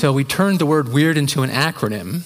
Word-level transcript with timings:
So 0.00 0.14
we 0.14 0.24
turned 0.24 0.60
the 0.60 0.64
word 0.64 0.88
weird 0.88 1.18
into 1.18 1.42
an 1.42 1.50
acronym, 1.50 2.22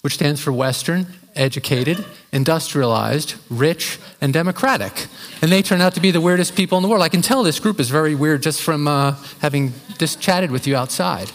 which 0.00 0.14
stands 0.14 0.40
for 0.40 0.54
Western, 0.54 1.06
educated, 1.36 2.02
industrialized, 2.32 3.34
rich, 3.50 3.98
and 4.22 4.32
democratic. 4.32 5.06
And 5.42 5.52
they 5.52 5.60
turn 5.60 5.82
out 5.82 5.92
to 5.96 6.00
be 6.00 6.12
the 6.12 6.22
weirdest 6.22 6.56
people 6.56 6.78
in 6.78 6.82
the 6.82 6.88
world. 6.88 7.02
I 7.02 7.10
can 7.10 7.20
tell 7.20 7.42
this 7.42 7.60
group 7.60 7.78
is 7.78 7.90
very 7.90 8.14
weird 8.14 8.42
just 8.42 8.62
from 8.62 8.88
uh, 8.88 9.16
having 9.40 9.74
just 9.98 10.18
chatted 10.18 10.50
with 10.50 10.66
you 10.66 10.76
outside. 10.76 11.30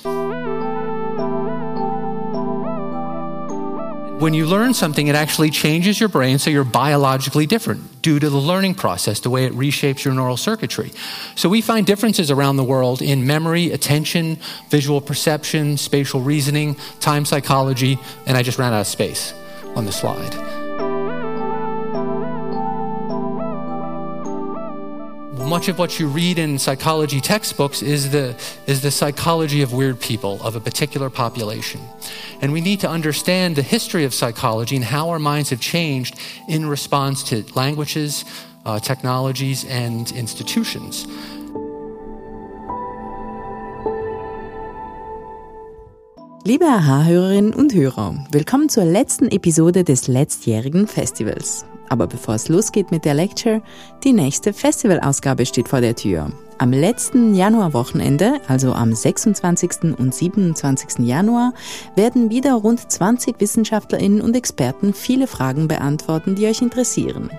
When 4.20 4.34
you 4.34 4.48
learn 4.48 4.74
something, 4.74 5.08
it 5.08 5.16
actually 5.16 5.50
changes 5.50 5.98
your 5.98 6.10
brain 6.10 6.40
so 6.40 6.50
you're 6.50 6.66
biologically 6.66 7.46
different 7.46 8.02
due 8.02 8.20
to 8.20 8.30
the 8.30 8.38
learning 8.38 8.76
process, 8.76 9.22
the 9.22 9.30
way 9.30 9.46
it 9.46 9.54
reshapes 9.54 10.04
your 10.04 10.14
neural 10.14 10.36
circuitry. 10.36 10.92
So 11.36 11.48
we 11.48 11.62
find 11.62 11.88
differences 11.88 12.30
around 12.30 12.58
the 12.58 12.66
world 12.66 13.02
in 13.02 13.26
memory, 13.26 13.72
attention, 13.72 14.38
visual 14.68 15.00
perception, 15.00 15.78
spatial 15.78 16.20
reasoning, 16.20 16.76
time 17.00 17.24
psychology, 17.24 17.98
and 18.26 18.36
I 18.36 18.44
just 18.44 18.60
ran 18.60 18.74
out 18.74 18.82
of 18.82 18.88
space 18.88 19.34
on 19.78 19.86
the 19.86 19.94
slide. 19.94 20.59
Much 25.48 25.68
of 25.68 25.80
what 25.80 26.00
you 26.00 26.08
read 26.08 26.38
in 26.38 26.60
psychology 26.60 27.22
textbooks 27.22 27.82
is 27.82 28.12
the, 28.12 28.36
is 28.68 28.82
the 28.82 28.92
psychology 28.92 29.62
of 29.62 29.74
weird 29.74 30.00
people, 30.00 30.42
of 30.44 30.56
a 30.56 30.60
particular 30.60 31.10
population. 31.10 31.82
And 32.42 32.54
we 32.54 32.62
need 32.62 32.80
to 32.82 32.90
understand 32.90 33.56
the 33.56 33.62
history 33.62 34.06
of 34.06 34.14
psychology 34.14 34.76
and 34.76 34.86
how 34.86 35.10
our 35.10 35.20
minds 35.20 35.50
have 35.50 35.62
changed 35.62 36.20
in 36.48 36.68
response 36.68 37.24
to 37.30 37.44
languages, 37.56 38.26
uh, 38.66 38.80
technologies, 38.80 39.66
and 39.66 40.12
institutions. 40.12 41.08
Liebe 46.46 46.66
AHA-Hörerinnen 46.66 47.54
und 47.54 47.74
Hörer, 47.74 48.26
willkommen 48.32 48.70
zur 48.70 48.86
letzten 48.86 49.30
Episode 49.30 49.84
des 49.84 50.08
letztjährigen 50.08 50.88
Festivals. 50.88 51.66
Aber 51.90 52.08
bevor 52.08 52.36
es 52.36 52.48
losgeht 52.48 52.92
mit 52.92 53.04
der 53.04 53.16
Lecture, 53.16 53.62
die 54.04 54.14
nächste 54.14 54.54
Festivalausgabe 54.54 55.46
steht 55.46 55.68
vor 55.68 55.82
der 55.82 55.96
Tür. 55.96 56.32
Am 56.60 56.72
letzten 56.72 57.36
Januarwochenende, 57.36 58.42
also 58.48 58.74
am 58.74 58.94
26. 58.94 59.98
und 59.98 60.14
27. 60.14 61.06
Januar, 61.06 61.54
werden 61.96 62.30
wieder 62.30 62.54
rund 62.54 62.92
20 62.92 63.40
Wissenschaftlerinnen 63.40 64.22
und 64.22 64.36
Experten 64.36 64.94
viele 64.94 65.28
Fragen 65.28 65.68
beantworten, 65.68 66.36
die 66.36 66.48
euch 66.48 66.62
interessieren. 66.62 67.30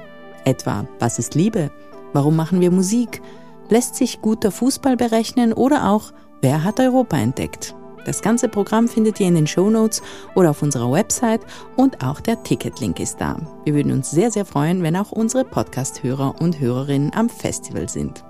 Etwa, 0.44 0.86
was 0.98 1.18
ist 1.18 1.34
Liebe? 1.34 1.70
Warum 2.12 2.34
machen 2.34 2.60
wir 2.60 2.70
Musik? 2.70 3.20
Lässt 3.68 3.94
sich 3.94 4.20
guter 4.20 4.50
Fußball 4.50 4.96
berechnen 4.96 5.52
oder 5.52 5.90
auch, 5.90 6.12
wer 6.40 6.64
hat 6.64 6.80
Europa 6.80 7.18
entdeckt? 7.18 7.76
Das 8.04 8.22
ganze 8.22 8.48
Programm 8.48 8.88
findet 8.88 9.20
ihr 9.20 9.28
in 9.28 9.34
den 9.34 9.46
Show 9.46 9.70
Notes 9.70 10.02
oder 10.34 10.50
auf 10.50 10.62
unserer 10.62 10.90
Website 10.90 11.42
und 11.76 12.04
auch 12.04 12.20
der 12.20 12.42
Ticketlink 12.42 13.00
ist 13.00 13.20
da. 13.20 13.36
Wir 13.64 13.74
würden 13.74 13.92
uns 13.92 14.10
sehr, 14.10 14.30
sehr 14.30 14.44
freuen, 14.44 14.82
wenn 14.82 14.96
auch 14.96 15.12
unsere 15.12 15.44
Podcast-Hörer 15.44 16.40
und 16.40 16.60
Hörerinnen 16.60 17.12
am 17.14 17.28
Festival 17.28 17.88
sind. 17.88 18.24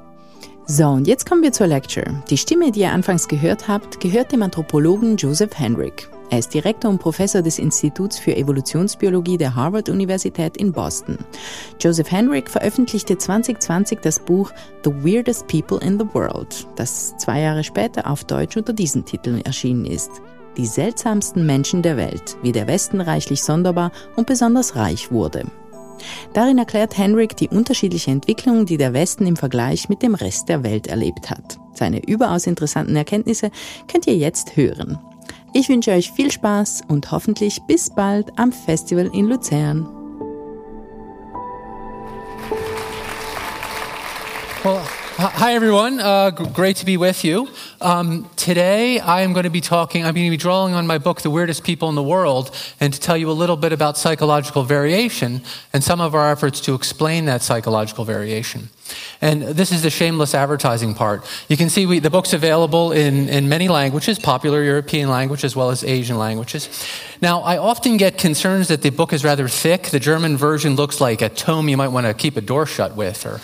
So, 0.72 0.86
und 0.86 1.08
jetzt 1.08 1.28
kommen 1.28 1.42
wir 1.42 1.50
zur 1.50 1.66
Lecture. 1.66 2.22
Die 2.30 2.38
Stimme, 2.38 2.70
die 2.70 2.82
ihr 2.82 2.92
anfangs 2.92 3.26
gehört 3.26 3.66
habt, 3.66 3.98
gehört 3.98 4.30
dem 4.30 4.44
Anthropologen 4.44 5.16
Joseph 5.16 5.58
Henrik. 5.58 6.08
Er 6.30 6.38
ist 6.38 6.54
Direktor 6.54 6.88
und 6.88 7.00
Professor 7.00 7.42
des 7.42 7.58
Instituts 7.58 8.20
für 8.20 8.36
Evolutionsbiologie 8.36 9.36
der 9.36 9.56
Harvard-Universität 9.56 10.56
in 10.58 10.70
Boston. 10.70 11.18
Joseph 11.80 12.12
Henrik 12.12 12.48
veröffentlichte 12.48 13.18
2020 13.18 13.98
das 13.98 14.20
Buch 14.20 14.52
The 14.84 14.92
Weirdest 14.92 15.48
People 15.48 15.80
in 15.84 15.98
the 15.98 16.06
World, 16.14 16.68
das 16.76 17.16
zwei 17.16 17.40
Jahre 17.40 17.64
später 17.64 18.08
auf 18.08 18.22
Deutsch 18.22 18.56
unter 18.56 18.72
diesen 18.72 19.04
Titeln 19.04 19.44
erschienen 19.44 19.86
ist. 19.86 20.22
Die 20.56 20.66
seltsamsten 20.66 21.46
Menschen 21.46 21.82
der 21.82 21.96
Welt, 21.96 22.36
wie 22.42 22.52
der 22.52 22.68
Westen 22.68 23.00
reichlich 23.00 23.42
sonderbar 23.42 23.90
und 24.14 24.28
besonders 24.28 24.76
reich 24.76 25.10
wurde. 25.10 25.46
Darin 26.32 26.58
erklärt 26.58 26.96
Henrik 26.96 27.36
die 27.36 27.48
unterschiedliche 27.48 28.10
Entwicklung, 28.10 28.66
die 28.66 28.76
der 28.76 28.92
Westen 28.92 29.26
im 29.26 29.36
Vergleich 29.36 29.88
mit 29.88 30.02
dem 30.02 30.14
Rest 30.14 30.48
der 30.48 30.62
Welt 30.62 30.86
erlebt 30.86 31.30
hat. 31.30 31.58
Seine 31.74 32.06
überaus 32.06 32.46
interessanten 32.46 32.96
Erkenntnisse 32.96 33.50
könnt 33.90 34.06
ihr 34.06 34.16
jetzt 34.16 34.56
hören. 34.56 34.98
Ich 35.52 35.68
wünsche 35.68 35.92
euch 35.92 36.12
viel 36.12 36.30
Spaß 36.30 36.82
und 36.88 37.10
hoffentlich 37.10 37.62
bis 37.62 37.90
bald 37.90 38.38
am 38.38 38.52
Festival 38.52 39.10
in 39.12 39.26
Luzern. 39.26 39.88
Well, 44.62 44.82
hi 45.20 45.52
everyone. 45.54 46.00
Uh, 46.00 46.30
great 46.30 46.76
to 46.76 46.86
be 46.86 46.96
with 46.96 47.24
you. 47.24 47.46
Um, 47.82 48.30
today 48.36 49.00
I 49.00 49.20
am 49.20 49.34
going 49.34 49.44
to 49.44 49.50
be 49.50 49.60
talking, 49.60 50.02
I'm 50.02 50.14
going 50.14 50.24
to 50.24 50.30
be 50.30 50.38
drawing 50.38 50.72
on 50.72 50.86
my 50.86 50.96
book, 50.96 51.20
The 51.20 51.28
Weirdest 51.28 51.62
People 51.62 51.90
in 51.90 51.94
the 51.94 52.02
World, 52.02 52.50
and 52.80 52.90
to 52.94 52.98
tell 52.98 53.18
you 53.18 53.30
a 53.30 53.32
little 53.32 53.58
bit 53.58 53.70
about 53.70 53.98
psychological 53.98 54.62
variation 54.62 55.42
and 55.74 55.84
some 55.84 56.00
of 56.00 56.14
our 56.14 56.30
efforts 56.30 56.58
to 56.62 56.74
explain 56.74 57.26
that 57.26 57.42
psychological 57.42 58.06
variation. 58.06 58.70
And 59.20 59.42
this 59.42 59.72
is 59.72 59.82
the 59.82 59.90
shameless 59.90 60.34
advertising 60.34 60.94
part. 60.94 61.26
You 61.50 61.58
can 61.58 61.68
see 61.68 61.84
we, 61.84 61.98
the 61.98 62.08
book's 62.08 62.32
available 62.32 62.92
in, 62.92 63.28
in 63.28 63.46
many 63.46 63.68
languages, 63.68 64.18
popular 64.18 64.62
European 64.62 65.10
language 65.10 65.44
as 65.44 65.54
well 65.54 65.68
as 65.68 65.84
Asian 65.84 66.16
languages. 66.16 66.70
Now, 67.20 67.40
I 67.42 67.58
often 67.58 67.98
get 67.98 68.16
concerns 68.16 68.68
that 68.68 68.80
the 68.80 68.90
book 68.90 69.12
is 69.12 69.22
rather 69.22 69.48
thick. 69.48 69.88
The 69.88 70.00
German 70.00 70.38
version 70.38 70.76
looks 70.76 70.98
like 70.98 71.20
a 71.20 71.28
tome 71.28 71.68
you 71.68 71.76
might 71.76 71.88
want 71.88 72.06
to 72.06 72.14
keep 72.14 72.38
a 72.38 72.40
door 72.40 72.64
shut 72.64 72.96
with. 72.96 73.26
Or, 73.26 73.38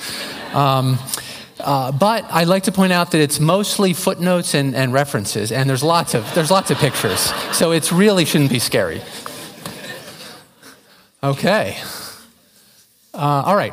um, 0.56 0.98
uh, 1.60 1.92
but 1.92 2.24
I'd 2.30 2.48
like 2.48 2.64
to 2.64 2.72
point 2.72 2.92
out 2.92 3.12
that 3.12 3.20
it's 3.20 3.40
mostly 3.40 3.92
footnotes 3.94 4.54
and, 4.54 4.74
and 4.74 4.92
references, 4.92 5.52
and 5.52 5.68
there's 5.68 5.82
lots 5.82 6.14
of 6.14 6.32
there's 6.34 6.50
lots 6.50 6.70
of 6.70 6.78
pictures, 6.78 7.32
so 7.52 7.72
it 7.72 7.90
really 7.90 8.24
shouldn't 8.24 8.50
be 8.50 8.58
scary. 8.58 9.00
Okay. 11.22 11.78
Uh, 13.14 13.42
all 13.46 13.56
right. 13.56 13.72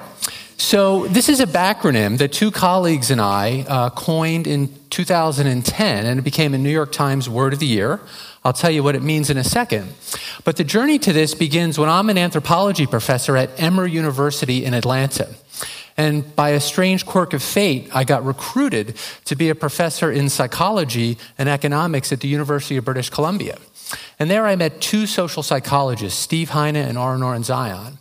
So, 0.57 1.07
this 1.07 1.27
is 1.27 1.41
a 1.41 1.45
backronym 1.45 2.17
that 2.19 2.31
two 2.31 2.49
colleagues 2.49 3.11
and 3.11 3.19
I 3.19 3.65
uh, 3.67 3.89
coined 3.89 4.47
in 4.47 4.73
2010, 4.89 6.05
and 6.05 6.19
it 6.19 6.21
became 6.21 6.53
a 6.53 6.57
New 6.57 6.69
York 6.69 6.93
Times 6.93 7.29
Word 7.29 7.51
of 7.51 7.59
the 7.59 7.65
Year. 7.65 7.99
I'll 8.45 8.53
tell 8.53 8.71
you 8.71 8.81
what 8.81 8.95
it 8.95 9.03
means 9.03 9.29
in 9.29 9.37
a 9.37 9.43
second. 9.43 9.93
But 10.45 10.55
the 10.55 10.63
journey 10.63 10.99
to 10.99 11.11
this 11.11 11.35
begins 11.35 11.77
when 11.77 11.89
I'm 11.89 12.09
an 12.09 12.17
anthropology 12.17 12.87
professor 12.87 13.35
at 13.35 13.49
Emory 13.59 13.91
University 13.91 14.63
in 14.63 14.73
Atlanta. 14.73 15.35
And 15.95 16.35
by 16.35 16.49
a 16.49 16.59
strange 16.59 17.05
quirk 17.05 17.33
of 17.33 17.43
fate, 17.43 17.89
I 17.93 18.03
got 18.03 18.25
recruited 18.25 18.95
to 19.25 19.35
be 19.35 19.49
a 19.49 19.55
professor 19.55 20.11
in 20.11 20.29
psychology 20.29 21.17
and 21.37 21.47
economics 21.47 22.11
at 22.11 22.21
the 22.21 22.27
University 22.27 22.77
of 22.77 22.85
British 22.85 23.09
Columbia. 23.09 23.57
And 24.17 24.29
there 24.29 24.47
I 24.47 24.55
met 24.55 24.81
two 24.81 25.05
social 25.05 25.43
psychologists, 25.43 26.19
Steve 26.19 26.49
Heine 26.49 26.75
and 26.75 26.97
Ara 26.97 27.17
Norenzayan. 27.17 27.97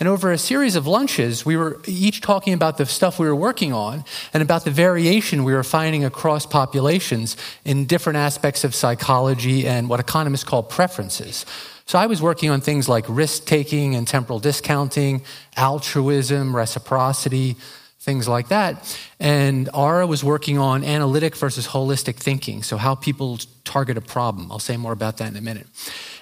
And 0.00 0.08
over 0.08 0.32
a 0.32 0.38
series 0.38 0.76
of 0.76 0.86
lunches, 0.86 1.44
we 1.44 1.58
were 1.58 1.78
each 1.86 2.22
talking 2.22 2.54
about 2.54 2.78
the 2.78 2.86
stuff 2.86 3.18
we 3.18 3.26
were 3.26 3.36
working 3.36 3.74
on 3.74 4.02
and 4.32 4.42
about 4.42 4.64
the 4.64 4.70
variation 4.70 5.44
we 5.44 5.52
were 5.52 5.62
finding 5.62 6.06
across 6.06 6.46
populations 6.46 7.36
in 7.66 7.84
different 7.84 8.16
aspects 8.16 8.64
of 8.64 8.74
psychology 8.74 9.66
and 9.66 9.90
what 9.90 10.00
economists 10.00 10.44
call 10.44 10.62
preferences. 10.62 11.44
So 11.90 11.98
I 11.98 12.06
was 12.06 12.22
working 12.22 12.50
on 12.50 12.60
things 12.60 12.88
like 12.88 13.04
risk 13.08 13.46
taking 13.46 13.96
and 13.96 14.06
temporal 14.06 14.38
discounting, 14.38 15.22
altruism, 15.56 16.54
reciprocity, 16.54 17.56
things 17.98 18.28
like 18.28 18.46
that. 18.50 18.96
And 19.18 19.68
Ara 19.74 20.06
was 20.06 20.22
working 20.22 20.56
on 20.56 20.84
analytic 20.84 21.34
versus 21.34 21.66
holistic 21.66 22.14
thinking, 22.14 22.62
so 22.62 22.76
how 22.76 22.94
people 22.94 23.40
target 23.64 23.96
a 23.96 24.00
problem. 24.00 24.52
I'll 24.52 24.60
say 24.60 24.76
more 24.76 24.92
about 24.92 25.16
that 25.16 25.32
in 25.32 25.36
a 25.36 25.40
minute. 25.40 25.66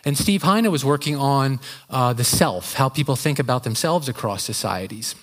And 0.07 0.17
Steve 0.17 0.43
Heine 0.43 0.71
was 0.71 0.87
working 0.87 1.17
on 1.17 1.61
uh, 1.91 2.15
the 2.15 2.25
self, 2.25 2.73
how 2.73 2.89
people 2.89 3.15
think 3.15 3.39
about 3.39 3.65
themselves 3.65 4.09
across 4.09 4.45
societies. 4.45 5.15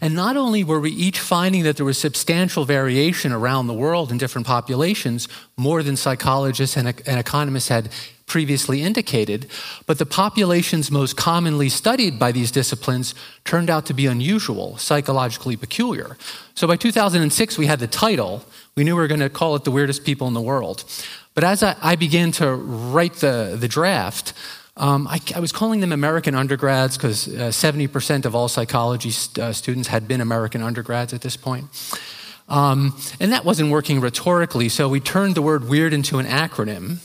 And 0.00 0.14
not 0.14 0.36
only 0.36 0.64
were 0.64 0.80
we 0.80 0.90
each 0.90 1.18
finding 1.18 1.62
that 1.64 1.76
there 1.76 1.86
was 1.86 1.98
substantial 1.98 2.64
variation 2.64 3.32
around 3.32 3.66
the 3.66 3.74
world 3.74 4.10
in 4.10 4.18
different 4.18 4.46
populations, 4.46 5.28
more 5.56 5.82
than 5.82 5.96
psychologists 5.96 6.76
and, 6.76 6.88
and, 7.06 7.20
economists 7.20 7.68
had 7.68 7.90
previously 8.26 8.82
indicated, 8.82 9.46
but 9.86 9.98
the 9.98 10.06
populations 10.06 10.90
most 10.90 11.16
commonly 11.16 11.68
studied 11.68 12.18
by 12.18 12.32
these 12.32 12.50
disciplines 12.50 13.14
turned 13.44 13.68
out 13.68 13.84
to 13.86 13.94
be 13.94 14.06
unusual, 14.06 14.76
psychologically 14.78 15.56
peculiar. 15.56 16.16
So 16.54 16.66
by 16.66 16.76
2006, 16.76 17.58
we 17.58 17.66
had 17.66 17.78
the 17.78 17.86
title. 17.86 18.44
We 18.74 18.84
knew 18.84 18.96
we 18.96 19.02
were 19.02 19.08
going 19.08 19.20
to 19.20 19.28
call 19.28 19.54
it 19.56 19.64
The 19.64 19.70
Weirdest 19.70 20.04
People 20.04 20.28
in 20.28 20.34
the 20.34 20.40
World. 20.40 20.84
But 21.34 21.44
as 21.44 21.62
I, 21.62 21.76
I 21.82 21.96
began 21.96 22.32
to 22.32 22.54
write 22.54 23.14
the, 23.14 23.56
the 23.58 23.68
draft, 23.68 24.32
um, 24.82 25.06
I, 25.06 25.20
I, 25.36 25.38
was 25.38 25.52
calling 25.52 25.78
them 25.78 25.92
American 25.92 26.34
undergrads 26.34 26.96
because 26.96 27.28
uh, 27.28 27.50
70% 27.50 28.24
of 28.24 28.34
all 28.34 28.48
psychology 28.48 29.12
st- 29.12 29.38
uh, 29.38 29.52
students 29.52 29.86
had 29.86 30.08
been 30.08 30.20
American 30.20 30.60
undergrads 30.60 31.14
at 31.14 31.20
this 31.20 31.36
point. 31.36 31.66
Um, 32.48 32.98
and 33.20 33.32
that 33.32 33.44
wasn't 33.44 33.70
working 33.70 34.00
rhetorically, 34.00 34.68
so 34.68 34.88
we 34.88 34.98
turned 34.98 35.36
the 35.36 35.40
word 35.40 35.68
weird 35.68 35.92
into 35.92 36.18
an 36.18 36.26
acronym, 36.26 36.98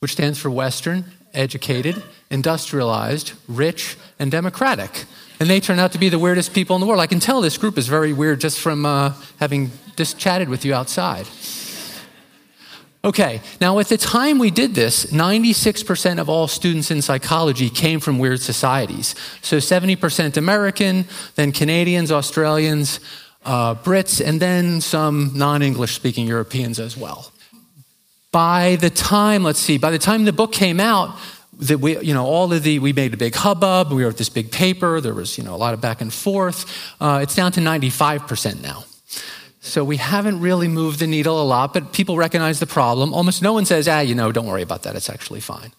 which 0.00 0.12
stands 0.12 0.38
for 0.38 0.50
Western, 0.50 1.06
educated, 1.32 2.02
industrialized, 2.30 3.32
rich, 3.48 3.96
and 4.18 4.30
democratic. 4.30 5.06
And 5.40 5.48
they 5.48 5.60
turn 5.60 5.78
out 5.78 5.92
to 5.92 5.98
be 5.98 6.10
the 6.10 6.18
weirdest 6.18 6.52
people 6.52 6.76
in 6.76 6.80
the 6.80 6.86
world. 6.86 7.00
I 7.00 7.06
can 7.06 7.20
tell 7.20 7.40
this 7.40 7.56
group 7.56 7.78
is 7.78 7.88
very 7.88 8.12
weird 8.12 8.38
just 8.38 8.60
from 8.60 8.84
uh, 8.84 9.14
having 9.40 9.70
just 9.96 10.18
chatted 10.18 10.50
with 10.50 10.62
you 10.62 10.74
outside. 10.74 11.26
Okay, 13.04 13.40
now 13.60 13.78
at 13.78 13.86
the 13.86 13.96
time 13.96 14.38
we 14.38 14.50
did 14.50 14.74
this, 14.74 15.06
96% 15.06 16.18
of 16.18 16.28
all 16.28 16.48
students 16.48 16.90
in 16.90 17.00
psychology 17.00 17.70
came 17.70 18.00
from 18.00 18.18
weird 18.18 18.40
societies. 18.40 19.14
So 19.40 19.58
70% 19.58 20.36
American, 20.36 21.04
then 21.36 21.52
Canadians, 21.52 22.10
Australians, 22.10 22.98
uh, 23.44 23.76
Brits, 23.76 24.24
and 24.24 24.40
then 24.40 24.80
some 24.80 25.30
non 25.34 25.62
English 25.62 25.94
speaking 25.94 26.26
Europeans 26.26 26.80
as 26.80 26.96
well. 26.96 27.32
By 28.32 28.76
the 28.76 28.90
time, 28.90 29.44
let's 29.44 29.60
see, 29.60 29.78
by 29.78 29.92
the 29.92 29.98
time 29.98 30.24
the 30.24 30.32
book 30.32 30.52
came 30.52 30.80
out, 30.80 31.16
that 31.60 31.78
we, 31.78 31.98
you 32.00 32.14
know, 32.14 32.24
all 32.24 32.52
of 32.52 32.62
the, 32.62 32.78
we 32.78 32.92
made 32.92 33.14
a 33.14 33.16
big 33.16 33.34
hubbub, 33.34 33.92
we 33.92 34.04
wrote 34.04 34.16
this 34.16 34.28
big 34.28 34.52
paper, 34.52 35.00
there 35.00 35.14
was, 35.14 35.38
you 35.38 35.44
know, 35.44 35.54
a 35.54 35.56
lot 35.56 35.74
of 35.74 35.80
back 35.80 36.00
and 36.00 36.12
forth. 36.12 36.66
Uh, 37.00 37.20
it's 37.22 37.34
down 37.34 37.50
to 37.52 37.60
95% 37.60 38.62
now. 38.62 38.84
So 39.68 39.84
we 39.84 39.96
haven't 39.96 40.40
really 40.40 40.68
moved 40.68 41.00
the 41.00 41.06
needle 41.06 41.40
a 41.40 41.44
lot, 41.44 41.74
but 41.74 41.92
people 41.92 42.16
recognize 42.16 42.60
the 42.60 42.66
problem. 42.66 43.12
Almost 43.12 43.42
no 43.42 43.52
one 43.52 43.64
says, 43.64 43.88
ah, 43.88 44.00
you 44.00 44.14
know, 44.14 44.32
don't 44.32 44.46
worry 44.46 44.62
about 44.62 44.82
that, 44.84 44.96
it's 44.96 45.10
actually 45.10 45.40
fine. 45.40 45.72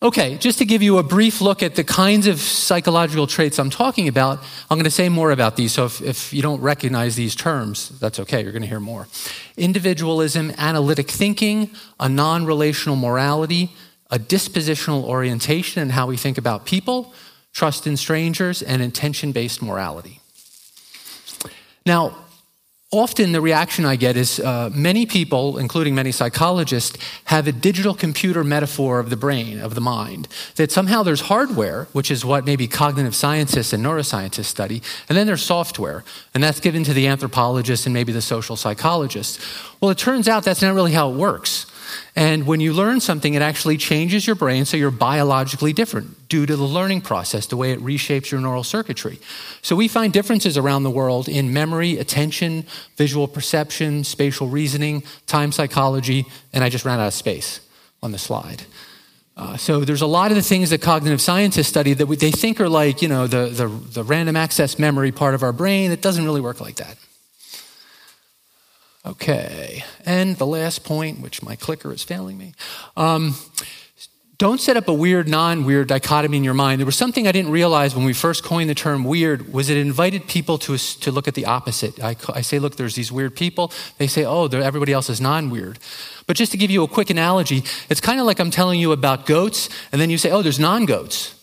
Okay, 0.00 0.36
just 0.36 0.58
to 0.58 0.64
give 0.64 0.80
you 0.80 0.98
a 0.98 1.02
brief 1.02 1.40
look 1.40 1.60
at 1.60 1.74
the 1.74 1.82
kinds 1.82 2.28
of 2.28 2.38
psychological 2.38 3.26
traits 3.26 3.58
I'm 3.58 3.68
talking 3.68 4.06
about, 4.06 4.38
I'm 4.70 4.76
going 4.76 4.84
to 4.84 4.92
say 4.92 5.08
more 5.08 5.32
about 5.32 5.56
these. 5.56 5.72
So 5.72 5.86
if, 5.86 6.00
if 6.00 6.32
you 6.32 6.40
don't 6.40 6.60
recognize 6.60 7.16
these 7.16 7.34
terms, 7.34 7.98
that's 7.98 8.20
okay, 8.20 8.40
you're 8.40 8.52
going 8.52 8.62
to 8.62 8.68
hear 8.68 8.78
more. 8.78 9.08
Individualism, 9.56 10.52
analytic 10.56 11.10
thinking, 11.10 11.72
a 11.98 12.08
non 12.08 12.46
relational 12.46 12.94
morality, 12.94 13.72
a 14.08 14.20
dispositional 14.20 15.02
orientation 15.02 15.82
in 15.82 15.90
how 15.90 16.06
we 16.06 16.16
think 16.16 16.38
about 16.38 16.64
people, 16.64 17.12
trust 17.52 17.84
in 17.84 17.96
strangers, 17.96 18.62
and 18.62 18.80
intention 18.80 19.32
based 19.32 19.60
morality. 19.60 20.20
Now, 21.84 22.16
Often, 22.90 23.32
the 23.32 23.42
reaction 23.42 23.84
I 23.84 23.96
get 23.96 24.16
is 24.16 24.40
uh, 24.40 24.70
many 24.72 25.04
people, 25.04 25.58
including 25.58 25.94
many 25.94 26.10
psychologists, 26.10 26.96
have 27.24 27.46
a 27.46 27.52
digital 27.52 27.92
computer 27.92 28.42
metaphor 28.42 28.98
of 28.98 29.10
the 29.10 29.16
brain, 29.16 29.60
of 29.60 29.74
the 29.74 29.80
mind. 29.82 30.26
That 30.56 30.72
somehow 30.72 31.02
there's 31.02 31.20
hardware, 31.20 31.86
which 31.92 32.10
is 32.10 32.24
what 32.24 32.46
maybe 32.46 32.66
cognitive 32.66 33.14
scientists 33.14 33.74
and 33.74 33.84
neuroscientists 33.84 34.46
study, 34.46 34.80
and 35.06 35.18
then 35.18 35.26
there's 35.26 35.42
software, 35.42 36.02
and 36.32 36.42
that's 36.42 36.60
given 36.60 36.82
to 36.84 36.94
the 36.94 37.08
anthropologists 37.08 37.84
and 37.84 37.92
maybe 37.92 38.10
the 38.10 38.22
social 38.22 38.56
psychologists. 38.56 39.38
Well, 39.82 39.90
it 39.90 39.98
turns 39.98 40.26
out 40.26 40.44
that's 40.44 40.62
not 40.62 40.74
really 40.74 40.92
how 40.92 41.10
it 41.10 41.16
works. 41.16 41.67
And 42.16 42.46
when 42.46 42.60
you 42.60 42.72
learn 42.72 43.00
something, 43.00 43.34
it 43.34 43.42
actually 43.42 43.76
changes 43.76 44.26
your 44.26 44.36
brain 44.36 44.64
so 44.64 44.76
you're 44.76 44.90
biologically 44.90 45.72
different 45.72 46.28
due 46.28 46.46
to 46.46 46.56
the 46.56 46.64
learning 46.64 47.02
process, 47.02 47.46
the 47.46 47.56
way 47.56 47.72
it 47.72 47.80
reshapes 47.80 48.30
your 48.30 48.40
neural 48.40 48.64
circuitry. 48.64 49.18
So 49.62 49.76
we 49.76 49.88
find 49.88 50.12
differences 50.12 50.56
around 50.56 50.82
the 50.82 50.90
world 50.90 51.28
in 51.28 51.52
memory, 51.52 51.98
attention, 51.98 52.66
visual 52.96 53.28
perception, 53.28 54.04
spatial 54.04 54.48
reasoning, 54.48 55.02
time 55.26 55.52
psychology, 55.52 56.26
and 56.52 56.64
I 56.64 56.68
just 56.68 56.84
ran 56.84 57.00
out 57.00 57.08
of 57.08 57.14
space 57.14 57.60
on 58.02 58.12
the 58.12 58.18
slide. 58.18 58.62
Uh, 59.36 59.56
so 59.56 59.80
there's 59.84 60.02
a 60.02 60.06
lot 60.06 60.32
of 60.32 60.36
the 60.36 60.42
things 60.42 60.70
that 60.70 60.82
cognitive 60.82 61.20
scientists 61.20 61.68
study 61.68 61.94
that 61.94 62.06
they 62.06 62.32
think 62.32 62.60
are 62.60 62.68
like, 62.68 63.00
you 63.02 63.08
know, 63.08 63.28
the, 63.28 63.46
the, 63.46 63.68
the 63.68 64.02
random 64.02 64.34
access 64.34 64.80
memory 64.80 65.12
part 65.12 65.34
of 65.34 65.44
our 65.44 65.52
brain. 65.52 65.92
It 65.92 66.02
doesn't 66.02 66.24
really 66.24 66.40
work 66.40 66.60
like 66.60 66.76
that. 66.76 66.96
Okay, 69.06 69.84
and 70.04 70.36
the 70.36 70.46
last 70.46 70.84
point, 70.84 71.20
which 71.20 71.42
my 71.42 71.56
clicker 71.56 71.92
is 71.92 72.02
failing 72.02 72.36
me. 72.36 72.52
Um, 72.96 73.36
don't 74.38 74.60
set 74.60 74.76
up 74.76 74.86
a 74.86 74.94
weird 74.94 75.28
non-weird 75.28 75.88
dichotomy 75.88 76.36
in 76.36 76.44
your 76.44 76.54
mind. 76.54 76.78
There 76.78 76.86
was 76.86 76.96
something 76.96 77.26
i 77.26 77.32
didn't 77.32 77.50
realize 77.50 77.96
when 77.96 78.04
we 78.04 78.12
first 78.12 78.44
coined 78.44 78.70
the 78.70 78.74
term 78.74 79.02
weird 79.02 79.52
was 79.52 79.68
it 79.68 79.76
invited 79.76 80.28
people 80.28 80.58
to, 80.58 80.78
to 80.78 81.10
look 81.10 81.26
at 81.26 81.34
the 81.34 81.44
opposite. 81.44 82.00
I, 82.00 82.14
I 82.32 82.42
say 82.42 82.60
look 82.60 82.76
there's 82.76 82.94
these 82.94 83.10
weird 83.10 83.34
people. 83.34 83.72
They 83.98 84.06
say 84.06 84.24
oh 84.24 84.46
everybody 84.46 84.92
else 84.92 85.10
is 85.10 85.20
non-weird. 85.20 85.80
But 86.28 86.36
just 86.36 86.52
to 86.52 86.58
give 86.58 86.70
you 86.70 86.84
a 86.84 86.88
quick 86.88 87.10
analogy 87.10 87.64
it's 87.90 88.00
kind 88.00 88.20
of 88.20 88.26
like 88.26 88.38
i'm 88.38 88.52
telling 88.52 88.78
you 88.78 88.92
about 88.92 89.26
goats 89.26 89.68
and 89.90 90.00
then 90.00 90.08
you 90.08 90.18
say 90.18 90.30
oh 90.30 90.42
there's 90.42 90.60
non-goats. 90.60 91.34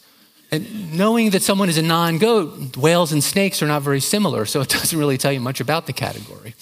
And 0.51 0.93
knowing 0.93 1.31
that 1.31 1.41
someone 1.41 1.67
is 1.67 1.77
a 1.77 1.81
non-goat 1.81 2.77
whales 2.77 3.11
and 3.11 3.21
snakes 3.21 3.61
are 3.61 3.67
not 3.67 3.81
very 3.81 3.99
similar 3.99 4.45
so 4.45 4.61
it 4.61 4.69
doesn't 4.77 4.97
really 4.97 5.17
tell 5.17 5.33
you 5.33 5.41
much 5.41 5.59
about 5.59 5.85
the 5.85 5.93
category 5.93 6.55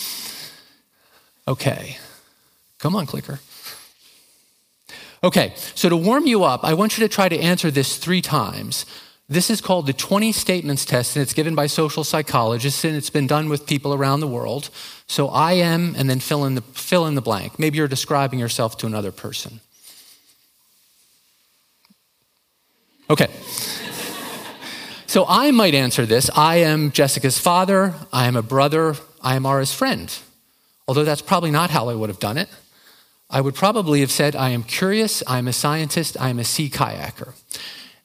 Okay. 1.48 1.98
Come 2.80 2.96
on, 2.96 3.06
clicker. 3.06 3.40
Okay, 5.24 5.54
so 5.74 5.88
to 5.88 5.96
warm 5.96 6.28
you 6.28 6.44
up, 6.44 6.66
I 6.66 6.74
want 6.74 6.98
you 6.98 7.08
to 7.08 7.14
try 7.14 7.30
to 7.30 7.40
answer 7.40 7.72
this 7.72 7.98
three 7.98 8.22
times. 8.22 8.86
This 9.30 9.50
is 9.50 9.62
called 9.62 9.88
the 9.88 9.94
20 9.94 10.34
statements 10.34 10.84
test, 10.84 11.16
and 11.16 11.24
it's 11.24 11.34
given 11.34 11.56
by 11.56 11.68
social 11.68 12.04
psychologists, 12.04 12.84
and 12.84 12.94
it's 12.96 13.10
been 13.10 13.26
done 13.26 13.48
with 13.48 13.66
people 13.66 13.94
around 13.94 14.20
the 14.20 14.28
world. 14.28 14.70
So 15.08 15.30
I 15.30 15.54
am, 15.54 15.96
and 15.98 16.10
then 16.10 16.20
fill 16.20 16.44
in 16.44 16.56
the, 16.56 16.62
fill 16.62 17.06
in 17.06 17.16
the 17.16 17.22
blank. 17.22 17.58
Maybe 17.58 17.78
you're 17.78 17.88
describing 17.88 18.38
yourself 18.38 18.78
to 18.80 18.86
another 18.86 19.14
person. 19.14 19.62
Okay. 23.10 23.30
so 25.08 25.26
I 25.28 25.52
might 25.52 25.74
answer 25.74 26.06
this 26.06 26.30
I 26.36 26.58
am 26.58 26.92
Jessica's 26.92 27.38
father, 27.38 27.94
I 28.12 28.28
am 28.28 28.36
a 28.36 28.42
brother, 28.42 28.96
I 29.22 29.36
am 29.36 29.46
Ara's 29.46 29.74
friend. 29.74 30.14
Although 30.94 31.06
that's 31.06 31.24
probably 31.24 31.50
not 31.50 31.72
how 31.72 31.90
I 31.90 31.96
would 31.96 32.10
have 32.12 32.20
done 32.20 32.38
it. 32.38 32.48
I 33.28 33.42
would 33.42 33.56
probably 33.56 34.02
have 34.02 34.12
said, 34.12 34.36
I 34.36 34.50
am 34.50 34.62
curious, 34.62 35.24
I'm 35.26 35.48
a 35.48 35.54
scientist, 35.54 36.16
I'm 36.22 36.38
a 36.38 36.44
sea 36.44 36.70
kayaker. 36.70 37.34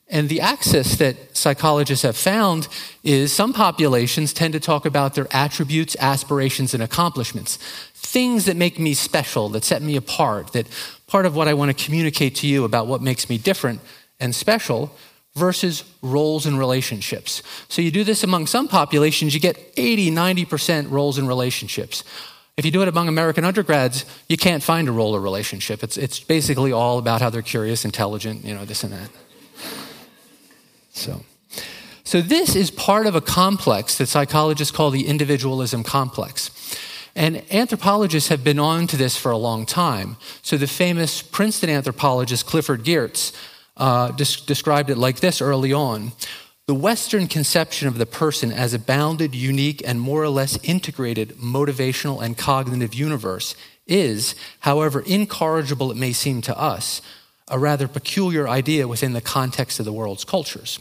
And 0.09 0.31
the 0.31 0.41
axis 0.41 0.97
that 0.97 1.37
psychologists 1.37 2.03
have 2.03 2.17
found 2.17 2.67
is 3.05 3.31
some 3.31 3.53
populations 3.53 4.33
tend 4.33 4.55
to 4.55 4.61
talk 4.61 4.87
about 4.87 5.15
their 5.15 5.27
attributes, 5.33 5.99
aspirations, 6.01 6.73
and 6.73 6.83
accomplishments. 6.83 7.59
Things 7.93 8.47
that 8.47 8.57
make 8.57 8.79
me 8.79 8.95
special, 8.95 9.51
that 9.51 9.65
set 9.65 9.83
me 9.83 9.97
apart, 9.97 10.55
that 10.55 10.67
part 11.07 11.27
of 11.27 11.37
what 11.37 11.47
I 11.47 11.53
want 11.53 11.77
to 11.77 11.85
communicate 11.85 12.37
to 12.37 12.47
you 12.47 12.65
about 12.65 12.87
what 12.87 13.03
makes 13.03 13.29
me 13.29 13.37
different 13.37 13.83
and 14.19 14.35
special 14.35 14.91
versus 15.35 15.85
roles 16.01 16.47
and 16.47 16.59
relationships. 16.59 17.43
So 17.69 17.83
you 17.83 17.91
do 17.91 18.03
this 18.03 18.25
among 18.25 18.47
some 18.47 18.67
populations, 18.67 19.35
you 19.35 19.41
get 19.41 19.75
80, 19.77 20.11
90% 20.11 20.91
roles 20.91 21.19
and 21.19 21.29
relationships. 21.29 22.03
If 22.59 22.65
you 22.65 22.73
do 22.73 22.83
it 22.83 22.89
among 22.89 23.07
American 23.07 23.45
undergrads, 23.45 24.05
you 24.29 24.37
can't 24.37 24.65
find 24.65 24.89
a 24.89 24.93
role 24.93 25.15
or 25.15 25.21
relationship. 25.21 25.85
It's, 25.85 25.97
it's 25.97 26.19
basically 26.19 26.73
all 26.73 26.99
about 26.99 27.21
how 27.21 27.31
they're 27.31 27.41
curious, 27.41 27.85
intelligent, 27.85 28.45
you 28.45 28.53
know, 28.53 28.65
this 28.65 28.83
and 28.83 28.93
that. 28.93 29.11
So, 30.91 31.25
so 32.03 32.21
this 32.21 32.57
is 32.57 32.73
part 32.73 33.07
of 33.07 33.15
a 33.15 33.21
complex 33.21 33.97
that 33.99 34.09
psychologists 34.09 34.77
call 34.77 34.91
the 34.91 35.07
individualism 35.07 35.85
complex. 35.85 36.51
And 37.15 37.45
anthropologists 37.53 38.29
have 38.29 38.43
been 38.43 38.59
on 38.59 38.89
to 38.89 38.97
this 38.97 39.17
for 39.17 39.31
a 39.31 39.39
long 39.39 39.65
time. 39.65 40.17
So 40.43 40.57
the 40.57 40.67
famous 40.67 41.23
Princeton 41.23 41.71
anthropologist 41.71 42.45
Clifford 42.45 42.83
Geertz 42.83 43.33
uh, 43.77 44.11
des- 44.11 44.45
described 44.47 44.91
it 44.91 44.99
like 44.99 45.21
this 45.21 45.41
early 45.41 45.73
on. 45.73 46.11
The 46.69 46.75
Western 46.75 47.29
conception 47.29 47.89
of 47.89 47.97
the 47.97 48.05
person 48.05 48.53
as 48.53 48.75
a 48.75 48.79
bounded, 48.79 49.35
unique, 49.35 49.83
and 49.87 49.99
more 49.99 50.23
or 50.23 50.29
less 50.29 50.59
integrated 50.63 51.31
motivational 51.39 52.23
and 52.23 52.37
cognitive 52.37 52.93
universe 52.93 53.55
is, 53.87 54.35
however 54.61 55.01
incorrigible 55.01 55.91
it 55.91 55.97
may 55.97 56.13
seem 56.13 56.43
to 56.43 56.59
us, 56.59 57.01
a 57.49 57.59
rather 57.59 57.89
peculiar 57.89 58.47
idea 58.47 58.87
within 58.87 59.15
the 59.15 59.23
context 59.23 59.79
of 59.79 59.87
the 59.87 59.95
world's 59.95 60.27
cultures. 60.27 60.79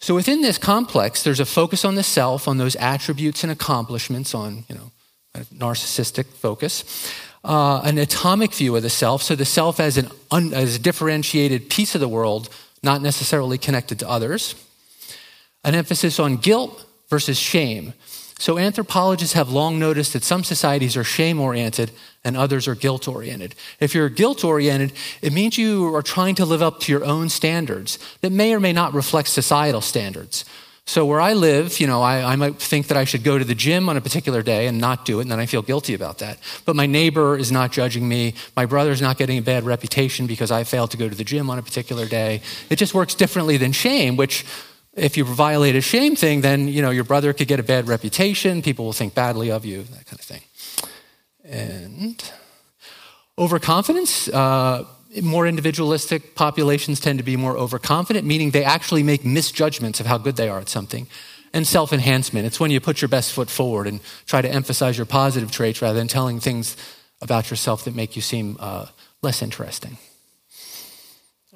So 0.00 0.16
within 0.16 0.42
this 0.42 0.58
complex, 0.58 1.22
there's 1.22 1.38
a 1.38 1.46
focus 1.46 1.84
on 1.84 1.94
the 1.94 2.02
self, 2.02 2.48
on 2.48 2.58
those 2.58 2.74
attributes 2.74 3.44
and 3.44 3.52
accomplishments, 3.52 4.34
on 4.34 4.64
you 4.68 4.74
know, 4.74 4.90
narcissistic 5.54 6.26
focus, 6.26 7.12
uh, 7.44 7.80
an 7.84 7.96
atomic 7.96 8.52
view 8.52 8.74
of 8.74 8.82
the 8.82 8.90
self, 8.90 9.22
so 9.22 9.36
the 9.36 9.44
self 9.44 9.78
as 9.78 9.96
an 9.96 10.10
un, 10.32 10.52
as 10.52 10.74
a 10.74 10.78
differentiated 10.80 11.70
piece 11.70 11.94
of 11.94 12.00
the 12.00 12.08
world 12.08 12.48
not 12.82 13.02
necessarily 13.02 13.58
connected 13.58 13.98
to 14.00 14.08
others, 14.08 14.54
an 15.64 15.74
emphasis 15.74 16.18
on 16.18 16.36
guilt 16.36 16.86
versus 17.08 17.38
shame. 17.38 17.94
So, 18.40 18.56
anthropologists 18.56 19.34
have 19.34 19.50
long 19.50 19.80
noticed 19.80 20.12
that 20.12 20.22
some 20.22 20.44
societies 20.44 20.96
are 20.96 21.02
shame 21.02 21.40
oriented 21.40 21.90
and 22.22 22.36
others 22.36 22.68
are 22.68 22.76
guilt 22.76 23.08
oriented. 23.08 23.56
If 23.80 23.96
you're 23.96 24.08
guilt 24.08 24.44
oriented, 24.44 24.92
it 25.22 25.32
means 25.32 25.58
you 25.58 25.92
are 25.94 26.02
trying 26.02 26.36
to 26.36 26.44
live 26.44 26.62
up 26.62 26.78
to 26.80 26.92
your 26.92 27.04
own 27.04 27.30
standards 27.30 27.98
that 28.20 28.30
may 28.30 28.54
or 28.54 28.60
may 28.60 28.72
not 28.72 28.94
reflect 28.94 29.28
societal 29.28 29.80
standards. 29.80 30.44
So 30.88 31.04
where 31.04 31.20
I 31.20 31.34
live, 31.34 31.80
you 31.80 31.86
know, 31.86 32.00
I, 32.00 32.32
I, 32.32 32.36
might 32.36 32.56
think 32.56 32.86
that 32.86 32.96
I 32.96 33.04
should 33.04 33.22
go 33.22 33.36
to 33.36 33.44
the 33.44 33.54
gym 33.54 33.90
on 33.90 33.98
a 33.98 34.00
particular 34.00 34.42
day 34.42 34.66
and 34.66 34.78
not 34.78 35.04
do 35.04 35.18
it, 35.18 35.22
and 35.24 35.30
then 35.30 35.38
I 35.38 35.44
feel 35.44 35.60
guilty 35.60 35.92
about 35.92 36.16
that. 36.20 36.38
But 36.64 36.76
my 36.76 36.86
neighbor 36.86 37.36
is 37.36 37.52
not 37.52 37.72
judging 37.72 38.08
me. 38.08 38.32
My 38.56 38.64
brother's 38.64 39.02
not 39.02 39.18
getting 39.18 39.36
a 39.36 39.42
bad 39.42 39.64
reputation 39.64 40.26
because 40.26 40.50
I 40.50 40.64
failed 40.64 40.90
to 40.92 40.96
go 40.96 41.06
to 41.06 41.14
the 41.14 41.24
gym 41.24 41.50
on 41.50 41.58
a 41.58 41.62
particular 41.62 42.06
day. 42.06 42.40
It 42.70 42.76
just 42.76 42.94
works 42.94 43.14
differently 43.14 43.58
than 43.58 43.72
shame, 43.72 44.16
which 44.16 44.46
if 44.94 45.18
you 45.18 45.24
violate 45.26 45.76
a 45.76 45.82
shame 45.82 46.16
thing, 46.16 46.40
then 46.40 46.68
you 46.68 46.80
know 46.80 46.88
your 46.88 47.04
brother 47.04 47.34
could 47.34 47.48
get 47.48 47.60
a 47.60 47.62
bad 47.62 47.86
reputation. 47.86 48.62
People 48.62 48.86
will 48.86 48.94
think 48.94 49.14
badly 49.14 49.50
of 49.50 49.66
you, 49.66 49.82
that 49.82 50.06
kind 50.06 50.18
of 50.18 50.24
thing. 50.24 50.42
And 51.44 52.32
overconfidence. 53.36 54.28
Uh, 54.28 54.86
more 55.22 55.46
individualistic 55.46 56.34
populations 56.34 57.00
tend 57.00 57.18
to 57.18 57.24
be 57.24 57.36
more 57.36 57.56
overconfident, 57.56 58.26
meaning 58.26 58.50
they 58.50 58.64
actually 58.64 59.02
make 59.02 59.24
misjudgments 59.24 60.00
of 60.00 60.06
how 60.06 60.18
good 60.18 60.36
they 60.36 60.48
are 60.48 60.60
at 60.60 60.68
something. 60.68 61.06
And 61.54 61.66
self 61.66 61.94
enhancement. 61.94 62.44
It's 62.44 62.60
when 62.60 62.70
you 62.70 62.78
put 62.78 63.00
your 63.00 63.08
best 63.08 63.32
foot 63.32 63.48
forward 63.48 63.86
and 63.86 64.00
try 64.26 64.42
to 64.42 64.50
emphasize 64.50 64.98
your 64.98 65.06
positive 65.06 65.50
traits 65.50 65.80
rather 65.80 65.98
than 65.98 66.06
telling 66.06 66.40
things 66.40 66.76
about 67.22 67.50
yourself 67.50 67.84
that 67.84 67.94
make 67.94 68.16
you 68.16 68.22
seem 68.22 68.56
uh, 68.60 68.86
less 69.22 69.40
interesting. 69.40 69.96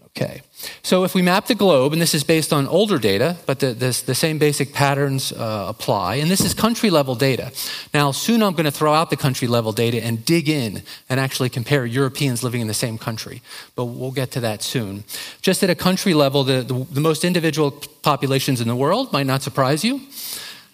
Okay, 0.06 0.42
so 0.82 1.04
if 1.04 1.14
we 1.14 1.22
map 1.22 1.46
the 1.46 1.54
globe, 1.54 1.92
and 1.92 2.00
this 2.00 2.14
is 2.14 2.24
based 2.24 2.52
on 2.52 2.66
older 2.66 2.98
data, 2.98 3.36
but 3.46 3.60
the, 3.60 3.74
this, 3.74 4.02
the 4.02 4.14
same 4.14 4.38
basic 4.38 4.72
patterns 4.72 5.32
uh, 5.32 5.66
apply, 5.68 6.16
and 6.16 6.30
this 6.30 6.40
is 6.40 6.54
country 6.54 6.90
level 6.90 7.14
data. 7.14 7.52
Now, 7.92 8.12
soon 8.12 8.42
I'm 8.42 8.52
going 8.52 8.64
to 8.64 8.70
throw 8.70 8.94
out 8.94 9.10
the 9.10 9.16
country 9.16 9.48
level 9.48 9.72
data 9.72 10.02
and 10.02 10.24
dig 10.24 10.48
in 10.48 10.82
and 11.08 11.20
actually 11.20 11.48
compare 11.48 11.84
Europeans 11.86 12.42
living 12.42 12.60
in 12.60 12.68
the 12.68 12.74
same 12.74 12.98
country, 12.98 13.42
but 13.74 13.86
we'll 13.86 14.12
get 14.12 14.30
to 14.32 14.40
that 14.40 14.62
soon. 14.62 15.04
Just 15.40 15.62
at 15.62 15.70
a 15.70 15.74
country 15.74 16.14
level, 16.14 16.44
the, 16.44 16.62
the, 16.62 16.86
the 16.90 17.00
most 17.00 17.24
individual 17.24 17.70
populations 18.02 18.60
in 18.60 18.68
the 18.68 18.76
world 18.76 19.12
might 19.12 19.26
not 19.26 19.42
surprise 19.42 19.84
you. 19.84 20.00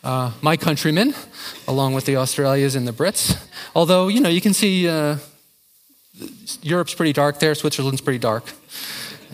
Uh, 0.05 0.31
my 0.43 0.57
countrymen, 0.57 1.13
along 1.67 1.93
with 1.93 2.05
the 2.05 2.17
Australias 2.17 2.77
and 2.77 2.87
the 2.87 2.93
Brits. 2.93 3.37
Although, 3.75 4.09
you 4.09 4.21
know, 4.21 4.29
you 4.29 4.41
can 4.41 4.55
see 4.55 4.89
uh, 4.89 5.17
Europe's 6.63 6.95
pretty 6.95 7.13
dark 7.13 7.41
there, 7.41 7.55
Switzerland's 7.55 8.01
pretty 8.01 8.19
dark. 8.19 8.45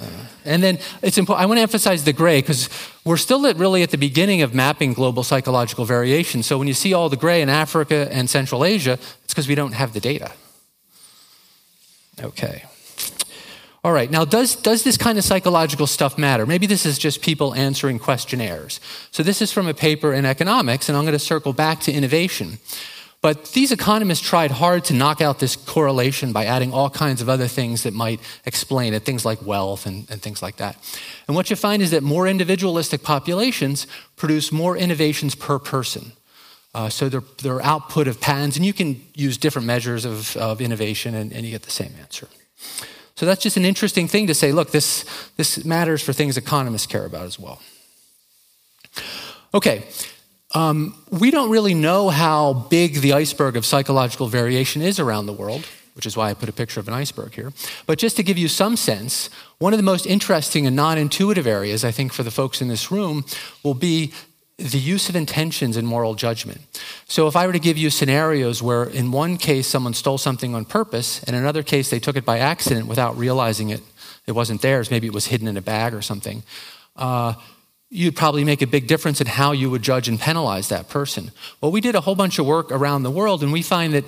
Uh, 0.01 0.07
and 0.45 0.63
then 0.63 0.79
it's 1.03 1.19
important, 1.19 1.43
I 1.43 1.47
want 1.47 1.59
to 1.59 1.63
emphasize 1.63 2.05
the 2.05 2.13
gray 2.13 2.41
because 2.41 2.69
we're 3.05 3.17
still 3.17 3.47
at 3.47 3.57
really 3.57 3.83
at 3.83 3.91
the 3.91 3.99
beginning 3.99 4.43
of 4.43 4.55
mapping 4.55 4.93
global 4.93 5.23
psychological 5.23 5.85
variation. 5.85 6.43
So 6.43 6.59
when 6.59 6.69
you 6.69 6.75
see 6.75 6.95
all 6.95 7.09
the 7.09 7.17
gray 7.17 7.43
in 7.43 7.49
Africa 7.49 8.09
and 8.11 8.29
Central 8.29 8.65
Asia, 8.65 8.99
it's 9.25 9.35
because 9.35 9.49
we 9.49 9.55
don't 9.55 9.73
have 9.73 9.93
the 9.93 10.01
data. 10.01 10.33
Okay. 12.21 12.65
All 13.85 13.93
right, 13.93 14.11
now 14.11 14.25
does, 14.25 14.57
does 14.57 14.83
this 14.83 14.97
kind 14.97 15.19
of 15.19 15.25
psychological 15.25 15.87
stuff 15.87 16.17
matter? 16.17 16.47
Maybe 16.47 16.67
this 16.67 16.87
is 16.87 16.97
just 16.97 17.21
people 17.21 17.55
answering 17.55 17.99
questionnaires. 17.99 18.81
So 19.11 19.23
this 19.23 19.43
is 19.43 19.53
from 19.53 19.67
a 19.67 19.75
paper 19.75 20.15
in 20.15 20.25
economics, 20.25 20.89
and 20.89 20.97
I'm 20.97 21.05
going 21.05 21.13
to 21.13 21.19
circle 21.19 21.53
back 21.53 21.81
to 21.81 21.93
innovation. 21.93 22.59
But 23.25 23.53
these 23.53 23.73
economists 23.73 24.21
tried 24.21 24.51
hard 24.51 24.85
to 24.85 24.93
knock 24.93 25.23
out 25.23 25.39
this 25.39 25.57
correlation 25.57 26.35
by 26.35 26.45
adding 26.45 26.75
all 26.75 26.91
kinds 26.91 27.23
of 27.23 27.31
other 27.31 27.49
things 27.49 27.85
that 27.85 27.95
might 27.95 28.21
explain 28.45 28.93
it, 28.93 29.05
things 29.05 29.25
like 29.25 29.41
wealth 29.41 29.87
and, 29.87 30.07
and 30.11 30.21
things 30.21 30.43
like 30.43 30.57
that. 30.57 30.77
And 31.27 31.35
what 31.35 31.49
you 31.49 31.57
find 31.57 31.81
is 31.81 31.91
that 31.93 32.03
more 32.03 32.29
individualistic 32.29 33.03
populations 33.03 33.87
produce 34.17 34.53
more 34.53 34.77
innovations 34.77 35.35
per 35.35 35.59
person. 35.59 36.13
Uh, 36.75 36.91
so 36.91 37.09
their, 37.09 37.23
their 37.43 37.63
output 37.63 38.09
of 38.09 38.21
patents, 38.21 38.59
and 38.59 38.67
you 38.67 38.75
can 38.75 39.01
use 39.15 39.39
different 39.39 39.67
measures 39.67 40.05
of, 40.05 40.37
of 40.37 40.61
innovation 40.61 41.15
and, 41.15 41.33
and 41.33 41.47
you 41.47 41.51
get 41.51 41.63
the 41.63 41.71
same 41.71 41.95
answer. 41.99 42.29
So 43.15 43.25
that's 43.25 43.43
just 43.43 43.57
an 43.57 43.65
interesting 43.65 44.07
thing 44.07 44.27
to 44.27 44.35
say 44.35 44.53
look, 44.53 44.71
this, 44.71 45.07
this 45.39 45.65
matters 45.65 46.03
for 46.03 46.13
things 46.13 46.37
economists 46.37 46.87
care 46.87 47.07
about 47.07 47.25
as 47.25 47.39
well. 47.39 47.63
Okay, 49.55 49.85
um, 50.55 50.95
we 51.11 51.31
don't 51.31 51.51
really 51.51 51.75
know 51.75 52.09
how 52.09 52.53
big 52.53 53.01
the 53.01 53.13
iceberg 53.13 53.57
of 53.57 53.67
psychological 53.67 54.29
variation 54.29 54.83
is 54.83 55.01
around 55.01 55.27
the 55.27 55.33
world, 55.33 55.67
which 55.95 56.07
is 56.07 56.17
why 56.17 56.31
I 56.31 56.35
put 56.35 56.49
a 56.49 56.53
picture 56.53 56.79
of 56.79 56.87
an 56.87 56.95
iceberg 56.95 57.35
here. 57.35 57.53
But 57.87 57.99
just 57.99 58.17
to 58.17 58.23
give 58.23 58.39
you 58.39 58.47
some 58.47 58.77
sense, 58.77 59.31
one 59.59 59.73
of 59.73 59.79
the 59.79 59.85
most 59.85 60.07
interesting 60.07 60.67
and 60.67 60.77
non 60.77 60.97
intuitive 60.97 61.47
areas, 61.47 61.85
I 61.85 61.91
think, 61.91 62.13
for 62.13 62.23
the 62.23 62.31
folks 62.31 62.63
in 62.63 62.69
this 62.69 62.93
room 62.93 63.25
will 63.65 63.75
be 63.75 64.13
the 64.57 64.79
use 64.79 65.09
of 65.09 65.17
intentions 65.17 65.77
in 65.77 65.85
moral 65.85 66.15
judgment. 66.15 66.61
So, 67.09 67.27
if 67.27 67.35
I 67.35 67.49
were 67.49 67.53
to 67.53 67.59
give 67.59 67.77
you 67.77 67.91
scenarios 67.91 68.63
where, 68.63 68.85
in 68.85 69.11
one 69.11 69.37
case, 69.37 69.67
someone 69.67 69.95
stole 69.95 70.19
something 70.19 70.55
on 70.55 70.65
purpose, 70.65 71.21
and 71.25 71.35
in 71.35 71.43
another 71.43 71.65
case, 71.65 71.91
they 71.91 71.99
took 71.99 72.15
it 72.15 72.25
by 72.25 72.39
accident 72.39 72.87
without 72.87 73.19
realizing 73.19 73.71
it, 73.71 73.83
it 74.29 74.33
wasn't 74.33 74.63
theirs, 74.63 74.91
maybe 74.91 75.09
it 75.09 75.13
was 75.13 75.27
hidden 75.27 75.49
in 75.49 75.57
a 75.57 75.63
bag 75.63 75.93
or 75.95 76.03
something. 76.03 76.45
Uh, 76.97 77.35
you'd 77.91 78.17
probably 78.17 78.45
make 78.45 78.63
a 78.63 78.67
big 78.67 78.87
difference 78.87 79.21
in 79.21 79.27
how 79.27 79.53
you 79.53 79.71
would 79.71 79.83
judge 79.83 80.09
and 80.09 80.19
penalize 80.19 80.69
that 80.69 80.89
person. 80.89 81.31
Well, 81.61 81.71
we 81.71 81.81
did 81.81 81.95
a 81.95 82.01
whole 82.01 82.15
bunch 82.15 82.39
of 82.39 82.47
work 82.47 82.73
around 82.73 83.03
the 83.03 83.11
world, 83.11 83.43
and 83.43 83.53
we 83.53 83.63
find 83.63 83.95
that 83.95 84.05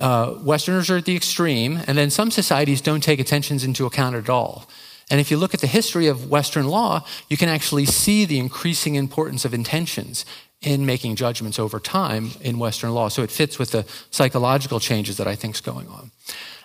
uh, 0.00 0.34
Westerners 0.42 0.90
are 0.90 0.98
at 0.98 1.04
the 1.04 1.16
extreme, 1.16 1.80
and 1.86 1.96
then 1.96 2.10
some 2.10 2.30
societies 2.30 2.80
don't 2.80 3.02
take 3.02 3.18
intentions 3.18 3.64
into 3.64 3.86
account 3.86 4.16
at 4.16 4.28
all. 4.28 4.68
And 5.10 5.20
if 5.20 5.30
you 5.30 5.36
look 5.36 5.54
at 5.54 5.60
the 5.60 5.66
history 5.66 6.08
of 6.08 6.30
Western 6.30 6.66
law, 6.66 7.04
you 7.28 7.36
can 7.36 7.48
actually 7.48 7.86
see 7.86 8.24
the 8.24 8.38
increasing 8.38 8.96
importance 8.96 9.44
of 9.44 9.54
intentions 9.54 10.24
in 10.62 10.84
making 10.84 11.14
judgments 11.14 11.58
over 11.58 11.78
time 11.78 12.30
in 12.40 12.58
Western 12.58 12.92
law. 12.92 13.08
So 13.08 13.22
it 13.22 13.30
fits 13.30 13.58
with 13.58 13.70
the 13.70 13.84
psychological 14.10 14.80
changes 14.80 15.16
that 15.18 15.28
I 15.28 15.36
think 15.36 15.54
is 15.54 15.60
going 15.60 15.86
on. 15.88 16.10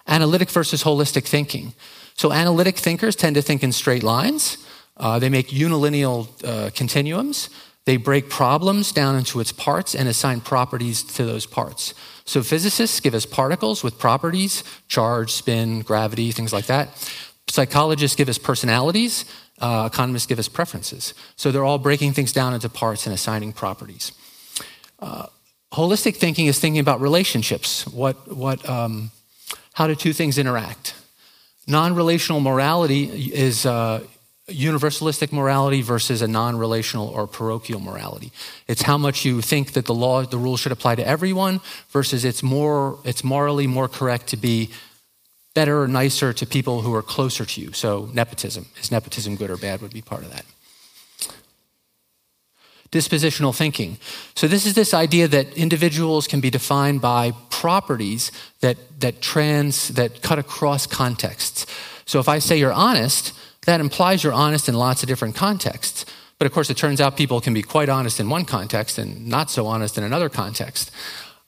Analytic 0.08 0.50
versus 0.50 0.84
holistic 0.84 1.26
thinking. 1.26 1.74
So 2.16 2.32
analytic 2.32 2.78
thinkers 2.78 3.16
tend 3.16 3.36
to 3.36 3.42
think 3.42 3.64
in 3.64 3.72
straight 3.72 4.04
lines. 4.04 4.58
Uh, 5.02 5.18
they 5.18 5.30
make 5.30 5.50
unilinear 5.50 6.28
uh, 6.46 6.70
continuums. 6.76 7.50
They 7.86 7.98
break 7.98 8.30
problems 8.30 8.92
down 8.92 9.16
into 9.16 9.40
its 9.40 9.52
parts 9.52 9.96
and 9.96 10.08
assign 10.08 10.42
properties 10.42 11.02
to 11.16 11.26
those 11.26 11.48
parts. 11.48 11.96
So 12.26 12.44
physicists 12.44 13.00
give 13.00 13.16
us 13.16 13.26
particles 13.26 13.84
with 13.84 13.98
properties, 13.98 14.64
charge, 14.88 15.32
spin, 15.32 15.82
gravity, 15.82 16.32
things 16.32 16.54
like 16.54 16.68
that. 16.68 16.90
Psychologists 17.50 18.16
give 18.16 18.30
us 18.30 18.38
personalities. 18.38 19.26
Uh, 19.60 19.90
economists 19.92 20.28
give 20.28 20.38
us 20.38 20.48
preferences. 20.48 21.16
So 21.36 21.52
they're 21.52 21.66
all 21.66 21.80
breaking 21.80 22.14
things 22.14 22.32
down 22.32 22.54
into 22.54 22.70
parts 22.70 23.08
and 23.08 23.14
assigning 23.14 23.54
properties. 23.54 24.12
Uh, 25.00 25.26
holistic 25.74 26.16
thinking 26.16 26.46
is 26.46 26.60
thinking 26.60 26.80
about 26.80 27.02
relationships. 27.02 27.88
What, 27.88 28.16
what, 28.32 28.68
um, 28.70 29.12
how 29.74 29.88
do 29.88 29.96
two 29.96 30.14
things 30.14 30.38
interact? 30.38 30.94
Non 31.68 31.96
relational 31.96 32.40
morality 32.40 33.06
is 33.34 33.66
uh, 33.66 34.04
universalistic 34.50 35.32
morality 35.32 35.82
versus 35.82 36.22
a 36.22 36.28
non-relational 36.28 37.08
or 37.08 37.28
parochial 37.28 37.80
morality. 37.80 38.32
It's 38.68 38.82
how 38.82 38.98
much 38.98 39.24
you 39.24 39.42
think 39.42 39.74
that 39.74 39.86
the 39.86 39.94
law, 39.94 40.24
the 40.24 40.38
rules 40.38 40.60
should 40.60 40.72
apply 40.72 40.96
to 40.96 41.08
everyone 41.08 41.62
versus 41.90 42.26
it's 42.26 42.44
more, 42.44 43.00
it's 43.06 43.24
morally 43.24 43.68
more 43.68 43.88
correct 43.88 44.28
to 44.28 44.38
be 44.38 44.70
better 45.54 45.82
or 45.82 45.88
nicer 45.88 46.34
to 46.34 46.46
people 46.46 46.82
who 46.82 46.94
are 46.94 47.02
closer 47.02 47.46
to 47.46 47.62
you. 47.62 47.74
So 47.74 48.10
nepotism, 48.14 48.68
is 48.80 48.92
nepotism 48.92 49.36
good 49.36 49.50
or 49.50 49.58
bad 49.58 49.82
would 49.82 49.94
be 49.94 50.02
part 50.02 50.24
of 50.24 50.32
that. 50.32 50.46
Dispositional 52.92 53.56
thinking. 53.56 53.98
So 54.36 54.48
this 54.48 54.66
is 54.66 54.74
this 54.74 54.94
idea 54.94 55.28
that 55.30 55.54
individuals 55.58 56.28
can 56.28 56.42
be 56.42 56.50
defined 56.50 57.00
by 57.00 57.32
properties 57.50 58.32
that, 58.60 58.78
that 59.00 59.22
trans, 59.22 59.90
that 59.90 60.22
cut 60.22 60.40
across 60.40 60.88
contexts. 60.88 61.66
So 62.06 62.20
if 62.20 62.28
I 62.28 62.40
say 62.40 62.58
you're 62.58 62.74
honest, 62.74 63.34
that 63.66 63.80
implies 63.80 64.24
you're 64.24 64.34
honest 64.34 64.68
in 64.68 64.76
lots 64.76 65.04
of 65.04 65.08
different 65.08 65.36
contexts. 65.36 66.06
But 66.40 66.48
of 66.48 66.54
course, 66.54 66.70
it 66.70 66.78
turns 66.78 67.00
out 67.00 67.18
people 67.18 67.40
can 67.40 67.54
be 67.54 67.62
quite 67.62 67.90
honest 67.90 68.20
in 68.20 68.30
one 68.30 68.46
context 68.46 68.98
and 68.98 69.28
not 69.28 69.52
so 69.52 69.68
honest 69.68 69.98
in 69.98 70.04
another 70.04 70.30
context. 70.30 70.90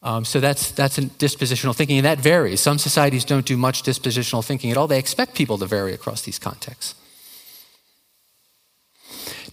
Um, 0.03 0.25
so 0.25 0.39
that's, 0.39 0.71
that's 0.71 0.99
dispositional 0.99 1.75
thinking, 1.75 1.97
and 1.97 2.05
that 2.05 2.19
varies. 2.19 2.59
Some 2.59 2.77
societies 2.77 3.25
don't 3.25 3.45
do 3.45 3.57
much 3.57 3.83
dispositional 3.83 4.45
thinking 4.45 4.69
at 4.69 4.77
all. 4.77 4.87
They 4.87 4.99
expect 4.99 5.33
people 5.33 5.57
to 5.57 5.65
vary 5.65 5.93
across 5.93 6.21
these 6.21 6.37
contexts. 6.37 6.95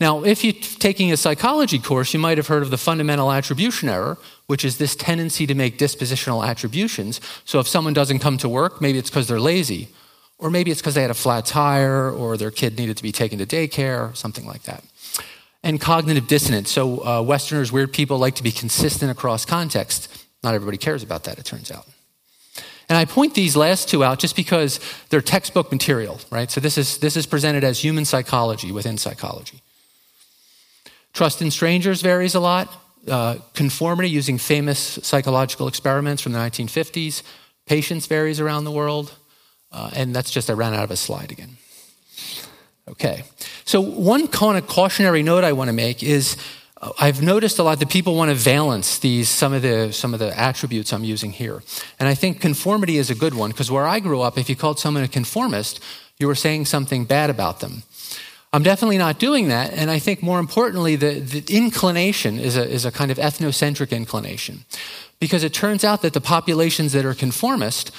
Now, 0.00 0.24
if 0.24 0.42
you're 0.42 0.54
taking 0.54 1.12
a 1.12 1.16
psychology 1.16 1.78
course, 1.78 2.12
you 2.14 2.20
might 2.20 2.38
have 2.38 2.48
heard 2.48 2.62
of 2.62 2.70
the 2.70 2.78
fundamental 2.78 3.30
attribution 3.30 3.88
error, 3.88 4.18
which 4.46 4.64
is 4.64 4.78
this 4.78 4.96
tendency 4.96 5.46
to 5.46 5.54
make 5.54 5.78
dispositional 5.78 6.46
attributions. 6.46 7.20
So 7.44 7.60
if 7.60 7.68
someone 7.68 7.92
doesn't 7.92 8.18
come 8.18 8.38
to 8.38 8.48
work, 8.48 8.80
maybe 8.80 8.98
it's 8.98 9.10
because 9.10 9.28
they're 9.28 9.38
lazy. 9.38 9.88
Or 10.40 10.50
maybe 10.50 10.70
it's 10.70 10.80
because 10.80 10.94
they 10.94 11.02
had 11.02 11.10
a 11.10 11.14
flat 11.14 11.44
tire 11.44 12.10
or 12.10 12.38
their 12.38 12.50
kid 12.50 12.78
needed 12.78 12.96
to 12.96 13.02
be 13.02 13.12
taken 13.12 13.38
to 13.38 13.46
daycare, 13.46 14.16
something 14.16 14.46
like 14.46 14.62
that. 14.62 14.82
And 15.62 15.78
cognitive 15.78 16.26
dissonance. 16.26 16.70
So, 16.70 17.06
uh, 17.06 17.22
Westerners, 17.22 17.70
weird 17.70 17.92
people, 17.92 18.18
like 18.18 18.36
to 18.36 18.42
be 18.42 18.50
consistent 18.50 19.10
across 19.10 19.44
context. 19.44 20.26
Not 20.42 20.54
everybody 20.54 20.78
cares 20.78 21.02
about 21.02 21.24
that, 21.24 21.38
it 21.38 21.44
turns 21.44 21.70
out. 21.70 21.86
And 22.88 22.96
I 22.96 23.04
point 23.04 23.34
these 23.34 23.54
last 23.54 23.90
two 23.90 24.02
out 24.02 24.18
just 24.18 24.34
because 24.34 24.80
they're 25.10 25.20
textbook 25.20 25.70
material, 25.70 26.18
right? 26.30 26.50
So, 26.50 26.62
this 26.62 26.78
is, 26.78 26.96
this 26.98 27.18
is 27.18 27.26
presented 27.26 27.62
as 27.62 27.78
human 27.78 28.06
psychology 28.06 28.72
within 28.72 28.96
psychology. 28.96 29.60
Trust 31.12 31.42
in 31.42 31.50
strangers 31.50 32.00
varies 32.00 32.34
a 32.34 32.40
lot. 32.40 32.74
Uh, 33.06 33.36
conformity 33.54 34.08
using 34.08 34.38
famous 34.38 34.98
psychological 35.02 35.68
experiments 35.68 36.22
from 36.22 36.32
the 36.32 36.38
1950s. 36.38 37.22
Patience 37.66 38.06
varies 38.06 38.40
around 38.40 38.64
the 38.64 38.70
world. 38.70 39.14
Uh, 39.72 39.90
and 39.94 40.14
that's 40.14 40.30
just, 40.30 40.50
I 40.50 40.54
ran 40.54 40.74
out 40.74 40.84
of 40.84 40.90
a 40.90 40.96
slide 40.96 41.30
again. 41.30 41.56
Okay. 42.88 43.22
So, 43.64 43.80
one 43.80 44.26
kind 44.26 44.58
of 44.58 44.66
cautionary 44.66 45.22
note 45.22 45.44
I 45.44 45.52
want 45.52 45.68
to 45.68 45.72
make 45.72 46.02
is 46.02 46.36
uh, 46.80 46.90
I've 46.98 47.22
noticed 47.22 47.58
a 47.58 47.62
lot 47.62 47.78
that 47.78 47.88
people 47.88 48.16
want 48.16 48.30
to 48.30 48.34
valence 48.34 48.98
these, 48.98 49.28
some 49.28 49.52
of 49.52 49.62
the, 49.62 49.92
some 49.92 50.12
of 50.12 50.18
the 50.18 50.36
attributes 50.38 50.92
I'm 50.92 51.04
using 51.04 51.30
here. 51.30 51.62
And 52.00 52.08
I 52.08 52.14
think 52.14 52.40
conformity 52.40 52.96
is 52.96 53.10
a 53.10 53.14
good 53.14 53.34
one 53.34 53.50
because 53.50 53.70
where 53.70 53.86
I 53.86 54.00
grew 54.00 54.20
up, 54.20 54.38
if 54.38 54.50
you 54.50 54.56
called 54.56 54.80
someone 54.80 55.04
a 55.04 55.08
conformist, 55.08 55.80
you 56.18 56.26
were 56.26 56.34
saying 56.34 56.64
something 56.64 57.04
bad 57.04 57.30
about 57.30 57.60
them. 57.60 57.84
I'm 58.52 58.64
definitely 58.64 58.98
not 58.98 59.20
doing 59.20 59.48
that. 59.48 59.72
And 59.72 59.90
I 59.90 60.00
think 60.00 60.22
more 60.22 60.40
importantly, 60.40 60.96
the, 60.96 61.20
the 61.20 61.44
inclination 61.56 62.40
is 62.40 62.56
a, 62.56 62.68
is 62.68 62.84
a 62.84 62.90
kind 62.90 63.12
of 63.12 63.18
ethnocentric 63.18 63.92
inclination. 63.92 64.64
Because 65.20 65.44
it 65.44 65.54
turns 65.54 65.84
out 65.84 66.02
that 66.02 66.14
the 66.14 66.20
populations 66.20 66.92
that 66.92 67.04
are 67.04 67.14
conformist 67.14 67.92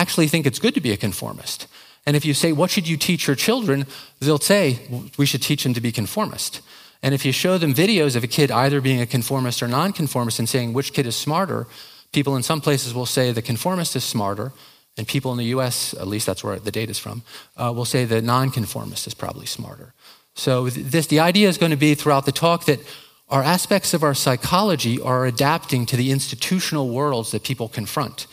actually 0.00 0.28
think 0.28 0.46
it's 0.46 0.58
good 0.58 0.74
to 0.74 0.80
be 0.80 0.92
a 0.92 0.96
conformist. 0.96 1.66
And 2.06 2.16
if 2.16 2.24
you 2.24 2.34
say, 2.34 2.52
What 2.52 2.70
should 2.70 2.88
you 2.88 2.96
teach 2.96 3.26
your 3.26 3.36
children? 3.36 3.86
they'll 4.20 4.38
say, 4.38 4.78
We 5.18 5.26
should 5.26 5.42
teach 5.42 5.64
them 5.64 5.74
to 5.74 5.80
be 5.80 5.92
conformist. 5.92 6.60
And 7.02 7.14
if 7.14 7.24
you 7.24 7.32
show 7.32 7.58
them 7.58 7.74
videos 7.74 8.16
of 8.16 8.24
a 8.24 8.26
kid 8.26 8.50
either 8.50 8.80
being 8.80 9.00
a 9.00 9.06
conformist 9.06 9.62
or 9.62 9.68
nonconformist 9.68 10.38
and 10.38 10.48
saying 10.48 10.72
which 10.72 10.92
kid 10.92 11.06
is 11.06 11.14
smarter, 11.14 11.66
people 12.12 12.36
in 12.36 12.42
some 12.42 12.60
places 12.60 12.94
will 12.94 13.06
say 13.06 13.32
the 13.32 13.42
conformist 13.42 13.96
is 13.96 14.04
smarter, 14.04 14.52
And 14.96 15.06
people 15.06 15.30
in 15.32 15.38
the 15.38 15.56
US, 15.56 15.94
at 15.94 16.06
least 16.06 16.26
that's 16.26 16.42
where 16.42 16.58
the 16.58 16.70
data 16.70 16.90
is 16.90 16.98
from, 16.98 17.22
uh, 17.56 17.72
will 17.74 17.84
say 17.84 18.04
the 18.04 18.22
nonconformist 18.22 19.06
is 19.06 19.14
probably 19.14 19.46
smarter. 19.46 19.92
So, 20.34 20.68
this, 20.68 21.06
the 21.06 21.20
idea 21.20 21.48
is 21.48 21.58
going 21.58 21.70
to 21.70 21.76
be 21.76 21.94
throughout 21.94 22.26
the 22.26 22.32
talk 22.32 22.64
that 22.66 22.80
our 23.28 23.42
aspects 23.42 23.94
of 23.94 24.02
our 24.02 24.14
psychology 24.14 25.00
are 25.00 25.26
adapting 25.26 25.86
to 25.86 25.96
the 25.96 26.10
institutional 26.12 26.90
worlds 26.90 27.30
that 27.30 27.42
people 27.42 27.68
confront. 27.68 28.26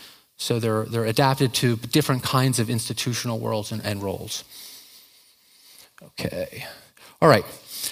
So, 0.43 0.59
they're, 0.59 0.83
they're 0.83 1.05
adapted 1.05 1.53
to 1.55 1.77
different 1.77 2.21
kinds 2.21 2.59
of 2.59 2.69
institutional 2.69 3.39
worlds 3.39 3.71
and, 3.71 3.81
and 3.85 4.03
roles. 4.03 4.43
Okay. 6.03 6.65
All 7.21 7.29
right. 7.29 7.45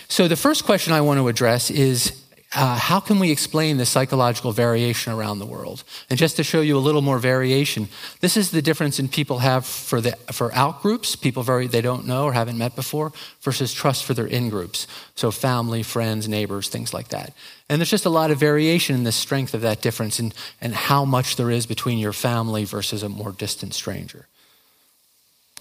So, 0.10 0.28
the 0.28 0.36
first 0.36 0.66
question 0.66 0.92
I 0.92 1.00
want 1.00 1.18
to 1.20 1.30
address 1.30 1.72
is 1.72 2.21
uh, 2.54 2.76
how 2.76 3.00
can 3.00 3.18
we 3.18 3.32
explain 3.32 3.78
the 3.78 3.86
psychological 3.86 4.52
variation 4.52 5.14
around 5.14 5.40
the 5.40 5.46
world? 5.46 5.86
And 6.10 6.20
just 6.20 6.36
to 6.36 6.44
show 6.44 6.60
you 6.60 6.78
a 6.78 6.80
little 6.80 7.02
more 7.02 7.18
variation, 7.18 7.88
this 8.20 8.36
is 8.36 8.52
the 8.52 8.62
difference 8.62 9.00
in 9.00 9.08
people 9.08 9.40
have 9.40 9.66
for 9.66 10.02
the 10.02 10.12
for 10.34 10.54
out 10.54 10.82
groups, 10.82 11.16
people 11.16 11.44
very 11.44 11.68
they 11.68 11.80
don't 11.80 12.06
know 12.06 12.26
or 12.26 12.34
haven't 12.34 12.58
met 12.58 12.76
before, 12.76 13.14
versus 13.40 13.74
trust 13.74 14.04
for 14.04 14.14
their 14.14 14.28
in 14.28 14.50
groups. 14.50 14.86
So 15.16 15.32
family, 15.32 15.82
friends, 15.82 16.28
neighbors, 16.28 16.68
things 16.68 16.94
like 16.94 17.08
that. 17.10 17.34
And 17.70 17.80
there's 17.80 17.90
just 17.90 18.06
a 18.06 18.10
lot 18.10 18.32
of 18.32 18.38
variation 18.38 18.98
in 18.98 19.06
the 19.06 19.14
strength 19.14 19.54
of 19.54 19.62
that 19.62 19.82
difference 19.82 20.20
and, 20.20 20.34
and 20.60 20.76
how 20.76 21.06
much 21.06 21.38
there 21.38 21.52
is 21.52 21.66
between 21.66 22.00
your 22.00 22.14
family 22.14 22.66
versus 22.66 23.02
a 23.02 23.08
more 23.08 23.32
distant 23.32 23.74
stranger. 23.74 24.28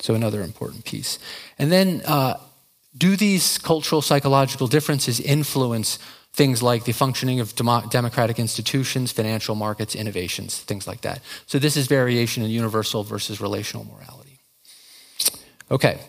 So 0.01 0.15
another 0.15 0.43
important 0.43 0.85
piece. 0.85 1.21
And 1.57 1.71
then 1.71 2.03
uh, 2.05 2.35
do 2.97 3.15
these 3.15 3.59
cultural 3.59 4.03
psychological 4.03 4.67
differences 4.67 5.21
influence 5.21 6.01
things 6.33 6.63
like 6.63 6.85
the 6.85 6.93
functioning 6.93 7.41
of 7.41 7.55
democratic 7.55 8.39
institutions, 8.39 9.13
financial 9.13 9.55
markets, 9.55 9.95
innovations, 9.95 10.59
things 10.59 10.87
like 10.87 11.01
that. 11.01 11.21
So 11.47 11.59
this 11.59 11.77
is 11.77 11.87
variation 11.87 12.43
in 12.43 12.51
universal 12.51 13.03
versus 13.03 13.41
relational 13.41 13.85
morality. 13.85 14.39
Okay. 15.71 16.01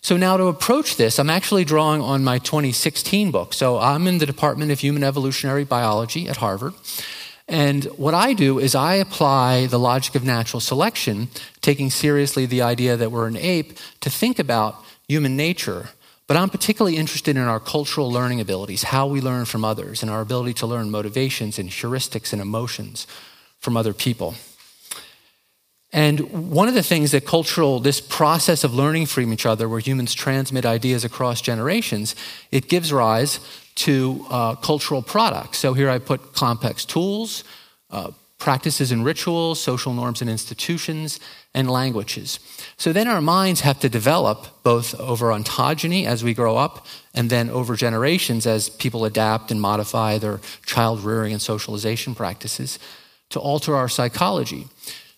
So 0.00 0.16
now 0.16 0.36
to 0.36 0.44
approach 0.44 0.96
this, 0.96 1.18
I'm 1.18 1.30
actually 1.30 1.64
drawing 1.64 2.00
on 2.00 2.22
my 2.22 2.38
2016 2.38 3.30
book. 3.30 3.52
So 3.52 3.78
I'm 3.78 4.06
in 4.06 4.18
the 4.18 4.26
Department 4.26 4.70
of 4.70 4.80
Human 4.80 5.02
Evolutionary 5.02 5.64
Biology 5.64 6.28
at 6.28 6.36
Harvard. 6.36 6.74
And 7.48 7.84
what 7.96 8.14
I 8.14 8.32
do 8.32 8.58
is 8.58 8.74
I 8.74 8.94
apply 8.94 9.66
the 9.66 9.78
logic 9.78 10.14
of 10.14 10.24
natural 10.24 10.60
selection, 10.60 11.28
taking 11.60 11.90
seriously 11.90 12.46
the 12.46 12.62
idea 12.62 12.96
that 12.96 13.10
we're 13.10 13.26
an 13.26 13.36
ape, 13.36 13.78
to 14.00 14.10
think 14.10 14.38
about 14.38 14.76
human 15.08 15.36
nature 15.36 15.90
but 16.26 16.36
I'm 16.36 16.50
particularly 16.50 16.96
interested 16.96 17.36
in 17.36 17.42
our 17.42 17.60
cultural 17.60 18.10
learning 18.10 18.40
abilities, 18.40 18.84
how 18.84 19.06
we 19.06 19.20
learn 19.20 19.44
from 19.44 19.64
others, 19.64 20.02
and 20.02 20.10
our 20.10 20.20
ability 20.20 20.54
to 20.54 20.66
learn 20.66 20.90
motivations 20.90 21.58
and 21.58 21.70
heuristics 21.70 22.32
and 22.32 22.42
emotions 22.42 23.06
from 23.58 23.76
other 23.76 23.92
people. 23.92 24.34
And 25.92 26.50
one 26.50 26.68
of 26.68 26.74
the 26.74 26.82
things 26.82 27.12
that 27.12 27.24
cultural, 27.24 27.80
this 27.80 28.00
process 28.00 28.64
of 28.64 28.74
learning 28.74 29.06
from 29.06 29.32
each 29.32 29.46
other, 29.46 29.68
where 29.68 29.80
humans 29.80 30.14
transmit 30.14 30.66
ideas 30.66 31.04
across 31.04 31.40
generations, 31.40 32.16
it 32.50 32.68
gives 32.68 32.92
rise 32.92 33.40
to 33.76 34.26
uh, 34.28 34.54
cultural 34.56 35.02
products. 35.02 35.58
So 35.58 35.74
here 35.74 35.88
I 35.88 35.98
put 35.98 36.32
complex 36.32 36.84
tools, 36.84 37.44
uh, 37.90 38.10
practices 38.38 38.92
and 38.92 39.04
rituals, 39.04 39.60
social 39.60 39.94
norms 39.94 40.20
and 40.20 40.30
institutions, 40.30 41.20
and 41.54 41.70
languages. 41.70 42.38
So 42.76 42.92
then 42.92 43.08
our 43.08 43.22
minds 43.22 43.62
have 43.62 43.80
to 43.80 43.88
develop 43.88 44.62
both 44.62 44.94
over 45.00 45.28
ontogeny 45.28 46.04
as 46.04 46.22
we 46.22 46.34
grow 46.34 46.56
up, 46.56 46.86
and 47.14 47.30
then 47.30 47.48
over 47.48 47.76
generations 47.76 48.46
as 48.46 48.68
people 48.68 49.04
adapt 49.04 49.50
and 49.50 49.60
modify 49.60 50.18
their 50.18 50.40
child 50.66 51.00
rearing 51.00 51.32
and 51.32 51.40
socialization 51.40 52.14
practices 52.14 52.78
to 53.30 53.40
alter 53.40 53.74
our 53.74 53.88
psychology. 53.88 54.68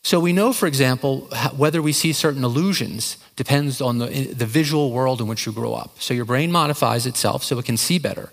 So 0.02 0.20
we 0.20 0.32
know, 0.32 0.52
for 0.52 0.66
example, 0.66 1.28
whether 1.56 1.82
we 1.82 1.92
see 1.92 2.12
certain 2.12 2.44
illusions 2.44 3.18
depends 3.34 3.80
on 3.80 3.98
the, 3.98 4.06
the 4.32 4.46
visual 4.46 4.92
world 4.92 5.20
in 5.20 5.26
which 5.26 5.44
you 5.44 5.52
grow 5.52 5.74
up. 5.74 6.00
So 6.00 6.14
your 6.14 6.24
brain 6.24 6.52
modifies 6.52 7.04
itself 7.04 7.42
so 7.42 7.58
it 7.58 7.64
can 7.64 7.76
see 7.76 7.98
better, 7.98 8.30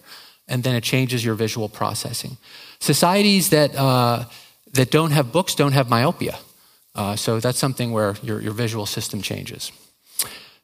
and 0.47 0.63
then 0.63 0.75
it 0.75 0.83
changes 0.83 1.25
your 1.25 1.33
visual 1.33 1.67
processing. 1.67 2.37
Societies 2.79 3.49
that 3.49 3.75
uh, 3.75 4.25
that 4.75 4.91
don't 4.91 5.11
have 5.11 5.31
books 5.31 5.55
don't 5.55 5.73
have 5.73 5.89
myopia. 5.89 6.37
Uh, 6.93 7.15
so 7.15 7.39
that's 7.39 7.59
something 7.59 7.91
where 7.91 8.15
your, 8.23 8.41
your 8.41 8.53
visual 8.53 8.85
system 8.85 9.21
changes. 9.21 9.71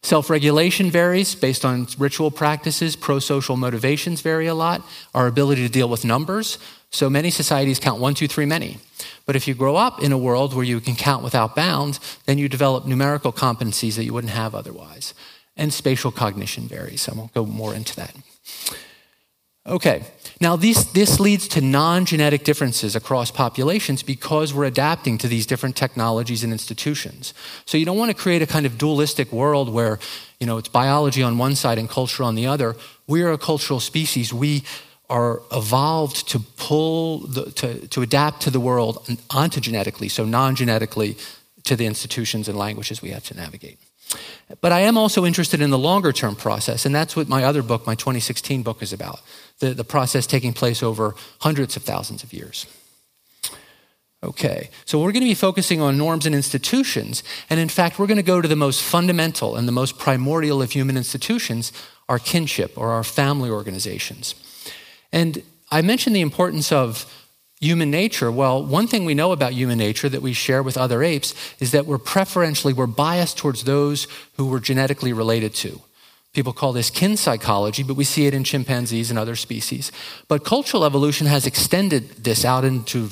Self 0.03 0.29
regulation 0.29 0.89
varies 0.89 1.35
based 1.35 1.63
on 1.63 1.87
ritual 1.99 2.31
practices. 2.31 2.95
Pro 2.95 3.19
social 3.19 3.55
motivations 3.55 4.21
vary 4.21 4.47
a 4.47 4.55
lot. 4.55 4.81
Our 5.13 5.27
ability 5.27 5.63
to 5.63 5.71
deal 5.71 5.89
with 5.89 6.03
numbers. 6.03 6.57
So 6.89 7.09
many 7.09 7.29
societies 7.29 7.79
count 7.79 8.01
one, 8.01 8.15
two, 8.15 8.27
three, 8.27 8.45
many. 8.45 8.77
But 9.25 9.35
if 9.35 9.47
you 9.47 9.53
grow 9.53 9.75
up 9.75 10.01
in 10.01 10.11
a 10.11 10.17
world 10.17 10.53
where 10.53 10.65
you 10.65 10.79
can 10.81 10.95
count 10.95 11.23
without 11.23 11.55
bounds, 11.55 11.99
then 12.25 12.37
you 12.37 12.49
develop 12.49 12.85
numerical 12.85 13.31
competencies 13.31 13.95
that 13.95 14.03
you 14.03 14.13
wouldn't 14.13 14.33
have 14.33 14.55
otherwise. 14.55 15.13
And 15.55 15.71
spatial 15.71 16.11
cognition 16.11 16.67
varies. 16.67 17.07
I 17.07 17.13
won't 17.13 17.33
go 17.33 17.45
more 17.45 17.75
into 17.75 17.95
that. 17.97 18.15
Okay, 19.67 20.03
now 20.41 20.55
these, 20.55 20.91
this 20.93 21.19
leads 21.19 21.47
to 21.49 21.61
non 21.61 22.05
genetic 22.05 22.43
differences 22.43 22.95
across 22.95 23.29
populations 23.29 24.01
because 24.01 24.53
we're 24.53 24.65
adapting 24.65 25.17
to 25.19 25.27
these 25.27 25.45
different 25.45 25.75
technologies 25.75 26.43
and 26.43 26.51
institutions. 26.51 27.33
So 27.65 27.77
you 27.77 27.85
don't 27.85 27.97
want 27.97 28.09
to 28.09 28.21
create 28.21 28.41
a 28.41 28.47
kind 28.47 28.65
of 28.65 28.77
dualistic 28.77 29.31
world 29.31 29.71
where 29.71 29.99
you 30.39 30.47
know, 30.47 30.57
it's 30.57 30.67
biology 30.67 31.21
on 31.21 31.37
one 31.37 31.55
side 31.55 31.77
and 31.77 31.87
culture 31.87 32.23
on 32.23 32.33
the 32.33 32.47
other. 32.47 32.75
We 33.05 33.21
are 33.21 33.31
a 33.31 33.37
cultural 33.37 33.79
species. 33.79 34.33
We 34.33 34.63
are 35.07 35.43
evolved 35.51 36.27
to 36.29 36.39
pull, 36.39 37.19
the, 37.19 37.51
to, 37.51 37.87
to 37.89 38.01
adapt 38.01 38.41
to 38.41 38.49
the 38.49 38.59
world 38.59 39.05
ontogenetically, 39.29 40.09
so 40.09 40.25
non 40.25 40.55
genetically, 40.55 41.15
to 41.65 41.75
the 41.75 41.85
institutions 41.85 42.47
and 42.47 42.57
languages 42.57 43.03
we 43.03 43.09
have 43.09 43.23
to 43.25 43.35
navigate. 43.35 43.77
But 44.61 44.71
I 44.71 44.79
am 44.81 44.97
also 44.97 45.25
interested 45.25 45.61
in 45.61 45.69
the 45.69 45.77
longer 45.77 46.11
term 46.11 46.35
process, 46.35 46.85
and 46.85 46.93
that's 46.93 47.15
what 47.15 47.29
my 47.29 47.43
other 47.43 47.61
book, 47.61 47.85
my 47.85 47.95
2016 47.95 48.63
book, 48.63 48.81
is 48.81 48.91
about 48.91 49.21
the, 49.61 49.73
the 49.73 49.85
process 49.85 50.27
taking 50.27 50.51
place 50.51 50.83
over 50.83 51.15
hundreds 51.39 51.77
of 51.77 51.83
thousands 51.83 52.23
of 52.23 52.33
years. 52.33 52.65
Okay, 54.23 54.69
so 54.85 54.99
we're 54.99 55.13
going 55.13 55.23
to 55.23 55.29
be 55.29 55.33
focusing 55.33 55.81
on 55.81 55.97
norms 55.97 56.25
and 56.25 56.35
institutions, 56.35 57.23
and 57.49 57.59
in 57.59 57.69
fact, 57.69 57.97
we're 57.97 58.05
going 58.05 58.17
to 58.17 58.23
go 58.23 58.41
to 58.41 58.47
the 58.47 58.55
most 58.55 58.83
fundamental 58.83 59.55
and 59.55 59.67
the 59.67 59.71
most 59.71 59.97
primordial 59.97 60.61
of 60.61 60.71
human 60.71 60.97
institutions, 60.97 61.71
our 62.07 62.19
kinship 62.19 62.77
or 62.77 62.89
our 62.89 63.03
family 63.03 63.49
organizations. 63.49 64.35
And 65.11 65.41
I 65.71 65.81
mentioned 65.81 66.15
the 66.15 66.21
importance 66.21 66.71
of 66.71 67.11
human 67.61 67.91
nature 67.91 68.31
well 68.31 68.65
one 68.65 68.87
thing 68.87 69.05
we 69.05 69.13
know 69.13 69.31
about 69.31 69.53
human 69.53 69.77
nature 69.77 70.09
that 70.09 70.23
we 70.23 70.33
share 70.33 70.63
with 70.63 70.75
other 70.75 71.03
apes 71.03 71.35
is 71.59 71.69
that 71.69 71.85
we're 71.85 71.99
preferentially 71.99 72.73
we're 72.73 72.87
biased 72.87 73.37
towards 73.37 73.65
those 73.65 74.07
who 74.35 74.47
we're 74.47 74.59
genetically 74.59 75.13
related 75.13 75.53
to 75.53 75.79
people 76.33 76.53
call 76.53 76.73
this 76.73 76.89
kin 76.89 77.17
psychology 77.17 77.83
but 77.83 77.95
we 77.95 78.03
see 78.03 78.25
it 78.25 78.33
in 78.33 78.43
chimpanzees 78.43 79.09
and 79.09 79.19
other 79.19 79.35
species. 79.35 79.91
But 80.27 80.45
cultural 80.45 80.85
evolution 80.85 81.27
has 81.27 81.45
extended 81.45 82.23
this 82.23 82.45
out 82.45 82.63
into 82.63 83.09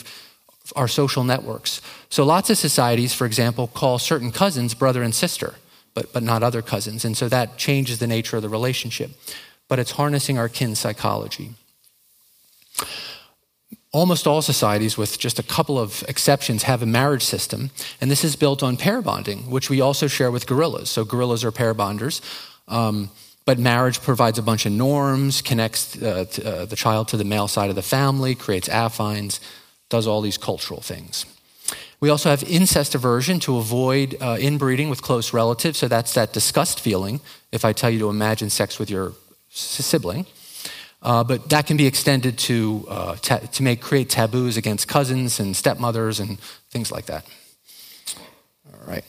our 0.75 0.87
social 0.87 1.23
networks. 1.23 1.81
So 2.09 2.23
lots 2.23 2.49
of 2.49 2.57
societies 2.57 3.13
for 3.13 3.25
example 3.25 3.67
call 3.67 3.99
certain 3.99 4.31
cousins 4.31 4.73
brother 4.73 5.03
and 5.03 5.13
sister 5.13 5.55
but, 5.93 6.13
but 6.13 6.23
not 6.23 6.43
other 6.43 6.61
cousins. 6.61 7.03
And 7.03 7.17
so 7.17 7.27
that 7.29 7.57
changes 7.57 7.99
the 7.99 8.07
nature 8.07 8.37
of 8.37 8.41
the 8.41 8.49
relationship. 8.49 9.11
But 9.67 9.79
it's 9.79 9.91
harnessing 9.91 10.37
our 10.37 10.49
kin 10.49 10.75
psychology. 10.75 11.51
Almost 13.91 14.27
all 14.27 14.41
societies, 14.41 14.97
with 14.97 15.17
just 15.17 15.39
a 15.39 15.43
couple 15.43 15.79
of 15.79 16.03
exceptions, 16.07 16.63
have 16.63 16.83
a 16.83 16.85
marriage 16.85 17.23
system, 17.23 17.71
and 17.99 18.09
this 18.09 18.23
is 18.23 18.35
built 18.35 18.61
on 18.61 18.77
pair 18.77 19.01
bonding, 19.01 19.49
which 19.49 19.69
we 19.69 19.81
also 19.81 20.07
share 20.07 20.29
with 20.29 20.45
gorillas. 20.45 20.89
So, 20.89 21.03
gorillas 21.03 21.43
are 21.43 21.51
pair 21.51 21.73
bonders. 21.73 22.21
Um, 22.69 23.09
but 23.45 23.57
marriage 23.57 23.99
provides 24.01 24.37
a 24.37 24.43
bunch 24.43 24.65
of 24.65 24.71
norms, 24.71 25.41
connects 25.41 25.99
uh, 26.01 26.25
uh, 26.45 26.65
the 26.65 26.75
child 26.75 27.07
to 27.07 27.17
the 27.17 27.23
male 27.23 27.47
side 27.47 27.69
of 27.69 27.75
the 27.75 27.81
family, 27.81 28.35
creates 28.35 28.69
affines, 28.69 29.39
does 29.89 30.05
all 30.05 30.21
these 30.21 30.37
cultural 30.37 30.81
things. 30.81 31.25
We 31.99 32.09
also 32.09 32.29
have 32.29 32.43
incest 32.43 32.95
aversion 32.95 33.39
to 33.41 33.57
avoid 33.57 34.15
uh, 34.21 34.37
inbreeding 34.39 34.89
with 34.89 35.01
close 35.01 35.33
relatives. 35.33 35.79
So 35.79 35.87
that's 35.87 36.13
that 36.13 36.31
disgust 36.31 36.79
feeling 36.79 37.19
if 37.51 37.65
I 37.65 37.73
tell 37.73 37.89
you 37.89 37.99
to 37.99 38.09
imagine 38.09 38.49
sex 38.49 38.79
with 38.79 38.89
your 38.89 39.13
sibling. 39.49 40.25
Uh, 41.01 41.23
but 41.23 41.49
that 41.49 41.65
can 41.65 41.77
be 41.77 41.87
extended 41.87 42.37
to, 42.37 42.85
uh, 42.89 43.15
ta- 43.15 43.39
to 43.39 43.63
make, 43.63 43.81
create 43.81 44.09
taboos 44.09 44.57
against 44.57 44.87
cousins 44.87 45.39
and 45.39 45.55
stepmothers 45.55 46.19
and 46.19 46.39
things 46.69 46.91
like 46.91 47.05
that. 47.05 47.25
All 48.73 48.87
right. 48.87 49.03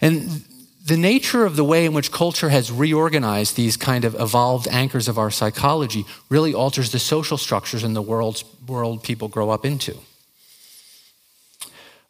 And 0.00 0.44
the 0.84 0.96
nature 0.98 1.46
of 1.46 1.56
the 1.56 1.64
way 1.64 1.86
in 1.86 1.94
which 1.94 2.12
culture 2.12 2.50
has 2.50 2.70
reorganized 2.70 3.56
these 3.56 3.76
kind 3.76 4.04
of 4.04 4.14
evolved 4.20 4.68
anchors 4.68 5.08
of 5.08 5.18
our 5.18 5.30
psychology 5.30 6.04
really 6.28 6.52
alters 6.52 6.92
the 6.92 6.98
social 6.98 7.38
structures 7.38 7.82
in 7.82 7.94
the 7.94 8.02
world's, 8.02 8.44
world 8.66 9.02
people 9.02 9.28
grow 9.28 9.48
up 9.48 9.64
into. 9.64 9.96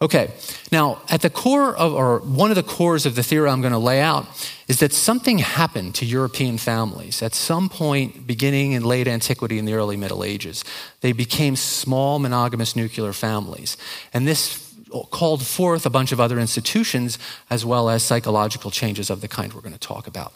Okay, 0.03 0.33
now 0.73 1.01
at 1.09 1.23
the 1.23 1.31
core 1.31 1.75
of, 1.75 1.95
or 1.95 2.19
one 2.19 2.51
of 2.51 2.57
the 2.57 2.65
cores 2.65 3.07
of 3.07 3.15
the 3.15 3.23
theory 3.23 3.49
I'm 3.49 3.61
going 3.61 3.73
to 3.73 3.79
lay 3.79 4.01
out 4.01 4.27
is 4.67 4.81
that 4.81 4.93
something 4.93 5.39
happened 5.39 5.95
to 5.95 6.05
European 6.05 6.59
families 6.59 7.23
at 7.23 7.33
some 7.33 7.69
point 7.69 8.27
beginning 8.27 8.73
in 8.73 8.83
late 8.83 9.07
antiquity 9.07 9.57
in 9.57 9.67
the 9.67 9.75
early 9.75 9.97
Middle 9.97 10.25
Ages. 10.25 10.65
They 11.01 11.13
became 11.13 11.55
small 11.55 12.19
monogamous 12.19 12.75
nuclear 12.75 13.13
families. 13.13 13.77
And 14.13 14.27
this 14.27 14.64
called 15.11 15.45
forth 15.47 15.87
a 15.87 15.91
bunch 15.91 16.13
of 16.13 16.21
other 16.21 16.39
institutions 16.39 17.19
as 17.51 17.65
well 17.65 17.89
as 17.89 18.03
psychological 18.03 18.71
changes 18.71 19.11
of 19.11 19.21
the 19.21 19.29
kind 19.29 19.53
we're 19.53 19.61
going 19.61 19.73
to 19.73 19.79
talk 19.79 20.07
about. 20.07 20.33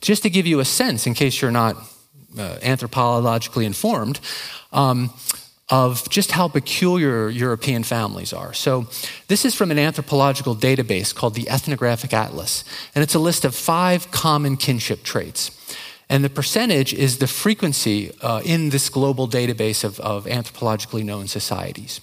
Just 0.00 0.22
to 0.22 0.30
give 0.30 0.46
you 0.46 0.60
a 0.60 0.64
sense, 0.64 1.06
in 1.06 1.14
case 1.14 1.40
you're 1.42 1.50
not 1.50 1.76
uh, 2.38 2.56
anthropologically 2.62 3.64
informed, 3.64 4.20
um, 4.72 5.10
of 5.70 6.08
just 6.08 6.32
how 6.32 6.48
peculiar 6.48 7.28
European 7.28 7.82
families 7.82 8.32
are. 8.32 8.54
So, 8.54 8.86
this 9.28 9.44
is 9.44 9.54
from 9.54 9.70
an 9.70 9.78
anthropological 9.78 10.56
database 10.56 11.14
called 11.14 11.34
the 11.34 11.48
Ethnographic 11.50 12.14
Atlas, 12.14 12.64
and 12.94 13.02
it's 13.02 13.14
a 13.14 13.18
list 13.18 13.44
of 13.44 13.54
five 13.54 14.10
common 14.10 14.56
kinship 14.56 15.02
traits. 15.02 15.50
And 16.10 16.24
the 16.24 16.30
percentage 16.30 16.94
is 16.94 17.18
the 17.18 17.26
frequency 17.26 18.12
uh, 18.22 18.40
in 18.42 18.70
this 18.70 18.88
global 18.88 19.28
database 19.28 19.84
of, 19.84 20.00
of, 20.00 20.24
anthropologically 20.24 21.04
known 21.04 21.26
societies. 21.26 22.00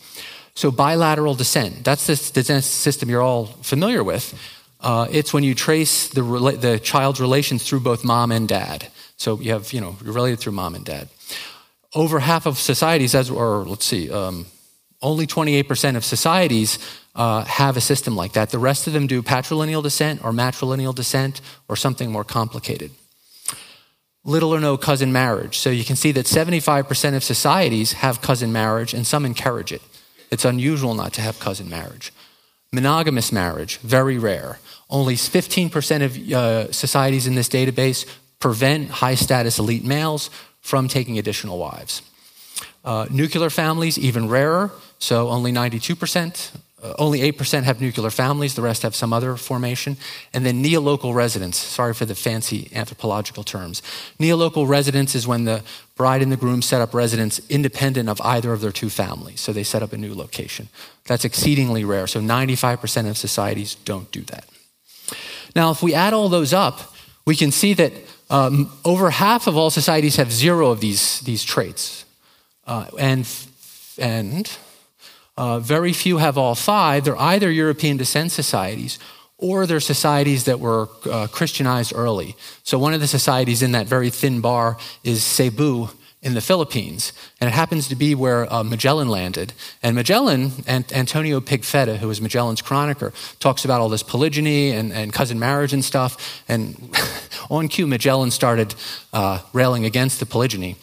So, 0.56 0.72
bilateral 0.72 1.36
descent, 1.36 1.84
that's 1.84 2.08
the 2.08 2.16
descent 2.34 2.64
system 2.64 3.10
you're 3.10 3.22
all 3.22 3.46
familiar 3.46 4.04
with. 4.04 4.34
Uh, 4.80 5.08
it's 5.12 5.34
when 5.34 5.44
you 5.44 5.54
trace 5.56 6.10
the, 6.10 6.22
the 6.60 6.80
child's 6.80 7.20
relations 7.20 7.68
through 7.68 7.82
both 7.82 8.04
mom 8.04 8.32
and 8.32 8.48
dad. 8.48 8.88
So, 9.18 9.40
you 9.40 9.52
have, 9.52 9.74
you 9.74 9.82
know, 9.82 9.96
you're 10.04 10.14
related 10.14 10.40
through 10.40 10.54
mom 10.54 10.76
and 10.76 10.86
dad 10.86 11.10
over 11.96 12.20
half 12.20 12.46
of 12.46 12.60
societies, 12.60 13.16
as, 13.16 13.32
or 13.32 13.64
let's 13.64 13.86
see, 13.86 14.12
um, 14.12 14.46
only 15.02 15.26
28% 15.26 15.96
of 15.96 16.04
societies 16.04 16.78
uh, 17.16 17.46
have 17.46 17.78
a 17.78 17.82
system 17.82 18.16
like 18.16 18.34
that. 18.34 18.50
The 18.50 18.60
rest 18.60 18.86
of 18.86 18.94
them 18.94 19.08
do 19.08 19.24
patrilineal 19.24 19.82
descent 19.82 20.24
or 20.24 20.32
matrilineal 20.32 20.94
descent 20.94 21.40
or 21.70 21.78
something 21.78 22.12
more 22.12 22.26
complicated. 22.26 22.92
Little 24.26 24.54
or 24.54 24.60
no 24.60 24.76
cousin 24.76 25.14
marriage. 25.14 25.58
So 25.58 25.70
you 25.70 25.86
can 25.86 25.96
see 25.96 26.12
that 26.14 26.26
75% 26.26 27.16
of 27.16 27.24
societies 27.24 27.94
have 27.94 28.22
cousin 28.22 28.52
marriage 28.52 28.94
and 28.94 29.08
some 29.08 29.26
encourage 29.26 29.72
it. 29.72 29.82
It's 30.32 30.46
unusual 30.46 30.94
not 30.94 31.14
to 31.14 31.22
have 31.22 31.40
cousin 31.40 31.70
marriage. 31.70 32.12
Monogamous 32.72 33.32
marriage, 33.32 33.78
very 33.78 34.18
rare. 34.18 34.60
Only 34.90 35.16
15% 35.16 36.04
of 36.04 36.32
uh, 36.34 36.72
societies 36.72 37.28
in 37.28 37.36
this 37.36 37.50
database 37.50 38.06
prevent 38.40 38.90
high 38.90 39.16
status 39.16 39.60
elite 39.60 39.86
males 39.86 40.30
from 40.62 40.88
taking 40.88 41.18
additional 41.18 41.58
wives. 41.58 42.02
Uh, 42.84 43.08
nuclear 43.10 43.50
families, 43.50 43.98
even 43.98 44.30
rarer, 44.30 44.72
so 45.00 45.30
only 45.30 45.52
92%. 45.52 46.52
Uh, 46.84 46.94
only 47.00 47.20
8% 47.32 47.64
have 47.64 47.82
nuclear 47.82 48.12
families, 48.12 48.54
the 48.54 48.62
rest 48.62 48.84
have 48.84 48.96
some 48.96 49.12
other 49.12 49.38
formation. 49.38 49.98
And 50.34 50.46
then 50.46 50.62
neolocal 50.62 51.14
residence, 51.14 51.58
sorry 51.58 51.94
for 51.94 52.06
the 52.06 52.14
fancy 52.14 52.70
anthropological 52.76 53.44
terms. 53.44 53.82
Neolocal 54.20 54.68
residence 54.68 55.16
is 55.16 55.26
when 55.26 55.46
the 55.46 55.64
bride 55.96 56.22
and 56.22 56.32
the 56.32 56.38
groom 56.38 56.62
set 56.62 56.82
up 56.82 56.94
residence 56.94 57.40
independent 57.50 58.10
of 58.10 58.20
either 58.22 58.52
of 58.52 58.62
their 58.62 58.72
two 58.72 58.90
families. 58.90 59.40
So 59.40 59.54
they 59.54 59.64
set 59.64 59.82
up 59.82 59.94
a 59.94 59.98
new 59.98 60.14
location. 60.14 60.68
That's 61.06 61.26
exceedingly 61.26 61.86
rare. 61.86 62.08
So 62.08 62.20
95% 62.20 63.10
of 63.10 63.18
societies 63.18 63.76
don't 63.76 64.12
do 64.12 64.22
that. 64.24 64.46
Now, 65.56 65.72
if 65.72 65.82
we 65.82 65.94
add 65.94 66.14
all 66.14 66.28
those 66.28 66.54
up, 66.54 66.94
we 67.26 67.36
can 67.36 67.52
see 67.52 67.74
that 67.76 67.94
um, 68.30 68.72
over 68.84 69.10
half 69.10 69.48
of 69.48 69.56
all 69.56 69.70
societies 69.70 70.18
have 70.18 70.32
zero 70.32 70.70
of 70.70 70.82
these, 70.82 71.22
these 71.22 71.44
traits. 71.44 72.06
Uh, 72.68 72.88
and 73.00 73.28
and 73.98 74.58
uh, 75.38 75.60
very 75.60 75.94
few 75.94 76.18
have 76.18 76.38
all 76.38 76.56
five. 76.56 77.04
They're 77.04 77.20
either 77.20 77.52
European 77.52 77.98
descent 77.98 78.32
societies 78.32 79.00
or 79.46 79.68
they're 79.68 79.80
societies 79.80 80.46
that 80.46 80.60
were 80.60 80.90
uh, 81.06 81.28
Christianized 81.28 81.94
early. 81.96 82.36
So 82.64 82.80
one 82.80 82.96
of 82.96 83.00
the 83.00 83.08
societies 83.08 83.62
in 83.62 83.74
that 83.74 83.86
very 83.86 84.10
thin 84.10 84.42
bar 84.42 84.78
is 85.04 85.24
Cebu 85.24 85.90
in 86.24 86.34
the 86.34 86.42
Philippines. 86.42 87.14
And 87.40 87.48
it 87.48 87.54
happens 87.54 87.88
to 87.90 87.96
be 87.96 88.16
where 88.16 88.52
uh, 88.52 88.64
Magellan 88.64 89.08
landed. 89.08 89.54
And 89.84 89.96
Magellan, 89.96 90.52
and 90.66 90.92
Antonio 90.92 91.40
Pigafetta, 91.40 91.98
who 91.98 92.08
was 92.08 92.20
Magellan's 92.20 92.64
chronicler, 92.64 93.14
talks 93.40 93.64
about 93.64 93.82
all 93.82 93.90
this 93.90 94.02
polygyny 94.02 94.72
and, 94.72 94.92
and 94.92 95.14
cousin 95.14 95.38
marriage 95.38 95.74
and 95.74 95.86
stuff. 95.86 96.44
And 96.48 96.98
on 97.52 97.68
cue, 97.68 97.86
Magellan 97.86 98.32
started 98.32 98.74
uh, 99.14 99.42
railing 99.54 99.86
against 99.86 100.20
the 100.20 100.26
polygyny. 100.26 100.78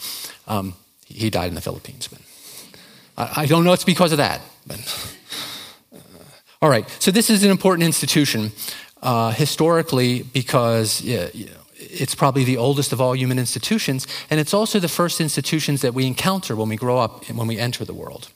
Um, 0.47 0.75
he 1.07 1.31
died 1.31 1.49
in 1.49 1.57
the 1.57 1.61
Philippines. 1.61 2.07
But 2.07 2.21
I, 3.17 3.43
I, 3.43 3.47
don't 3.47 3.65
know 3.65 3.73
it's 3.73 3.85
because 3.85 4.13
of 4.13 4.19
that. 4.19 4.41
But, 4.65 4.79
all 6.63 6.71
right, 6.71 6.89
so 7.01 7.11
this 7.11 7.29
is 7.29 7.43
an 7.43 7.51
important 7.51 7.85
institution 7.85 8.53
uh, 9.03 9.33
historically 9.33 10.23
because 10.23 11.03
yeah, 11.03 11.29
it's 11.75 12.15
probably 12.15 12.45
the 12.45 12.57
oldest 12.57 12.93
of 12.93 13.01
all 13.01 13.17
human 13.17 13.37
institutions, 13.37 14.07
and 14.31 14.39
it's 14.39 14.55
also 14.55 14.79
the 14.79 14.89
first 14.89 15.21
institutions 15.21 15.81
that 15.83 15.93
we 15.93 16.07
encounter 16.07 16.55
when 16.55 16.69
we 16.69 16.77
grow 16.77 16.99
up 16.99 17.29
and 17.29 17.37
when 17.37 17.49
we 17.49 17.59
enter 17.59 17.85
the 17.85 17.93
world. 17.93 18.29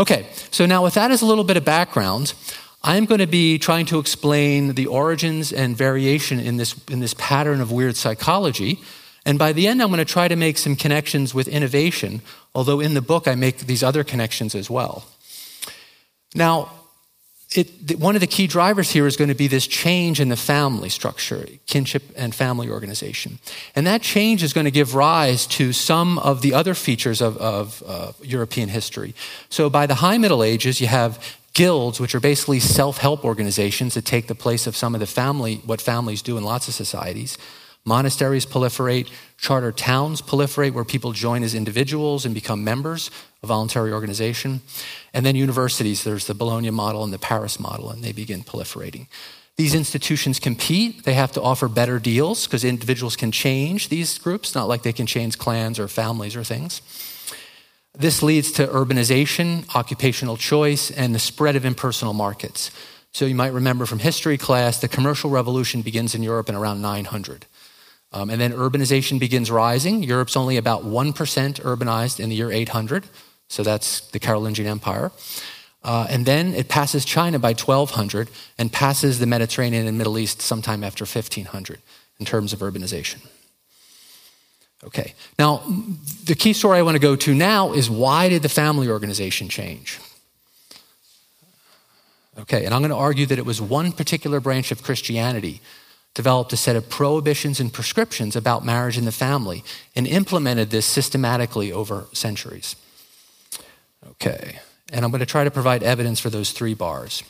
Okay, 0.00 0.26
so 0.50 0.66
now 0.66 0.82
with 0.82 0.94
that 0.94 1.12
as 1.12 1.22
a 1.22 1.26
little 1.26 1.44
bit 1.44 1.56
of 1.56 1.64
background, 1.64 2.34
I'm 2.82 3.04
going 3.04 3.20
to 3.20 3.28
be 3.28 3.58
trying 3.58 3.86
to 3.86 4.00
explain 4.00 4.74
the 4.74 4.86
origins 4.86 5.52
and 5.52 5.76
variation 5.76 6.40
in 6.40 6.56
this, 6.56 6.74
in 6.88 6.98
this 6.98 7.14
pattern 7.14 7.60
of 7.60 7.70
weird 7.70 7.94
psychology. 7.94 8.80
And 9.24 9.38
by 9.38 9.52
the 9.52 9.68
end, 9.68 9.82
I'm 9.82 9.88
going 9.88 9.98
to 9.98 10.04
try 10.04 10.26
to 10.26 10.36
make 10.36 10.58
some 10.58 10.74
connections 10.74 11.32
with 11.32 11.46
innovation, 11.46 12.22
although 12.56 12.80
in 12.80 12.94
the 12.94 13.02
book 13.02 13.28
I 13.28 13.36
make 13.36 13.58
these 13.58 13.84
other 13.84 14.02
connections 14.02 14.56
as 14.56 14.68
well. 14.68 15.04
Now, 16.34 16.72
it, 17.52 17.98
one 17.98 18.14
of 18.14 18.20
the 18.20 18.28
key 18.28 18.46
drivers 18.46 18.90
here 18.90 19.08
is 19.08 19.16
going 19.16 19.28
to 19.28 19.34
be 19.34 19.48
this 19.48 19.66
change 19.66 20.20
in 20.20 20.28
the 20.28 20.36
family 20.36 20.88
structure, 20.88 21.46
kinship 21.66 22.04
and 22.16 22.32
family 22.32 22.70
organization. 22.70 23.40
And 23.74 23.84
that 23.88 24.02
change 24.02 24.44
is 24.44 24.52
going 24.52 24.66
to 24.66 24.70
give 24.70 24.94
rise 24.94 25.46
to 25.48 25.72
some 25.72 26.18
of 26.20 26.42
the 26.42 26.54
other 26.54 26.74
features 26.74 27.20
of, 27.20 27.36
of 27.38 27.82
uh, 27.84 28.12
European 28.22 28.68
history. 28.68 29.16
So 29.48 29.68
by 29.68 29.86
the 29.86 29.96
High 29.96 30.16
Middle 30.18 30.44
Ages, 30.44 30.80
you 30.80 30.86
have 30.86 31.38
guilds, 31.52 31.98
which 31.98 32.14
are 32.14 32.20
basically 32.20 32.60
self 32.60 32.98
help 32.98 33.24
organizations 33.24 33.94
that 33.94 34.04
take 34.04 34.28
the 34.28 34.36
place 34.36 34.68
of 34.68 34.76
some 34.76 34.94
of 34.94 35.00
the 35.00 35.06
family, 35.06 35.56
what 35.66 35.80
families 35.80 36.22
do 36.22 36.38
in 36.38 36.44
lots 36.44 36.68
of 36.68 36.74
societies. 36.74 37.36
Monasteries 37.84 38.44
proliferate, 38.44 39.08
charter 39.38 39.72
towns 39.72 40.20
proliferate, 40.20 40.72
where 40.72 40.84
people 40.84 41.12
join 41.12 41.42
as 41.42 41.54
individuals 41.54 42.26
and 42.26 42.34
become 42.34 42.62
members 42.62 43.10
of 43.42 43.48
voluntary 43.48 43.92
organization. 43.92 44.60
And 45.14 45.24
then 45.24 45.34
universities, 45.34 46.04
there's 46.04 46.26
the 46.26 46.34
Bologna 46.34 46.70
model 46.70 47.04
and 47.04 47.12
the 47.12 47.18
Paris 47.18 47.58
model, 47.58 47.90
and 47.90 48.04
they 48.04 48.12
begin 48.12 48.42
proliferating. 48.42 49.06
These 49.56 49.74
institutions 49.74 50.38
compete. 50.38 51.04
They 51.04 51.14
have 51.14 51.32
to 51.32 51.42
offer 51.42 51.68
better 51.68 51.98
deals 51.98 52.46
because 52.46 52.64
individuals 52.64 53.16
can 53.16 53.32
change 53.32 53.88
these 53.88 54.18
groups, 54.18 54.54
not 54.54 54.68
like 54.68 54.82
they 54.82 54.92
can 54.92 55.06
change 55.06 55.38
clans 55.38 55.78
or 55.78 55.88
families 55.88 56.36
or 56.36 56.44
things. 56.44 56.80
This 57.92 58.22
leads 58.22 58.52
to 58.52 58.66
urbanization, 58.66 59.68
occupational 59.74 60.36
choice, 60.36 60.90
and 60.90 61.14
the 61.14 61.18
spread 61.18 61.56
of 61.56 61.64
impersonal 61.64 62.14
markets. 62.14 62.70
So 63.12 63.26
you 63.26 63.34
might 63.34 63.52
remember 63.52 63.86
from 63.86 63.98
history 63.98 64.38
class, 64.38 64.80
the 64.80 64.88
commercial 64.88 65.28
revolution 65.28 65.82
begins 65.82 66.14
in 66.14 66.22
Europe 66.22 66.48
in 66.48 66.54
around 66.54 66.80
900. 66.80 67.46
Um, 68.12 68.28
and 68.30 68.40
then 68.40 68.52
urbanization 68.52 69.20
begins 69.20 69.50
rising. 69.50 70.02
Europe's 70.02 70.36
only 70.36 70.56
about 70.56 70.84
1% 70.84 71.14
urbanized 71.14 72.18
in 72.18 72.28
the 72.28 72.34
year 72.34 72.50
800. 72.50 73.04
So 73.48 73.62
that's 73.62 74.00
the 74.10 74.18
Carolingian 74.18 74.66
Empire. 74.66 75.12
Uh, 75.82 76.06
and 76.10 76.26
then 76.26 76.54
it 76.54 76.68
passes 76.68 77.04
China 77.04 77.38
by 77.38 77.50
1200 77.50 78.28
and 78.58 78.72
passes 78.72 79.18
the 79.18 79.26
Mediterranean 79.26 79.86
and 79.86 79.96
Middle 79.96 80.18
East 80.18 80.42
sometime 80.42 80.84
after 80.84 81.04
1500 81.04 81.80
in 82.18 82.26
terms 82.26 82.52
of 82.52 82.58
urbanization. 82.60 83.26
Okay, 84.82 85.14
now 85.38 85.62
the 86.24 86.34
key 86.34 86.54
story 86.54 86.78
I 86.78 86.82
want 86.82 86.94
to 86.94 87.00
go 87.00 87.14
to 87.14 87.34
now 87.34 87.72
is 87.72 87.90
why 87.90 88.28
did 88.30 88.42
the 88.42 88.48
family 88.48 88.88
organization 88.88 89.48
change? 89.48 90.00
Okay, 92.38 92.64
and 92.64 92.72
I'm 92.72 92.80
going 92.80 92.90
to 92.90 92.96
argue 92.96 93.26
that 93.26 93.38
it 93.38 93.44
was 93.44 93.60
one 93.60 93.92
particular 93.92 94.40
branch 94.40 94.72
of 94.72 94.82
Christianity 94.82 95.60
developed 96.14 96.52
a 96.52 96.56
set 96.56 96.76
of 96.76 96.88
prohibitions 96.88 97.60
and 97.60 97.72
prescriptions 97.72 98.34
about 98.34 98.64
marriage 98.64 98.96
and 98.96 99.06
the 99.06 99.12
family 99.12 99.62
and 99.94 100.06
implemented 100.06 100.70
this 100.70 100.86
systematically 100.86 101.72
over 101.72 102.06
centuries. 102.12 102.76
Okay, 104.12 104.58
and 104.92 105.04
I'm 105.04 105.10
going 105.10 105.20
to 105.20 105.26
try 105.26 105.44
to 105.44 105.50
provide 105.50 105.82
evidence 105.82 106.20
for 106.20 106.30
those 106.30 106.52
three 106.52 106.74
bars. 106.74 107.22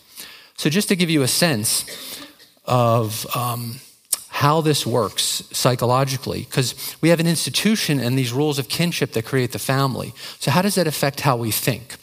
So, 0.56 0.70
just 0.70 0.88
to 0.88 0.96
give 0.96 1.10
you 1.10 1.22
a 1.22 1.28
sense 1.28 2.24
of 2.64 3.26
um, 3.36 3.80
how 4.28 4.60
this 4.60 4.86
works 4.86 5.42
psychologically, 5.52 6.40
because 6.40 6.96
we 7.00 7.08
have 7.10 7.20
an 7.20 7.26
institution 7.26 7.98
and 7.98 8.18
these 8.18 8.32
rules 8.32 8.58
of 8.58 8.68
kinship 8.68 9.12
that 9.12 9.24
create 9.24 9.52
the 9.52 9.58
family. 9.58 10.14
So, 10.38 10.50
how 10.50 10.62
does 10.62 10.76
that 10.76 10.86
affect 10.86 11.20
how 11.20 11.36
we 11.36 11.50
think? 11.50 11.96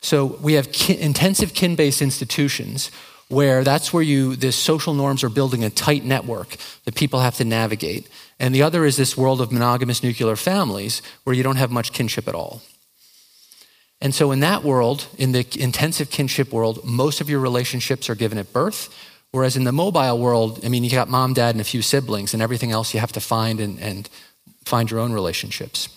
So, 0.00 0.38
we 0.40 0.54
have 0.54 0.68
intensive 0.88 1.52
kin 1.52 1.74
based 1.74 2.00
institutions 2.00 2.90
where 3.28 3.64
that's 3.64 3.92
where 3.92 4.02
you, 4.02 4.36
the 4.36 4.52
social 4.52 4.94
norms 4.94 5.24
are 5.24 5.28
building 5.28 5.64
a 5.64 5.70
tight 5.70 6.04
network 6.04 6.56
that 6.84 6.94
people 6.94 7.20
have 7.20 7.36
to 7.36 7.44
navigate. 7.44 8.08
And 8.38 8.54
the 8.54 8.62
other 8.62 8.84
is 8.84 8.96
this 8.96 9.16
world 9.16 9.40
of 9.40 9.50
monogamous 9.50 10.02
nuclear 10.02 10.36
families 10.36 11.02
where 11.24 11.34
you 11.34 11.42
don't 11.42 11.56
have 11.56 11.70
much 11.70 11.92
kinship 11.92 12.28
at 12.28 12.34
all. 12.34 12.62
And 14.00 14.14
so, 14.14 14.30
in 14.30 14.40
that 14.40 14.62
world, 14.62 15.06
in 15.16 15.32
the 15.32 15.46
intensive 15.58 16.10
kinship 16.10 16.52
world, 16.52 16.84
most 16.84 17.20
of 17.20 17.30
your 17.30 17.40
relationships 17.40 18.10
are 18.10 18.14
given 18.14 18.36
at 18.38 18.52
birth. 18.52 18.94
Whereas 19.32 19.56
in 19.56 19.64
the 19.64 19.72
mobile 19.72 20.18
world, 20.18 20.60
I 20.64 20.68
mean, 20.68 20.84
you 20.84 20.90
got 20.90 21.08
mom, 21.08 21.34
dad, 21.34 21.54
and 21.54 21.60
a 21.60 21.64
few 21.64 21.82
siblings, 21.82 22.32
and 22.32 22.42
everything 22.42 22.72
else 22.72 22.94
you 22.94 23.00
have 23.00 23.12
to 23.12 23.20
find 23.20 23.58
and, 23.58 23.80
and 23.80 24.08
find 24.64 24.90
your 24.90 25.00
own 25.00 25.12
relationships. 25.12 25.88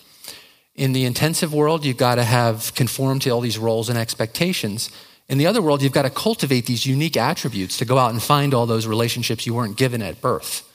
In 0.74 0.92
the 0.92 1.04
intensive 1.04 1.52
world, 1.52 1.84
you've 1.84 1.96
got 1.96 2.14
to 2.14 2.24
have 2.24 2.74
conform 2.74 3.18
to 3.20 3.30
all 3.30 3.40
these 3.40 3.58
roles 3.58 3.88
and 3.88 3.98
expectations. 3.98 4.90
In 5.30 5.38
the 5.38 5.46
other 5.46 5.62
world, 5.62 5.80
you've 5.80 5.92
got 5.92 6.02
to 6.02 6.10
cultivate 6.10 6.66
these 6.66 6.84
unique 6.84 7.16
attributes 7.16 7.78
to 7.78 7.84
go 7.84 7.98
out 7.98 8.10
and 8.10 8.20
find 8.20 8.52
all 8.52 8.66
those 8.66 8.88
relationships 8.88 9.46
you 9.46 9.54
weren't 9.54 9.76
given 9.76 10.02
at 10.02 10.20
birth. 10.20 10.66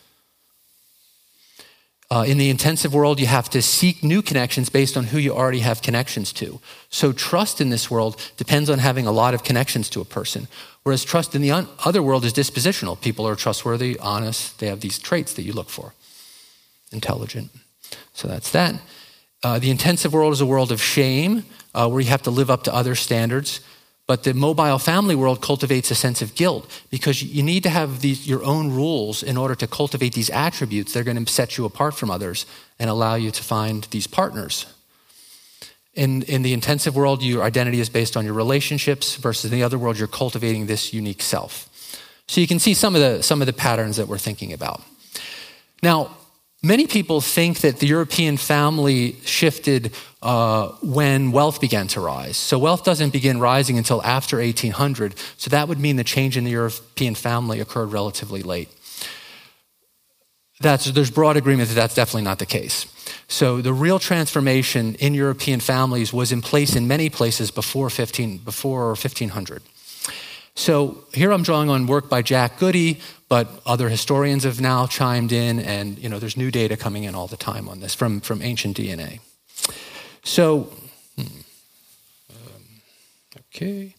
Uh, 2.09 2.23
in 2.25 2.37
the 2.37 2.49
intensive 2.49 2.93
world, 2.93 3.19
you 3.19 3.25
have 3.25 3.49
to 3.49 3.61
seek 3.61 4.01
new 4.01 4.21
connections 4.21 4.69
based 4.69 4.95
on 4.95 5.03
who 5.05 5.17
you 5.17 5.35
already 5.35 5.59
have 5.59 5.81
connections 5.81 6.31
to. 6.31 6.61
So, 6.89 7.11
trust 7.11 7.59
in 7.59 7.69
this 7.69 7.91
world 7.91 8.15
depends 8.37 8.69
on 8.69 8.79
having 8.79 9.05
a 9.05 9.11
lot 9.11 9.33
of 9.33 9.43
connections 9.43 9.89
to 9.89 9.99
a 9.99 10.05
person, 10.05 10.47
whereas 10.83 11.03
trust 11.03 11.35
in 11.35 11.41
the 11.41 11.51
un- 11.51 11.67
other 11.83 12.01
world 12.01 12.23
is 12.23 12.31
dispositional. 12.31 13.01
People 13.01 13.27
are 13.27 13.35
trustworthy, 13.35 13.99
honest, 13.99 14.59
they 14.59 14.67
have 14.67 14.79
these 14.79 14.99
traits 14.99 15.33
that 15.33 15.41
you 15.41 15.51
look 15.51 15.69
for, 15.69 15.93
intelligent. 16.93 17.51
So, 18.13 18.29
that's 18.29 18.51
that. 18.51 18.79
Uh, 19.43 19.59
the 19.59 19.69
intensive 19.69 20.13
world 20.13 20.31
is 20.31 20.39
a 20.39 20.45
world 20.45 20.71
of 20.71 20.81
shame, 20.81 21.43
uh, 21.73 21.89
where 21.89 21.99
you 21.99 22.09
have 22.09 22.23
to 22.23 22.31
live 22.31 22.49
up 22.49 22.63
to 22.63 22.73
other 22.73 22.95
standards. 22.95 23.59
But 24.07 24.23
the 24.23 24.35
mobile 24.35 24.77
family 24.77 25.15
world 25.15 25.41
cultivates 25.41 25.89
a 25.89 25.95
sense 25.95 26.21
of 26.21 26.35
guilt 26.35 26.69
because 26.91 27.23
you 27.23 27.41
need 27.41 27.63
to 27.63 27.69
have 27.69 28.01
these, 28.01 28.27
your 28.27 28.43
own 28.43 28.71
rules 28.71 29.23
in 29.23 29.35
order 29.35 29.55
to 29.55 29.67
cultivate 29.67 30.13
these 30.13 30.29
attributes 30.29 30.93
that 30.93 30.99
are 30.99 31.03
going 31.03 31.23
to 31.23 31.31
set 31.31 31.57
you 31.57 31.65
apart 31.65 31.95
from 31.95 32.11
others 32.11 32.45
and 32.77 32.89
allow 32.89 33.15
you 33.15 33.31
to 33.31 33.43
find 33.43 33.85
these 33.85 34.05
partners. 34.05 34.67
In, 35.95 36.21
in 36.23 36.43
the 36.43 36.53
intensive 36.53 36.95
world, 36.95 37.23
your 37.23 37.41
identity 37.41 37.79
is 37.79 37.89
based 37.89 38.15
on 38.15 38.25
your 38.25 38.33
relationships, 38.33 39.15
versus 39.15 39.51
in 39.51 39.57
the 39.57 39.63
other 39.63 39.79
world, 39.79 39.97
you're 39.97 40.07
cultivating 40.07 40.67
this 40.67 40.93
unique 40.93 41.21
self. 41.21 41.69
So 42.27 42.41
you 42.41 42.47
can 42.47 42.59
see 42.59 42.73
some 42.73 42.95
of 42.95 43.01
the, 43.01 43.23
some 43.23 43.41
of 43.41 43.47
the 43.47 43.53
patterns 43.53 43.97
that 43.97 44.07
we're 44.07 44.17
thinking 44.17 44.53
about. 44.53 44.81
Now, 45.81 46.15
Many 46.65 46.87
people 46.87 47.21
think 47.21 47.59
that 47.59 47.77
the 47.77 47.85
European 47.85 48.37
family 48.37 49.17
shifted 49.23 49.91
uh, 50.25 50.69
when 50.81 51.31
wealth 51.31 51.61
began 51.61 51.87
to 51.87 52.01
rise. 52.01 52.35
So 52.35 52.57
wealth 52.57 52.83
doesn't 52.83 53.11
begin 53.11 53.39
rising 53.39 53.77
until 53.77 54.01
after 54.01 54.37
1800. 54.37 55.13
So 55.37 55.51
that 55.51 55.67
would 55.67 55.79
mean 55.79 55.97
the 55.97 56.03
change 56.03 56.35
in 56.35 56.43
the 56.43 56.51
European 56.51 57.13
family 57.13 57.59
occurred 57.59 57.91
relatively 57.91 58.41
late. 58.41 58.69
That's, 60.61 60.85
there's 60.85 61.11
broad 61.11 61.37
agreement 61.37 61.69
that 61.69 61.75
that's 61.75 61.93
definitely 61.93 62.23
not 62.23 62.39
the 62.39 62.47
case. 62.47 62.87
So 63.27 63.61
the 63.61 63.71
real 63.71 63.99
transformation 63.99 64.95
in 64.95 65.13
European 65.13 65.59
families 65.59 66.11
was 66.11 66.31
in 66.31 66.41
place 66.41 66.75
in 66.75 66.87
many 66.87 67.11
places 67.11 67.51
before, 67.51 67.91
15, 67.91 68.39
before 68.39 68.87
1500. 68.87 69.61
So 70.55 71.03
here 71.13 71.31
I'm 71.31 71.43
drawing 71.43 71.69
on 71.69 71.85
work 71.85 72.09
by 72.09 72.23
Jack 72.23 72.57
Goody, 72.57 72.99
but 73.29 73.47
other 73.65 73.89
historians 73.89 74.43
have 74.43 74.59
now 74.59 74.87
chimed 74.87 75.31
in, 75.31 75.59
and 75.59 75.99
you 75.99 76.09
know, 76.09 76.17
there's 76.17 76.37
new 76.37 76.49
data 76.49 76.77
coming 76.77 77.03
in 77.03 77.13
all 77.13 77.27
the 77.27 77.37
time 77.37 77.69
on 77.69 77.79
this 77.79 77.93
from, 77.93 78.21
from 78.21 78.41
ancient 78.41 78.77
DNA. 78.77 79.19
So, 80.25 80.71
hmm, 81.15 81.21
um, 82.31 82.63
okay. 83.53 83.95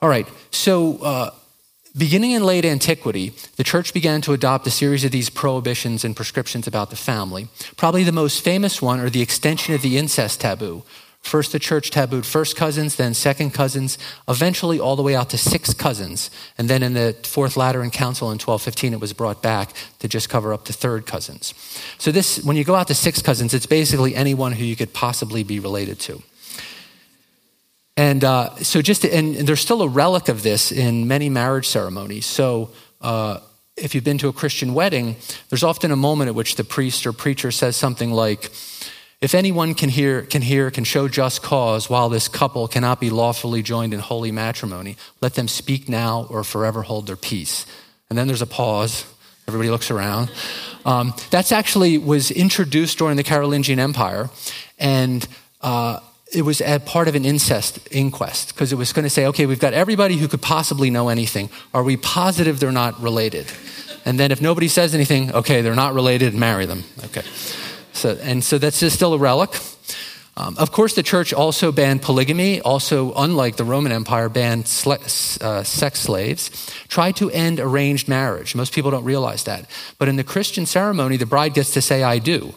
All 0.00 0.08
right. 0.08 0.28
So, 0.50 0.98
uh, 0.98 1.30
beginning 1.96 2.32
in 2.32 2.44
late 2.44 2.66
antiquity, 2.66 3.32
the 3.56 3.64
church 3.64 3.94
began 3.94 4.20
to 4.20 4.34
adopt 4.34 4.66
a 4.66 4.70
series 4.70 5.02
of 5.02 5.12
these 5.12 5.30
prohibitions 5.30 6.04
and 6.04 6.14
prescriptions 6.14 6.66
about 6.66 6.90
the 6.90 6.96
family. 6.96 7.48
Probably 7.76 8.04
the 8.04 8.12
most 8.12 8.44
famous 8.44 8.82
one 8.82 9.00
are 9.00 9.08
the 9.08 9.22
extension 9.22 9.74
of 9.74 9.80
the 9.80 9.96
incest 9.96 10.42
taboo, 10.42 10.84
First, 11.26 11.50
the 11.50 11.58
church 11.58 11.90
tabooed 11.90 12.24
first 12.24 12.54
cousins, 12.54 12.94
then 12.94 13.12
second 13.12 13.50
cousins, 13.52 13.98
eventually 14.28 14.78
all 14.78 14.94
the 14.94 15.02
way 15.02 15.16
out 15.16 15.28
to 15.30 15.38
six 15.38 15.74
cousins. 15.74 16.30
And 16.56 16.70
then 16.70 16.84
in 16.84 16.92
the 16.94 17.16
Fourth 17.24 17.56
Lateran 17.56 17.90
Council 17.90 18.28
in 18.28 18.38
1215, 18.38 18.92
it 18.92 19.00
was 19.00 19.12
brought 19.12 19.42
back 19.42 19.72
to 19.98 20.06
just 20.06 20.28
cover 20.28 20.54
up 20.54 20.64
to 20.66 20.72
third 20.72 21.04
cousins. 21.04 21.52
So, 21.98 22.12
this, 22.12 22.44
when 22.44 22.56
you 22.56 22.62
go 22.62 22.76
out 22.76 22.86
to 22.88 22.94
six 22.94 23.20
cousins, 23.20 23.54
it's 23.54 23.66
basically 23.66 24.14
anyone 24.14 24.52
who 24.52 24.64
you 24.64 24.76
could 24.76 24.92
possibly 24.92 25.42
be 25.42 25.58
related 25.58 25.98
to. 26.00 26.22
And 27.96 28.22
uh, 28.22 28.54
so, 28.58 28.80
just 28.80 29.04
and, 29.04 29.34
there's 29.34 29.60
still 29.60 29.82
a 29.82 29.88
relic 29.88 30.28
of 30.28 30.44
this 30.44 30.70
in 30.70 31.08
many 31.08 31.28
marriage 31.28 31.66
ceremonies. 31.66 32.26
So, 32.26 32.70
uh, 33.00 33.40
if 33.76 33.96
you've 33.96 34.04
been 34.04 34.18
to 34.18 34.28
a 34.28 34.32
Christian 34.32 34.74
wedding, 34.74 35.16
there's 35.50 35.64
often 35.64 35.90
a 35.90 35.96
moment 35.96 36.28
at 36.28 36.36
which 36.36 36.54
the 36.54 36.64
priest 36.64 37.04
or 37.04 37.12
preacher 37.12 37.50
says 37.50 37.76
something 37.76 38.12
like, 38.12 38.50
if 39.20 39.34
anyone 39.34 39.74
can 39.74 39.88
hear, 39.88 40.22
can 40.22 40.42
hear, 40.42 40.70
can 40.70 40.84
show 40.84 41.08
just 41.08 41.42
cause 41.42 41.88
while 41.88 42.08
this 42.08 42.28
couple 42.28 42.68
cannot 42.68 43.00
be 43.00 43.08
lawfully 43.08 43.62
joined 43.62 43.94
in 43.94 44.00
holy 44.00 44.30
matrimony, 44.30 44.96
let 45.20 45.34
them 45.34 45.48
speak 45.48 45.88
now 45.88 46.26
or 46.28 46.44
forever 46.44 46.82
hold 46.82 47.06
their 47.06 47.16
peace. 47.16 47.64
And 48.10 48.18
then 48.18 48.26
there's 48.26 48.42
a 48.42 48.46
pause. 48.46 49.06
Everybody 49.48 49.70
looks 49.70 49.90
around. 49.90 50.30
Um, 50.84 51.14
that's 51.30 51.50
actually 51.50 51.98
was 51.98 52.30
introduced 52.30 52.98
during 52.98 53.16
the 53.16 53.24
Carolingian 53.24 53.78
Empire, 53.78 54.28
and 54.78 55.26
uh, 55.62 56.00
it 56.32 56.42
was 56.42 56.60
a 56.60 56.80
part 56.80 57.08
of 57.08 57.14
an 57.14 57.24
incest 57.24 57.78
inquest 57.90 58.54
because 58.54 58.72
it 58.72 58.76
was 58.76 58.92
going 58.92 59.04
to 59.04 59.10
say, 59.10 59.26
okay, 59.26 59.46
we've 59.46 59.60
got 59.60 59.72
everybody 59.72 60.16
who 60.16 60.28
could 60.28 60.42
possibly 60.42 60.90
know 60.90 61.08
anything. 61.08 61.48
Are 61.72 61.82
we 61.82 61.96
positive 61.96 62.60
they're 62.60 62.72
not 62.72 63.00
related? 63.00 63.46
And 64.04 64.18
then 64.20 64.30
if 64.30 64.40
nobody 64.40 64.68
says 64.68 64.94
anything, 64.94 65.32
okay, 65.32 65.62
they're 65.62 65.74
not 65.74 65.94
related, 65.94 66.34
marry 66.34 66.66
them. 66.66 66.84
Okay. 67.06 67.22
So, 67.96 68.18
and 68.22 68.44
so 68.44 68.58
that's 68.58 68.84
still 68.92 69.14
a 69.14 69.18
relic. 69.18 69.50
Um, 70.38 70.54
of 70.58 70.70
course, 70.70 70.94
the 70.94 71.02
church 71.02 71.32
also 71.32 71.72
banned 71.72 72.02
polygamy, 72.02 72.60
also, 72.60 73.14
unlike 73.14 73.56
the 73.56 73.64
Roman 73.64 73.90
Empire, 73.90 74.28
banned 74.28 74.68
sl- 74.68 74.92
uh, 75.40 75.62
sex 75.62 76.00
slaves, 76.00 76.50
tried 76.88 77.16
to 77.16 77.30
end 77.30 77.58
arranged 77.58 78.06
marriage. 78.06 78.54
Most 78.54 78.74
people 78.74 78.90
don't 78.90 79.04
realize 79.04 79.44
that. 79.44 79.64
But 79.98 80.08
in 80.08 80.16
the 80.16 80.24
Christian 80.24 80.66
ceremony, 80.66 81.16
the 81.16 81.24
bride 81.24 81.54
gets 81.54 81.72
to 81.72 81.80
say, 81.80 82.02
I 82.02 82.18
do. 82.18 82.54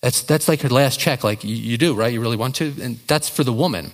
That's, 0.00 0.22
that's 0.22 0.46
like 0.46 0.60
her 0.60 0.68
last 0.68 1.00
check, 1.00 1.24
like 1.24 1.42
you, 1.42 1.56
you 1.56 1.76
do, 1.76 1.92
right? 1.94 2.12
You 2.12 2.20
really 2.20 2.36
want 2.36 2.54
to? 2.56 2.72
And 2.80 3.00
that's 3.08 3.28
for 3.28 3.42
the 3.42 3.52
woman. 3.52 3.92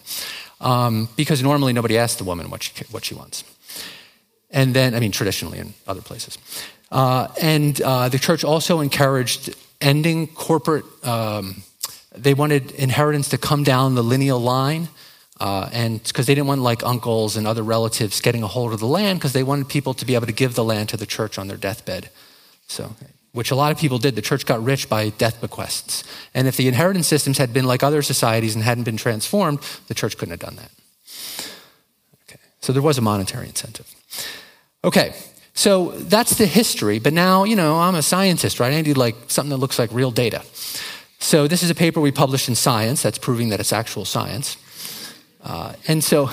Um, 0.61 1.09
because 1.17 1.43
normally 1.43 1.73
nobody 1.73 1.97
asks 1.97 2.17
the 2.17 2.25
woman 2.25 2.51
what 2.51 2.63
she, 2.63 2.85
what 2.91 3.07
she 3.07 3.15
wants. 3.15 3.43
And 4.51 4.75
then, 4.75 4.95
I 4.95 5.01
mean, 5.01 5.13
traditionally 5.13 5.59
in 5.59 5.73
other 5.87 6.03
places. 6.03 6.37
Uh, 6.93 7.29
and 7.41 7.81
uh, 7.81 8.11
the 8.11 8.19
church 8.19 8.45
also 8.45 8.81
encouraged 8.81 9.57
ending 9.85 10.27
corporate, 10.27 10.85
um, 11.05 11.63
they 12.17 12.35
wanted 12.35 12.73
inheritance 12.73 13.29
to 13.29 13.39
come 13.39 13.63
down 13.63 13.95
the 13.95 14.03
lineal 14.03 14.41
line. 14.41 14.89
Uh, 15.41 15.69
and 15.73 16.03
because 16.05 16.27
they 16.27 16.35
didn't 16.35 16.47
want 16.47 16.63
like 16.63 16.85
uncles 16.85 17.37
and 17.37 17.47
other 17.47 17.63
relatives 17.63 18.21
getting 18.21 18.43
a 18.43 18.47
hold 18.47 18.73
of 18.73 18.81
the 18.81 18.87
land 18.87 19.19
because 19.19 19.33
they 19.33 19.43
wanted 19.43 19.69
people 19.69 19.93
to 19.93 20.05
be 20.05 20.15
able 20.15 20.27
to 20.27 20.33
give 20.33 20.55
the 20.55 20.65
land 20.65 20.89
to 20.89 20.97
the 20.97 21.07
church 21.07 21.39
on 21.39 21.49
their 21.49 21.57
deathbed. 21.57 22.09
So, 22.69 22.95
which 23.33 23.51
a 23.51 23.57
lot 23.57 23.73
of 23.73 23.79
people 23.79 23.99
did. 23.99 24.15
The 24.15 24.23
church 24.23 24.47
got 24.47 24.63
rich 24.63 24.89
by 24.89 25.09
death 25.11 25.41
bequests. 25.41 26.05
And 26.35 26.47
if 26.47 26.57
the 26.57 26.69
inheritance 26.69 27.09
systems 27.09 27.37
had 27.37 27.53
been 27.53 27.65
like 27.65 27.83
other 27.83 28.01
societies 28.01 28.55
and 28.55 28.63
hadn't 28.63 28.85
been 28.85 28.97
transformed, 28.97 29.59
the 29.89 29.95
church 29.95 30.17
couldn't 30.17 30.31
have 30.31 30.41
done 30.41 30.57
that. 30.57 30.71
Okay. 32.23 32.41
So 32.61 32.73
there 32.73 32.81
was 32.81 32.97
a 32.97 33.03
monetary 33.03 33.49
incentive. 33.49 33.93
Okay. 34.85 35.15
So 35.55 35.93
that's 35.93 36.37
the 36.37 36.47
history. 36.47 36.99
But 36.99 37.13
now, 37.13 37.45
you 37.45 37.57
know, 37.57 37.79
I'm 37.79 37.95
a 37.95 38.03
scientist, 38.03 38.61
right? 38.61 38.73
I 38.73 38.81
need 38.81 38.97
like 38.97 39.15
something 39.29 39.51
that 39.51 39.59
looks 39.59 39.79
like 39.79 39.91
real 39.93 40.11
data. 40.11 40.43
So 41.21 41.49
this 41.49 41.63
is 41.63 41.71
a 41.71 41.75
paper 41.75 42.01
we 42.01 42.13
published 42.13 42.49
in 42.49 42.55
Science 42.55 43.03
that's 43.03 43.19
proving 43.19 43.49
that 43.49 43.61
it's 43.61 43.73
actual 43.73 44.05
science. 44.05 44.59
Uh, 45.43 45.73
and 45.89 46.03
so 46.03 46.29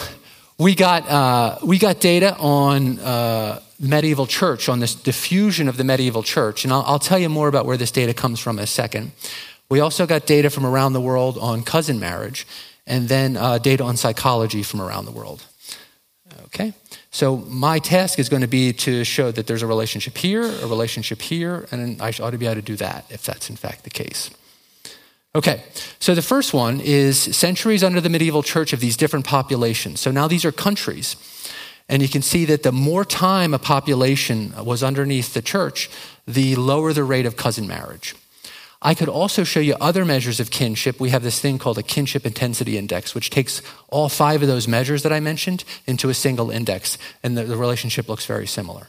we 0.58 0.76
got, 0.76 1.08
uh, 1.10 1.58
we 1.64 1.78
got 1.78 2.00
data 2.00 2.36
on 2.38 3.00
uh, 3.00 3.62
medieval 3.80 4.26
church, 4.26 4.68
on 4.68 4.80
this 4.80 4.96
diffusion 4.96 5.70
of 5.70 5.78
the 5.78 5.84
medieval 5.84 6.24
church. 6.24 6.64
And 6.64 6.74
I'll, 6.74 6.84
I'll 6.86 7.00
tell 7.00 7.20
you 7.20 7.30
more 7.30 7.48
about 7.48 7.66
where 7.66 7.78
this 7.78 7.92
data 7.92 8.14
comes 8.14 8.40
from 8.40 8.58
in 8.58 8.64
a 8.64 8.68
second. 8.68 9.12
We 9.70 9.80
also 9.80 10.06
got 10.06 10.26
data 10.26 10.50
from 10.50 10.66
around 10.66 10.94
the 10.94 11.02
world 11.02 11.38
on 11.38 11.64
cousin 11.64 12.00
marriage, 12.00 12.46
and 12.86 13.08
then 13.08 13.38
uh, 13.38 13.58
data 13.60 13.84
on 13.84 13.96
psychology 13.96 14.64
from 14.64 14.82
around 14.82 15.06
the 15.06 15.12
world. 15.12 15.46
Okay? 16.46 16.74
So 17.12 17.38
my 17.38 17.80
task 17.80 18.20
is 18.20 18.30
going 18.30 18.42
to 18.42 18.48
be 18.48 18.72
to 18.74 19.04
show 19.04 19.32
that 19.32 19.46
there's 19.46 19.62
a 19.62 19.68
relationship 19.68 20.18
here, 20.18 20.44
a 20.44 20.68
relationship 20.68 21.22
here, 21.22 21.68
and 21.70 22.02
I 22.02 22.14
ought 22.22 22.32
to 22.32 22.38
be 22.38 22.46
able 22.46 22.56
to 22.56 22.62
do 22.62 22.78
that 22.78 23.06
if 23.10 23.24
that's 23.24 23.50
in 23.50 23.58
fact 23.58 23.84
the 23.84 23.90
case. 23.90 24.32
Okay, 25.36 25.64
so 26.00 26.16
the 26.16 26.22
first 26.22 26.54
one 26.54 26.82
is 26.82 27.18
centuries 27.18 27.84
under 27.84 28.02
the 28.02 28.10
medieval 28.10 28.44
church 28.44 28.74
of 28.74 28.80
these 28.80 28.98
different 28.98 29.26
populations. 29.26 30.00
So 30.00 30.12
now 30.12 30.28
these 30.28 30.46
are 30.46 30.52
countries. 30.52 31.16
And 31.88 32.02
you 32.02 32.08
can 32.08 32.22
see 32.22 32.46
that 32.46 32.64
the 32.64 32.72
more 32.72 33.04
time 33.04 33.54
a 33.54 33.60
population 33.60 34.54
was 34.64 34.82
underneath 34.82 35.34
the 35.34 35.42
church, 35.42 35.90
the 36.26 36.56
lower 36.56 36.94
the 36.94 37.04
rate 37.04 37.26
of 37.26 37.36
cousin 37.36 37.68
marriage. 37.68 38.16
I 38.82 38.96
could 38.96 39.10
also 39.10 39.44
show 39.44 39.60
you 39.60 39.76
other 39.80 40.06
measures 40.06 40.40
of 40.40 40.50
kinship. 40.50 41.00
We 41.00 41.12
have 41.12 41.22
this 41.22 41.40
thing 41.40 41.60
called 41.60 41.78
a 41.78 41.84
kinship 41.84 42.26
intensity 42.26 42.78
index, 42.78 43.14
which 43.14 43.30
takes 43.30 43.62
all 43.90 44.10
five 44.10 44.42
of 44.42 44.48
those 44.48 44.68
measures 44.68 45.04
that 45.04 45.14
I 45.14 45.20
mentioned 45.20 45.64
into 45.86 46.10
a 46.10 46.16
single 46.16 46.50
index, 46.50 46.98
and 47.22 47.38
the, 47.38 47.44
the 47.44 47.58
relationship 47.58 48.10
looks 48.10 48.26
very 48.26 48.48
similar. 48.48 48.88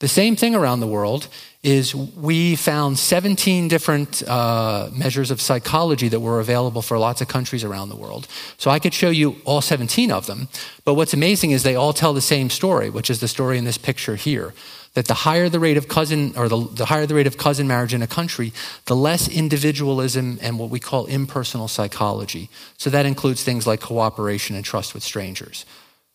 The 0.00 0.08
same 0.08 0.36
thing 0.36 0.54
around 0.54 0.80
the 0.80 0.86
world 0.86 1.26
is 1.64 1.92
we 1.94 2.54
found 2.54 2.98
17 2.98 3.66
different 3.66 4.22
uh, 4.28 4.90
measures 4.92 5.32
of 5.32 5.40
psychology 5.40 6.08
that 6.08 6.20
were 6.20 6.38
available 6.38 6.82
for 6.82 6.98
lots 6.98 7.20
of 7.20 7.26
countries 7.26 7.64
around 7.64 7.88
the 7.88 7.96
world. 7.96 8.28
So 8.58 8.70
I 8.70 8.78
could 8.78 8.94
show 8.94 9.10
you 9.10 9.36
all 9.44 9.60
17 9.60 10.12
of 10.12 10.26
them, 10.26 10.48
but 10.84 10.94
what's 10.94 11.14
amazing 11.14 11.50
is 11.50 11.62
they 11.64 11.74
all 11.74 11.92
tell 11.92 12.14
the 12.14 12.20
same 12.20 12.48
story, 12.48 12.90
which 12.90 13.10
is 13.10 13.18
the 13.18 13.26
story 13.26 13.58
in 13.58 13.64
this 13.64 13.78
picture 13.78 14.14
here 14.14 14.54
that 14.94 15.06
the 15.06 15.14
higher 15.14 15.48
the 15.48 15.60
rate 15.60 15.76
of 15.76 15.88
cousin 15.88 16.32
or 16.36 16.48
the, 16.48 16.66
the 16.74 16.86
higher 16.86 17.06
the 17.06 17.14
rate 17.14 17.26
of 17.26 17.36
cousin 17.36 17.68
marriage 17.68 17.94
in 17.94 18.02
a 18.02 18.06
country, 18.06 18.52
the 18.86 18.96
less 18.96 19.28
individualism 19.28 20.38
and 20.42 20.58
what 20.58 20.70
we 20.70 20.80
call 20.80 21.06
impersonal 21.06 21.68
psychology. 21.68 22.48
So 22.76 22.90
that 22.90 23.06
includes 23.06 23.42
things 23.44 23.66
like 23.66 23.80
cooperation 23.80 24.56
and 24.56 24.64
trust 24.64 24.94
with 24.94 25.02
strangers. 25.02 25.64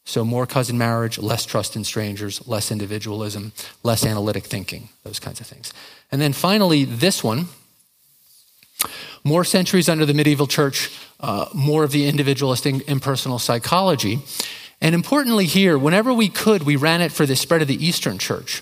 So, 0.06 0.26
more 0.26 0.46
cousin 0.46 0.78
marriage, 0.78 1.18
less 1.18 1.46
trust 1.46 1.78
in 1.78 1.86
strangers, 1.86 2.46
less 2.46 2.72
individualism, 2.72 3.54
less 3.84 4.06
analytic 4.06 4.44
thinking, 4.44 4.90
those 5.04 5.18
kinds 5.18 5.40
of 5.40 5.48
things. 5.48 5.74
And 6.12 6.22
then 6.22 6.34
finally, 6.34 6.84
this 6.84 7.24
one 7.24 7.48
more 9.24 9.46
centuries 9.46 9.88
under 9.88 10.06
the 10.06 10.14
medieval 10.14 10.48
church, 10.48 10.92
uh, 11.20 11.46
more 11.54 11.84
of 11.84 11.92
the 11.92 12.08
individualistic 12.08 12.88
impersonal 12.90 13.40
psychology. 13.40 14.20
And 14.84 14.94
importantly, 14.94 15.46
here, 15.46 15.78
whenever 15.78 16.14
we 16.14 16.28
could, 16.28 16.64
we 16.64 16.76
ran 16.76 17.00
it 17.00 17.14
for 17.14 17.26
the 17.26 17.38
spread 17.38 17.62
of 17.62 17.70
the 17.70 17.84
Eastern 17.84 18.18
church. 18.18 18.62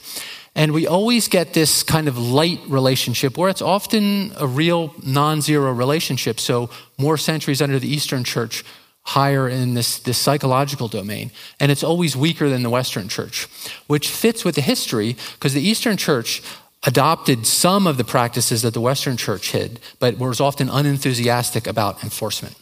And 0.54 0.72
we 0.72 0.86
always 0.86 1.28
get 1.28 1.54
this 1.54 1.82
kind 1.82 2.08
of 2.08 2.16
light 2.16 2.60
relationship 2.68 3.38
where 3.38 3.50
it's 3.50 3.62
often 3.62 4.32
a 4.38 4.46
real 4.46 4.94
non 5.04 5.42
zero 5.42 5.74
relationship. 5.74 6.40
So, 6.40 6.70
more 7.00 7.18
centuries 7.18 7.60
under 7.60 7.80
the 7.80 7.92
Eastern 7.92 8.24
church, 8.24 8.64
higher 9.02 9.50
in 9.50 9.74
this, 9.74 9.98
this 9.98 10.20
psychological 10.20 10.88
domain. 10.88 11.32
And 11.60 11.72
it's 11.72 11.84
always 11.84 12.16
weaker 12.16 12.50
than 12.50 12.62
the 12.62 12.70
Western 12.70 13.08
church, 13.08 13.48
which 13.88 14.08
fits 14.08 14.46
with 14.46 14.54
the 14.54 14.62
history 14.62 15.16
because 15.34 15.56
the 15.56 15.68
Eastern 15.68 15.98
church 15.98 16.44
adopted 16.84 17.48
some 17.48 17.88
of 17.88 17.98
the 17.98 18.04
practices 18.04 18.62
that 18.62 18.76
the 18.76 18.82
Western 18.82 19.18
church 19.18 19.54
hid, 19.54 19.80
but 19.98 20.20
was 20.20 20.40
often 20.40 20.70
unenthusiastic 20.70 21.66
about 21.66 22.04
enforcement. 22.04 22.56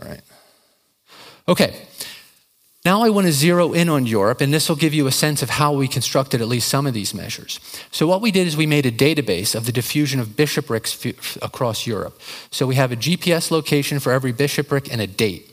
All 0.00 0.08
right. 0.08 0.20
Okay. 1.48 1.86
Now 2.86 3.02
I 3.02 3.10
want 3.10 3.26
to 3.26 3.32
zero 3.32 3.72
in 3.72 3.88
on 3.88 4.06
Europe, 4.06 4.40
and 4.40 4.54
this 4.54 4.68
will 4.68 4.76
give 4.76 4.94
you 4.94 5.08
a 5.08 5.12
sense 5.12 5.42
of 5.42 5.50
how 5.50 5.72
we 5.72 5.88
constructed 5.88 6.40
at 6.40 6.46
least 6.46 6.68
some 6.68 6.86
of 6.86 6.94
these 6.94 7.14
measures. 7.14 7.58
So, 7.90 8.06
what 8.06 8.20
we 8.20 8.30
did 8.30 8.46
is 8.46 8.56
we 8.56 8.64
made 8.64 8.86
a 8.86 8.92
database 8.92 9.56
of 9.56 9.66
the 9.66 9.72
diffusion 9.72 10.20
of 10.20 10.36
bishoprics 10.36 11.04
across 11.42 11.84
Europe. 11.84 12.20
So, 12.52 12.64
we 12.64 12.76
have 12.76 12.92
a 12.92 12.96
GPS 12.96 13.50
location 13.50 13.98
for 13.98 14.12
every 14.12 14.30
bishopric 14.30 14.92
and 14.92 15.00
a 15.00 15.06
date. 15.08 15.52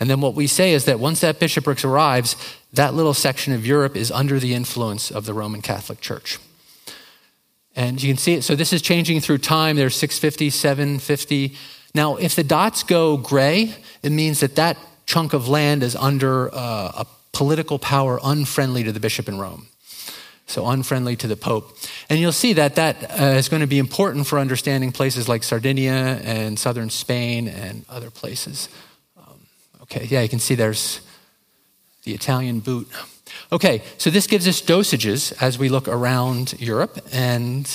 And 0.00 0.10
then 0.10 0.20
what 0.20 0.34
we 0.34 0.48
say 0.48 0.72
is 0.72 0.84
that 0.86 0.98
once 0.98 1.20
that 1.20 1.38
bishopric 1.38 1.84
arrives, 1.84 2.34
that 2.72 2.94
little 2.94 3.14
section 3.14 3.52
of 3.52 3.64
Europe 3.64 3.94
is 3.94 4.10
under 4.10 4.40
the 4.40 4.52
influence 4.52 5.12
of 5.12 5.24
the 5.24 5.34
Roman 5.34 5.62
Catholic 5.62 6.00
Church. 6.00 6.40
And 7.76 8.02
you 8.02 8.12
can 8.12 8.18
see 8.18 8.34
it. 8.34 8.42
So, 8.42 8.56
this 8.56 8.72
is 8.72 8.82
changing 8.82 9.20
through 9.20 9.38
time. 9.38 9.76
There's 9.76 9.94
650, 9.94 10.50
750. 10.50 11.56
Now, 11.94 12.16
if 12.16 12.34
the 12.34 12.42
dots 12.42 12.82
go 12.82 13.16
gray, 13.16 13.76
it 14.02 14.10
means 14.10 14.40
that 14.40 14.56
that 14.56 14.78
chunk 15.12 15.34
of 15.34 15.46
land 15.46 15.82
is 15.82 15.94
under 15.94 16.48
uh, 16.54 17.02
a 17.04 17.06
political 17.32 17.78
power 17.78 18.18
unfriendly 18.24 18.82
to 18.84 18.92
the 18.92 19.00
bishop 19.00 19.28
in 19.28 19.38
Rome. 19.38 19.66
So, 20.46 20.66
unfriendly 20.66 21.16
to 21.16 21.26
the 21.26 21.36
Pope. 21.36 21.76
And 22.08 22.18
you'll 22.18 22.32
see 22.32 22.54
that 22.54 22.74
that 22.76 22.96
uh, 23.20 23.36
is 23.36 23.48
going 23.48 23.60
to 23.60 23.66
be 23.66 23.78
important 23.78 24.26
for 24.26 24.38
understanding 24.38 24.90
places 24.90 25.28
like 25.28 25.42
Sardinia 25.42 26.20
and 26.24 26.58
southern 26.58 26.88
Spain 26.90 27.46
and 27.46 27.84
other 27.88 28.10
places. 28.10 28.68
Um, 29.18 29.46
okay, 29.82 30.06
yeah, 30.10 30.22
you 30.22 30.28
can 30.28 30.38
see 30.38 30.54
there's 30.54 31.00
the 32.04 32.12
Italian 32.12 32.60
boot. 32.60 32.88
Okay, 33.50 33.82
so 33.98 34.10
this 34.10 34.26
gives 34.26 34.48
us 34.48 34.62
dosages 34.62 35.32
as 35.42 35.58
we 35.58 35.68
look 35.68 35.88
around 35.88 36.54
Europe, 36.58 36.98
and 37.12 37.66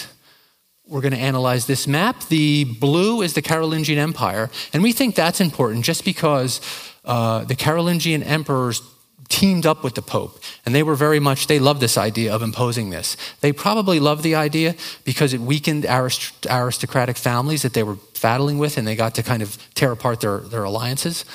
we're 0.87 1.01
going 1.01 1.13
to 1.13 1.19
analyze 1.19 1.65
this 1.65 1.87
map. 1.87 2.23
The 2.27 2.63
blue 2.63 3.21
is 3.21 3.33
the 3.33 3.41
Carolingian 3.41 3.97
Empire, 3.97 4.49
and 4.73 4.83
we 4.83 4.93
think 4.93 5.15
that's 5.15 5.41
important 5.41 5.85
just 5.85 6.05
because 6.05 6.61
uh, 7.05 7.43
the 7.43 7.55
Carolingian 7.55 8.23
emperors 8.23 8.81
teamed 9.29 9.65
up 9.65 9.83
with 9.83 9.95
the 9.95 10.01
Pope, 10.01 10.41
and 10.65 10.73
they 10.73 10.83
were 10.83 10.95
very 10.95 11.19
much, 11.19 11.47
they 11.47 11.59
loved 11.59 11.81
this 11.81 11.97
idea 11.97 12.33
of 12.33 12.41
imposing 12.41 12.89
this. 12.89 13.17
They 13.41 13.51
probably 13.51 13.99
loved 13.99 14.23
the 14.23 14.35
idea 14.35 14.75
because 15.03 15.33
it 15.33 15.41
weakened 15.41 15.85
arist- 15.85 16.47
aristocratic 16.49 17.17
families 17.17 17.61
that 17.63 17.73
they 17.73 17.83
were 17.83 17.97
battling 18.21 18.57
with, 18.57 18.77
and 18.77 18.87
they 18.87 18.95
got 18.95 19.15
to 19.15 19.23
kind 19.23 19.41
of 19.41 19.57
tear 19.73 19.91
apart 19.91 20.21
their, 20.21 20.39
their 20.39 20.63
alliances 20.63 21.25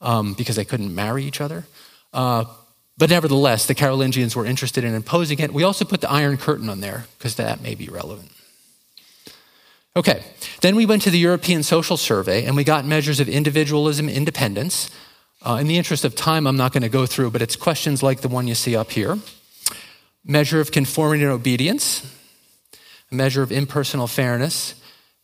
um, 0.00 0.34
because 0.34 0.56
they 0.56 0.64
couldn't 0.64 0.94
marry 0.94 1.24
each 1.24 1.40
other. 1.40 1.64
Uh, 2.12 2.44
but 2.96 3.10
nevertheless, 3.10 3.66
the 3.66 3.74
Carolingians 3.74 4.36
were 4.36 4.46
interested 4.46 4.84
in 4.84 4.94
imposing 4.94 5.40
it. 5.40 5.52
We 5.52 5.64
also 5.64 5.84
put 5.84 6.00
the 6.00 6.10
Iron 6.10 6.36
Curtain 6.36 6.68
on 6.68 6.80
there 6.80 7.06
because 7.18 7.34
that 7.36 7.60
may 7.60 7.74
be 7.74 7.88
relevant. 7.88 8.30
Okay, 9.96 10.24
then 10.60 10.74
we 10.74 10.86
went 10.86 11.02
to 11.02 11.10
the 11.10 11.18
European 11.18 11.62
Social 11.62 11.96
Survey 11.96 12.44
and 12.44 12.56
we 12.56 12.64
got 12.64 12.84
measures 12.84 13.20
of 13.20 13.28
individualism, 13.28 14.08
independence, 14.08 14.90
uh, 15.44 15.58
in 15.60 15.66
the 15.66 15.76
interest 15.76 16.06
of 16.06 16.14
time, 16.14 16.46
I'm 16.46 16.56
not 16.56 16.72
going 16.72 16.82
to 16.82 16.88
go 16.88 17.04
through, 17.04 17.30
but 17.30 17.42
it's 17.42 17.54
questions 17.54 18.02
like 18.02 18.22
the 18.22 18.28
one 18.28 18.48
you 18.48 18.54
see 18.54 18.74
up 18.74 18.90
here 18.90 19.18
measure 20.26 20.58
of 20.58 20.72
conformity 20.72 21.22
and 21.22 21.30
obedience, 21.30 22.10
a 23.12 23.14
measure 23.14 23.42
of 23.42 23.52
impersonal 23.52 24.06
fairness, 24.06 24.74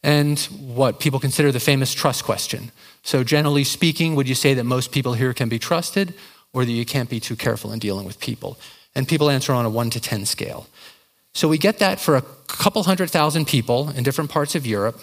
and 0.02 0.38
what 0.60 1.00
people 1.00 1.18
consider 1.18 1.50
the 1.50 1.58
famous 1.58 1.94
trust 1.94 2.22
question. 2.22 2.70
So, 3.02 3.24
generally 3.24 3.64
speaking, 3.64 4.14
would 4.14 4.28
you 4.28 4.34
say 4.34 4.52
that 4.52 4.64
most 4.64 4.92
people 4.92 5.14
here 5.14 5.32
can 5.32 5.48
be 5.48 5.58
trusted, 5.58 6.12
or 6.52 6.66
that 6.66 6.72
you 6.72 6.84
can't 6.84 7.08
be 7.08 7.18
too 7.18 7.34
careful 7.34 7.72
in 7.72 7.78
dealing 7.78 8.04
with 8.04 8.20
people? 8.20 8.58
And 8.94 9.08
people 9.08 9.30
answer 9.30 9.54
on 9.54 9.64
a 9.64 9.70
1 9.70 9.88
to 9.90 10.00
10 10.00 10.26
scale. 10.26 10.66
So, 11.32 11.48
we 11.48 11.58
get 11.58 11.78
that 11.78 12.00
for 12.00 12.16
a 12.16 12.22
couple 12.46 12.82
hundred 12.82 13.10
thousand 13.10 13.46
people 13.46 13.90
in 13.90 14.02
different 14.02 14.30
parts 14.30 14.54
of 14.54 14.66
Europe. 14.66 15.00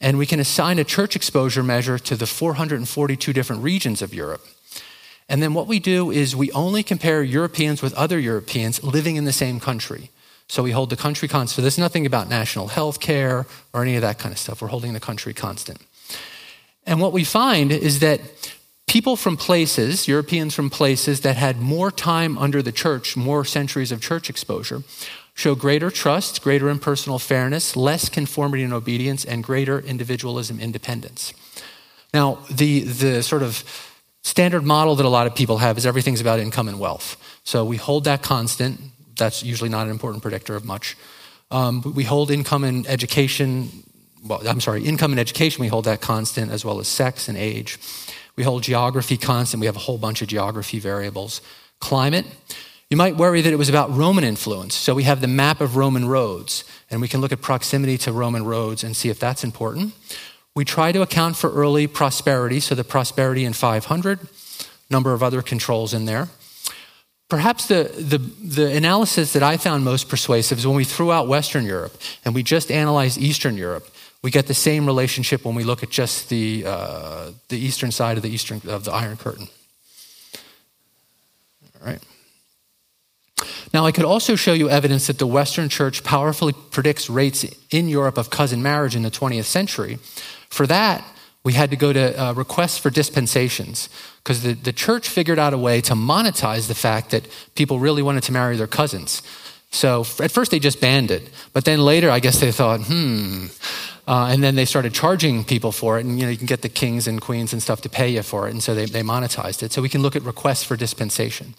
And 0.00 0.16
we 0.16 0.26
can 0.26 0.38
assign 0.38 0.78
a 0.78 0.84
church 0.84 1.16
exposure 1.16 1.62
measure 1.62 1.98
to 1.98 2.14
the 2.14 2.26
442 2.26 3.32
different 3.32 3.62
regions 3.62 4.00
of 4.00 4.14
Europe. 4.14 4.46
And 5.28 5.42
then 5.42 5.54
what 5.54 5.66
we 5.66 5.78
do 5.78 6.10
is 6.10 6.34
we 6.34 6.50
only 6.52 6.82
compare 6.82 7.22
Europeans 7.22 7.82
with 7.82 7.92
other 7.94 8.18
Europeans 8.18 8.82
living 8.82 9.16
in 9.16 9.24
the 9.24 9.32
same 9.32 9.60
country. 9.60 10.10
So 10.48 10.62
we 10.62 10.70
hold 10.70 10.88
the 10.88 10.96
country 10.96 11.28
constant. 11.28 11.62
There's 11.62 11.78
nothing 11.78 12.06
about 12.06 12.28
national 12.28 12.68
health 12.68 13.00
care 13.00 13.46
or 13.74 13.82
any 13.82 13.96
of 13.96 14.02
that 14.02 14.18
kind 14.18 14.32
of 14.32 14.38
stuff. 14.38 14.62
We're 14.62 14.68
holding 14.68 14.94
the 14.94 15.00
country 15.00 15.34
constant. 15.34 15.82
And 16.86 17.00
what 17.00 17.12
we 17.12 17.24
find 17.24 17.70
is 17.70 17.98
that 17.98 18.20
people 18.86 19.16
from 19.16 19.36
places, 19.36 20.08
Europeans 20.08 20.54
from 20.54 20.70
places 20.70 21.20
that 21.20 21.36
had 21.36 21.60
more 21.60 21.90
time 21.90 22.38
under 22.38 22.62
the 22.62 22.72
church, 22.72 23.14
more 23.14 23.44
centuries 23.44 23.92
of 23.92 24.00
church 24.00 24.30
exposure, 24.30 24.82
show 25.38 25.54
greater 25.54 25.88
trust, 25.88 26.42
greater 26.42 26.68
impersonal 26.68 27.16
fairness, 27.16 27.76
less 27.76 28.08
conformity 28.08 28.64
and 28.64 28.72
obedience, 28.72 29.24
and 29.24 29.44
greater 29.44 29.78
individualism 29.78 30.58
independence. 30.58 31.32
Now, 32.12 32.40
the, 32.50 32.80
the 32.80 33.22
sort 33.22 33.44
of 33.44 33.62
standard 34.22 34.64
model 34.64 34.96
that 34.96 35.06
a 35.06 35.08
lot 35.08 35.28
of 35.28 35.36
people 35.36 35.58
have 35.58 35.78
is 35.78 35.86
everything's 35.86 36.20
about 36.20 36.40
income 36.40 36.66
and 36.66 36.80
wealth. 36.80 37.16
So 37.44 37.64
we 37.64 37.76
hold 37.76 38.02
that 38.04 38.20
constant. 38.20 38.80
That's 39.16 39.44
usually 39.44 39.70
not 39.70 39.86
an 39.86 39.92
important 39.92 40.22
predictor 40.22 40.56
of 40.56 40.64
much. 40.64 40.96
Um, 41.52 41.82
we 41.94 42.02
hold 42.02 42.32
income 42.32 42.64
and 42.64 42.84
education, 42.88 43.68
well, 44.26 44.42
I'm 44.44 44.60
sorry, 44.60 44.82
income 44.82 45.12
and 45.12 45.20
education, 45.20 45.60
we 45.60 45.68
hold 45.68 45.84
that 45.84 46.00
constant 46.00 46.50
as 46.50 46.64
well 46.64 46.80
as 46.80 46.88
sex 46.88 47.28
and 47.28 47.38
age. 47.38 47.78
We 48.34 48.42
hold 48.42 48.64
geography 48.64 49.16
constant. 49.16 49.60
We 49.60 49.66
have 49.66 49.76
a 49.76 49.86
whole 49.86 49.98
bunch 49.98 50.20
of 50.20 50.26
geography 50.26 50.80
variables. 50.80 51.42
Climate, 51.78 52.26
you 52.90 52.96
might 52.96 53.16
worry 53.16 53.42
that 53.42 53.52
it 53.52 53.56
was 53.56 53.68
about 53.68 53.94
Roman 53.94 54.24
influence. 54.24 54.74
So 54.74 54.94
we 54.94 55.02
have 55.02 55.20
the 55.20 55.28
map 55.28 55.60
of 55.60 55.76
Roman 55.76 56.08
roads, 56.08 56.64
and 56.90 57.00
we 57.00 57.08
can 57.08 57.20
look 57.20 57.32
at 57.32 57.42
proximity 57.42 57.98
to 57.98 58.12
Roman 58.12 58.44
roads 58.44 58.82
and 58.82 58.96
see 58.96 59.10
if 59.10 59.18
that's 59.18 59.44
important. 59.44 59.92
We 60.54 60.64
try 60.64 60.92
to 60.92 61.02
account 61.02 61.36
for 61.36 61.52
early 61.52 61.86
prosperity, 61.86 62.60
so 62.60 62.74
the 62.74 62.84
prosperity 62.84 63.44
in 63.44 63.52
500, 63.52 64.20
number 64.90 65.12
of 65.12 65.22
other 65.22 65.42
controls 65.42 65.92
in 65.92 66.06
there. 66.06 66.28
Perhaps 67.28 67.66
the, 67.66 67.92
the, 67.98 68.16
the, 68.18 68.74
analysis 68.74 69.34
that 69.34 69.42
I 69.42 69.58
found 69.58 69.84
most 69.84 70.08
persuasive 70.08 70.56
is 70.56 70.66
when 70.66 70.76
we 70.76 70.84
threw 70.84 71.12
out 71.12 71.28
Western 71.28 71.66
Europe 71.66 71.92
and 72.24 72.34
we 72.34 72.42
just 72.42 72.70
analyzed 72.70 73.18
Eastern 73.18 73.58
Europe. 73.58 73.86
We 74.22 74.30
get 74.30 74.46
the 74.46 74.54
same 74.54 74.86
relationship 74.86 75.44
when 75.44 75.54
we 75.54 75.62
look 75.62 75.82
at 75.82 75.90
just 75.90 76.30
the, 76.30 76.64
uh, 76.66 77.30
the 77.48 77.58
eastern 77.58 77.92
side 77.92 78.16
of 78.16 78.22
the, 78.22 78.30
eastern, 78.30 78.62
of 78.66 78.84
the 78.84 78.92
Iron 78.92 79.18
Curtain. 79.18 79.48
All 81.80 81.86
right. 81.86 82.02
Now, 83.72 83.86
I 83.86 83.92
could 83.92 84.04
also 84.04 84.36
show 84.36 84.52
you 84.52 84.70
evidence 84.70 85.06
that 85.06 85.18
the 85.18 85.26
Western 85.26 85.68
Church 85.68 86.02
powerfully 86.02 86.54
predicts 86.70 87.10
rates 87.10 87.44
in 87.70 87.88
Europe 87.88 88.18
of 88.18 88.30
cousin 88.30 88.62
marriage 88.62 88.96
in 88.96 89.02
the 89.02 89.10
20th 89.10 89.44
century. 89.44 89.98
For 90.48 90.66
that, 90.66 91.04
we 91.44 91.52
had 91.52 91.70
to 91.70 91.76
go 91.76 91.92
to 91.92 92.20
uh, 92.20 92.32
requests 92.32 92.78
for 92.78 92.90
dispensations 92.90 93.88
because 94.18 94.42
the, 94.42 94.54
the 94.54 94.72
church 94.72 95.08
figured 95.08 95.38
out 95.38 95.54
a 95.54 95.58
way 95.58 95.80
to 95.82 95.94
monetize 95.94 96.68
the 96.68 96.74
fact 96.74 97.10
that 97.10 97.26
people 97.54 97.78
really 97.78 98.02
wanted 98.02 98.22
to 98.24 98.32
marry 98.32 98.56
their 98.56 98.66
cousins. 98.66 99.22
So 99.70 100.00
at 100.20 100.30
first 100.30 100.50
they 100.50 100.58
just 100.58 100.80
banned 100.80 101.10
it, 101.10 101.28
but 101.52 101.64
then 101.64 101.80
later 101.80 102.10
I 102.10 102.20
guess 102.20 102.40
they 102.40 102.52
thought, 102.52 102.80
hmm. 102.80 103.46
Uh, 104.08 104.28
and 104.30 104.42
then 104.42 104.54
they 104.54 104.64
started 104.64 104.94
charging 104.94 105.44
people 105.44 105.70
for 105.70 105.98
it, 105.98 106.06
and 106.06 106.18
you 106.18 106.24
know 106.24 106.30
you 106.30 106.38
can 106.38 106.46
get 106.46 106.62
the 106.62 106.68
kings 106.70 107.06
and 107.06 107.20
queens 107.20 107.52
and 107.52 107.62
stuff 107.62 107.82
to 107.82 107.90
pay 107.90 108.08
you 108.08 108.22
for 108.22 108.48
it, 108.48 108.52
and 108.52 108.62
so 108.62 108.74
they, 108.74 108.86
they 108.86 109.02
monetized 109.02 109.62
it. 109.62 109.70
So 109.70 109.82
we 109.82 109.90
can 109.90 110.00
look 110.00 110.16
at 110.16 110.22
requests 110.22 110.64
for 110.64 110.76
dispensation. 110.76 111.54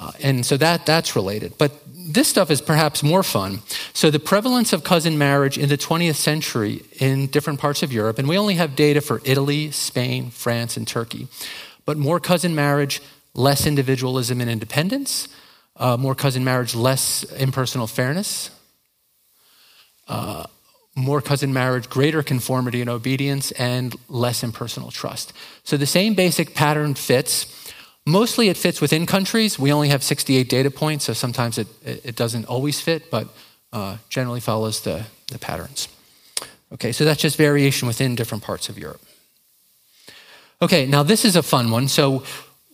Uh, 0.00 0.12
and 0.22 0.46
so 0.46 0.56
that, 0.56 0.86
that's 0.86 1.14
related. 1.14 1.52
But 1.58 1.72
this 1.94 2.26
stuff 2.26 2.50
is 2.50 2.62
perhaps 2.62 3.02
more 3.02 3.22
fun. 3.22 3.60
So, 3.92 4.10
the 4.10 4.18
prevalence 4.18 4.72
of 4.72 4.82
cousin 4.82 5.18
marriage 5.18 5.58
in 5.58 5.68
the 5.68 5.76
20th 5.76 6.14
century 6.14 6.82
in 6.98 7.26
different 7.26 7.60
parts 7.60 7.82
of 7.82 7.92
Europe, 7.92 8.18
and 8.18 8.26
we 8.26 8.38
only 8.38 8.54
have 8.54 8.74
data 8.74 9.02
for 9.02 9.20
Italy, 9.24 9.70
Spain, 9.70 10.30
France, 10.30 10.78
and 10.78 10.88
Turkey. 10.88 11.28
But 11.84 11.98
more 11.98 12.18
cousin 12.18 12.54
marriage, 12.54 13.02
less 13.34 13.66
individualism 13.66 14.40
and 14.40 14.50
independence, 14.50 15.28
uh, 15.76 15.98
more 15.98 16.14
cousin 16.14 16.44
marriage, 16.44 16.74
less 16.74 17.22
impersonal 17.34 17.86
fairness, 17.86 18.50
uh, 20.08 20.44
more 20.96 21.20
cousin 21.20 21.52
marriage, 21.52 21.90
greater 21.90 22.22
conformity 22.22 22.80
and 22.80 22.88
obedience, 22.88 23.52
and 23.52 23.94
less 24.08 24.42
impersonal 24.42 24.90
trust. 24.90 25.34
So, 25.62 25.76
the 25.76 25.86
same 25.86 26.14
basic 26.14 26.54
pattern 26.54 26.94
fits 26.94 27.59
Mostly 28.06 28.48
it 28.48 28.56
fits 28.56 28.80
within 28.80 29.06
countries. 29.06 29.58
We 29.58 29.72
only 29.72 29.88
have 29.88 30.02
68 30.02 30.48
data 30.48 30.70
points, 30.70 31.04
so 31.04 31.12
sometimes 31.12 31.58
it, 31.58 31.68
it 31.84 32.16
doesn't 32.16 32.46
always 32.46 32.80
fit, 32.80 33.10
but 33.10 33.28
uh, 33.72 33.98
generally 34.08 34.40
follows 34.40 34.80
the, 34.82 35.04
the 35.28 35.38
patterns. 35.38 35.88
Okay, 36.72 36.92
so 36.92 37.04
that's 37.04 37.20
just 37.20 37.36
variation 37.36 37.88
within 37.88 38.14
different 38.14 38.42
parts 38.44 38.68
of 38.68 38.78
Europe. 38.78 39.02
Okay, 40.62 40.86
now 40.86 41.02
this 41.02 41.24
is 41.24 41.36
a 41.36 41.42
fun 41.42 41.70
one. 41.70 41.88
So 41.88 42.22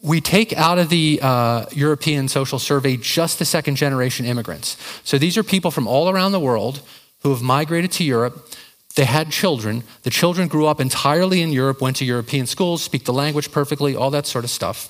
we 0.03 0.20
take 0.20 0.53
out 0.53 0.79
of 0.79 0.89
the 0.89 1.18
uh, 1.22 1.66
European 1.72 2.29
social 2.29 2.59
survey 2.59 2.97
just 2.97 3.39
the 3.39 3.45
second 3.45 3.77
generation 3.77 4.27
immigrants. 4.27 4.77
So 5.05 5.18
these 5.18 5.37
are 5.37 5.43
people 5.43 5.70
from 5.70 5.87
all 5.87 6.09
around 6.09 6.33
the 6.33 6.41
world 6.41 6.81
who 7.22 7.31
have 7.31 7.43
migrated 7.43 7.93
to 7.93 8.05
Europe. 8.05 8.49
They 8.95 9.05
had 9.05 9.31
children. 9.31 9.83
The 10.03 10.11
children 10.11 10.49
grew 10.49 10.66
up 10.66 10.81
entirely 10.81 11.43
in 11.43 11.53
Europe, 11.53 11.81
went 11.81 11.97
to 11.97 12.05
European 12.05 12.47
schools, 12.47 12.83
speak 12.83 13.05
the 13.05 13.12
language 13.12 13.51
perfectly, 13.51 13.97
all 13.97 14.11
that 14.11 14.27
sort 14.27 14.45
of 14.45 14.51
stuff. 14.51 14.89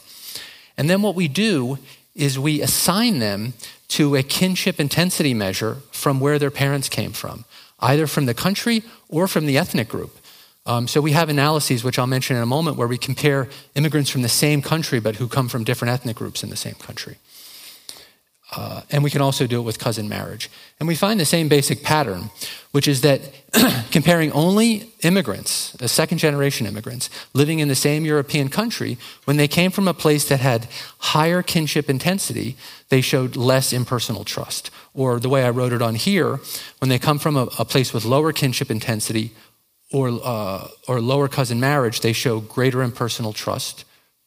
And 0.78 0.88
then 0.90 1.02
what 1.02 1.14
we 1.14 1.28
do 1.28 1.78
is 2.14 2.38
we 2.38 2.62
assign 2.62 3.18
them 3.18 3.54
to 3.88 4.16
a 4.16 4.22
kinship 4.22 4.80
intensity 4.80 5.34
measure 5.34 5.76
from 5.90 6.20
where 6.20 6.38
their 6.38 6.50
parents 6.50 6.88
came 6.88 7.12
from, 7.12 7.44
either 7.80 8.06
from 8.06 8.26
the 8.26 8.34
country 8.34 8.82
or 9.08 9.28
from 9.28 9.46
the 9.46 9.58
ethnic 9.58 9.88
group. 9.88 10.16
Um, 10.66 10.88
so 10.88 11.00
we 11.00 11.12
have 11.12 11.28
analyses, 11.28 11.84
which 11.84 11.98
I'll 11.98 12.08
mention 12.08 12.36
in 12.36 12.42
a 12.42 12.46
moment, 12.46 12.76
where 12.76 12.88
we 12.88 12.98
compare 12.98 13.48
immigrants 13.76 14.10
from 14.10 14.22
the 14.22 14.28
same 14.28 14.62
country 14.62 14.98
but 14.98 15.16
who 15.16 15.28
come 15.28 15.48
from 15.48 15.62
different 15.62 15.92
ethnic 15.92 16.16
groups 16.16 16.42
in 16.42 16.50
the 16.50 16.56
same 16.56 16.74
country. 16.74 17.18
Uh, 18.54 18.82
and 18.90 19.02
we 19.02 19.10
can 19.10 19.20
also 19.20 19.46
do 19.46 19.58
it 19.58 19.64
with 19.64 19.78
cousin 19.78 20.08
marriage. 20.08 20.50
And 20.78 20.86
we 20.86 20.94
find 20.94 21.18
the 21.18 21.24
same 21.24 21.48
basic 21.48 21.82
pattern, 21.82 22.30
which 22.70 22.86
is 22.86 23.00
that 23.00 23.20
comparing 23.90 24.30
only 24.32 24.92
immigrants, 25.02 25.76
second 25.86 26.18
generation 26.18 26.64
immigrants, 26.64 27.10
living 27.34 27.58
in 27.58 27.66
the 27.66 27.74
same 27.74 28.04
European 28.04 28.48
country, 28.48 28.98
when 29.24 29.36
they 29.36 29.48
came 29.48 29.72
from 29.72 29.88
a 29.88 29.94
place 29.94 30.28
that 30.28 30.38
had 30.38 30.68
higher 30.98 31.42
kinship 31.42 31.90
intensity, 31.90 32.56
they 32.88 33.00
showed 33.00 33.34
less 33.34 33.72
impersonal 33.72 34.22
trust. 34.22 34.70
Or 34.94 35.18
the 35.18 35.28
way 35.28 35.44
I 35.44 35.50
wrote 35.50 35.72
it 35.72 35.82
on 35.82 35.96
here, 35.96 36.38
when 36.78 36.88
they 36.88 37.00
come 37.00 37.18
from 37.18 37.36
a, 37.36 37.48
a 37.58 37.64
place 37.64 37.92
with 37.92 38.04
lower 38.04 38.32
kinship 38.32 38.70
intensity 38.70 39.32
or, 39.92 40.20
uh, 40.22 40.68
or 40.86 41.00
lower 41.00 41.26
cousin 41.26 41.58
marriage, 41.58 42.00
they 42.00 42.12
show 42.12 42.38
greater 42.38 42.80
impersonal 42.80 43.32
trust 43.32 43.84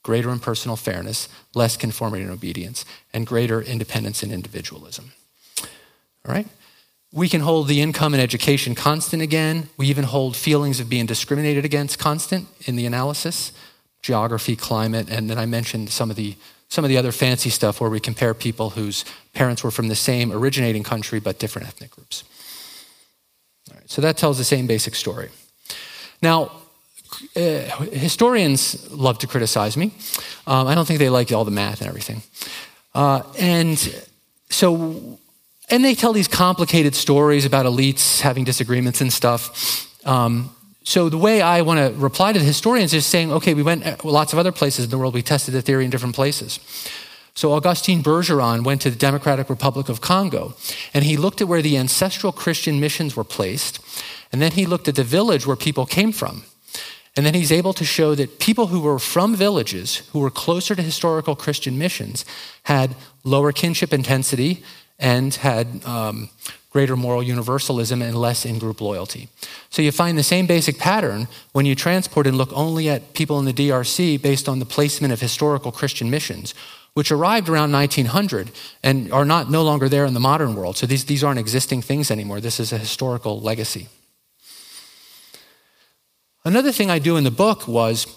greater 0.10 0.32
impersonal 0.32 0.76
fairness, 0.76 1.30
less 1.54 1.78
conformity 1.78 2.24
and 2.24 2.32
obedience, 2.32 2.84
and 3.14 3.28
greater 3.28 3.62
independence 3.62 4.24
and 4.24 4.32
individualism. 4.32 5.12
All 6.26 6.34
right? 6.34 6.48
We 7.14 7.30
can 7.30 7.42
hold 7.42 7.68
the 7.68 7.80
income 7.80 8.16
and 8.16 8.24
education 8.24 8.74
constant 8.74 9.22
again. 9.22 9.70
We 9.78 9.86
even 9.86 10.06
hold 10.06 10.36
feelings 10.36 10.80
of 10.80 10.90
being 10.90 11.06
discriminated 11.06 11.64
against 11.64 12.00
constant 12.00 12.48
in 12.66 12.76
the 12.76 12.88
analysis, 12.88 13.52
geography, 14.02 14.56
climate, 14.56 15.12
and 15.12 15.30
then 15.30 15.38
I 15.38 15.46
mentioned 15.46 15.92
some 15.92 16.10
of 16.10 16.16
the 16.16 16.36
some 16.70 16.84
of 16.84 16.90
the 16.90 16.98
other 16.98 17.12
fancy 17.12 17.52
stuff 17.52 17.80
where 17.80 17.90
we 17.92 18.00
compare 18.00 18.34
people 18.34 18.72
whose 18.72 19.06
parents 19.34 19.64
were 19.64 19.72
from 19.72 19.90
the 19.90 19.96
same 19.96 20.32
originating 20.32 20.84
country 20.84 21.20
but 21.20 21.38
different 21.38 21.68
ethnic 21.68 21.92
groups. 21.92 22.24
All 23.70 23.78
right, 23.78 23.90
so 23.90 24.02
that 24.02 24.18
tells 24.18 24.40
the 24.40 24.44
same 24.44 24.66
basic 24.66 24.96
story. 24.96 25.30
Now, 26.20 26.59
uh, 27.36 27.40
historians 27.92 28.90
love 28.92 29.18
to 29.20 29.28
criticize 29.28 29.76
me. 29.78 29.92
Um, 30.48 30.68
I 30.68 30.76
don't 30.76 30.86
think 30.86 31.00
they 31.00 31.10
like 31.10 31.32
all 31.32 31.46
the 31.46 31.52
math 31.52 31.82
and 31.82 31.90
everything. 31.90 32.22
Uh, 32.94 33.22
and 33.38 33.78
so, 34.50 35.20
and 35.70 35.84
they 35.84 35.96
tell 35.96 36.14
these 36.14 36.28
complicated 36.28 36.96
stories 36.96 37.46
about 37.46 37.66
elites 37.66 38.22
having 38.22 38.44
disagreements 38.44 39.02
and 39.02 39.12
stuff. 39.12 39.88
Um, 40.06 40.56
so 40.84 41.10
the 41.10 41.18
way 41.18 41.42
I 41.42 41.62
want 41.62 41.80
to 41.80 42.00
reply 42.00 42.34
to 42.34 42.40
the 42.40 42.46
historians 42.46 42.94
is 42.94 43.06
saying, 43.06 43.32
okay, 43.32 43.54
we 43.54 43.64
went 43.64 43.86
uh, 43.86 43.98
lots 44.04 44.34
of 44.34 44.40
other 44.40 44.52
places 44.52 44.86
in 44.86 44.92
the 44.92 44.98
world. 44.98 45.14
We 45.14 45.22
tested 45.22 45.54
the 45.54 45.62
theory 45.62 45.86
in 45.86 45.92
different 45.92 46.16
places. 46.16 46.60
So 47.36 47.54
Augustin 47.54 48.02
Bergeron 48.02 48.64
went 48.64 48.82
to 48.82 48.90
the 48.90 48.98
Democratic 48.98 49.50
Republic 49.50 49.88
of 49.88 50.02
Congo, 50.02 50.56
and 50.94 51.06
he 51.06 51.16
looked 51.16 51.42
at 51.42 51.48
where 51.48 51.62
the 51.62 51.78
ancestral 51.78 52.34
Christian 52.34 52.80
missions 52.80 53.16
were 53.16 53.24
placed, 53.24 53.80
and 54.32 54.42
then 54.42 54.54
he 54.54 54.66
looked 54.66 54.88
at 54.88 54.96
the 54.96 55.04
village 55.04 55.46
where 55.46 55.56
people 55.56 55.86
came 55.86 56.12
from. 56.12 56.44
And 57.16 57.26
then 57.26 57.34
he's 57.34 57.52
able 57.52 57.74
to 57.74 57.86
show 57.86 58.16
that 58.16 58.40
people 58.40 58.68
who 58.68 58.80
were 58.80 59.00
from 59.00 59.36
villages, 59.36 59.98
who 60.12 60.20
were 60.20 60.30
closer 60.30 60.76
to 60.76 60.82
historical 60.82 61.36
Christian 61.36 61.78
missions, 61.78 62.24
had 62.64 62.96
lower 63.24 63.52
kinship 63.52 63.94
intensity 63.94 64.64
and 65.00 65.34
had 65.36 65.84
um, 65.86 66.30
greater 66.70 66.96
moral 66.96 67.24
universalism 67.24 68.02
and 68.02 68.16
less 68.16 68.46
in 68.46 68.60
group 68.60 68.80
loyalty. 68.80 69.28
So 69.70 69.82
you 69.82 69.92
find 69.92 70.18
the 70.18 70.24
same 70.24 70.46
basic 70.46 70.78
pattern 70.78 71.28
when 71.52 71.66
you 71.66 71.76
transport 71.76 72.28
and 72.28 72.38
look 72.38 72.54
only 72.54 72.90
at 72.90 73.14
people 73.14 73.40
in 73.40 73.46
the 73.46 73.54
DRC 73.54 74.22
based 74.22 74.48
on 74.48 74.60
the 74.60 74.66
placement 74.66 75.12
of 75.12 75.20
historical 75.20 75.72
Christian 75.72 76.10
missions, 76.10 76.54
which 76.94 77.12
arrived 77.12 77.50
around 77.50 77.72
1900 77.72 78.52
and 78.84 79.12
are 79.12 79.26
not 79.26 79.50
no 79.50 79.64
longer 79.64 79.90
there 79.90 80.06
in 80.06 80.14
the 80.14 80.20
modern 80.20 80.56
world. 80.56 80.78
So 80.78 80.86
these, 80.86 81.06
these 81.06 81.24
aren't 81.24 81.40
existing 81.40 81.82
things 81.82 82.12
anymore. 82.12 82.40
This 82.40 82.60
is 82.60 82.72
a 82.72 82.78
historical 82.78 83.42
legacy. 83.42 83.88
Another 86.50 86.72
thing 86.72 86.90
I 86.90 86.98
do 86.98 87.16
in 87.16 87.24
the 87.24 87.30
book 87.30 87.68
was 87.68 88.08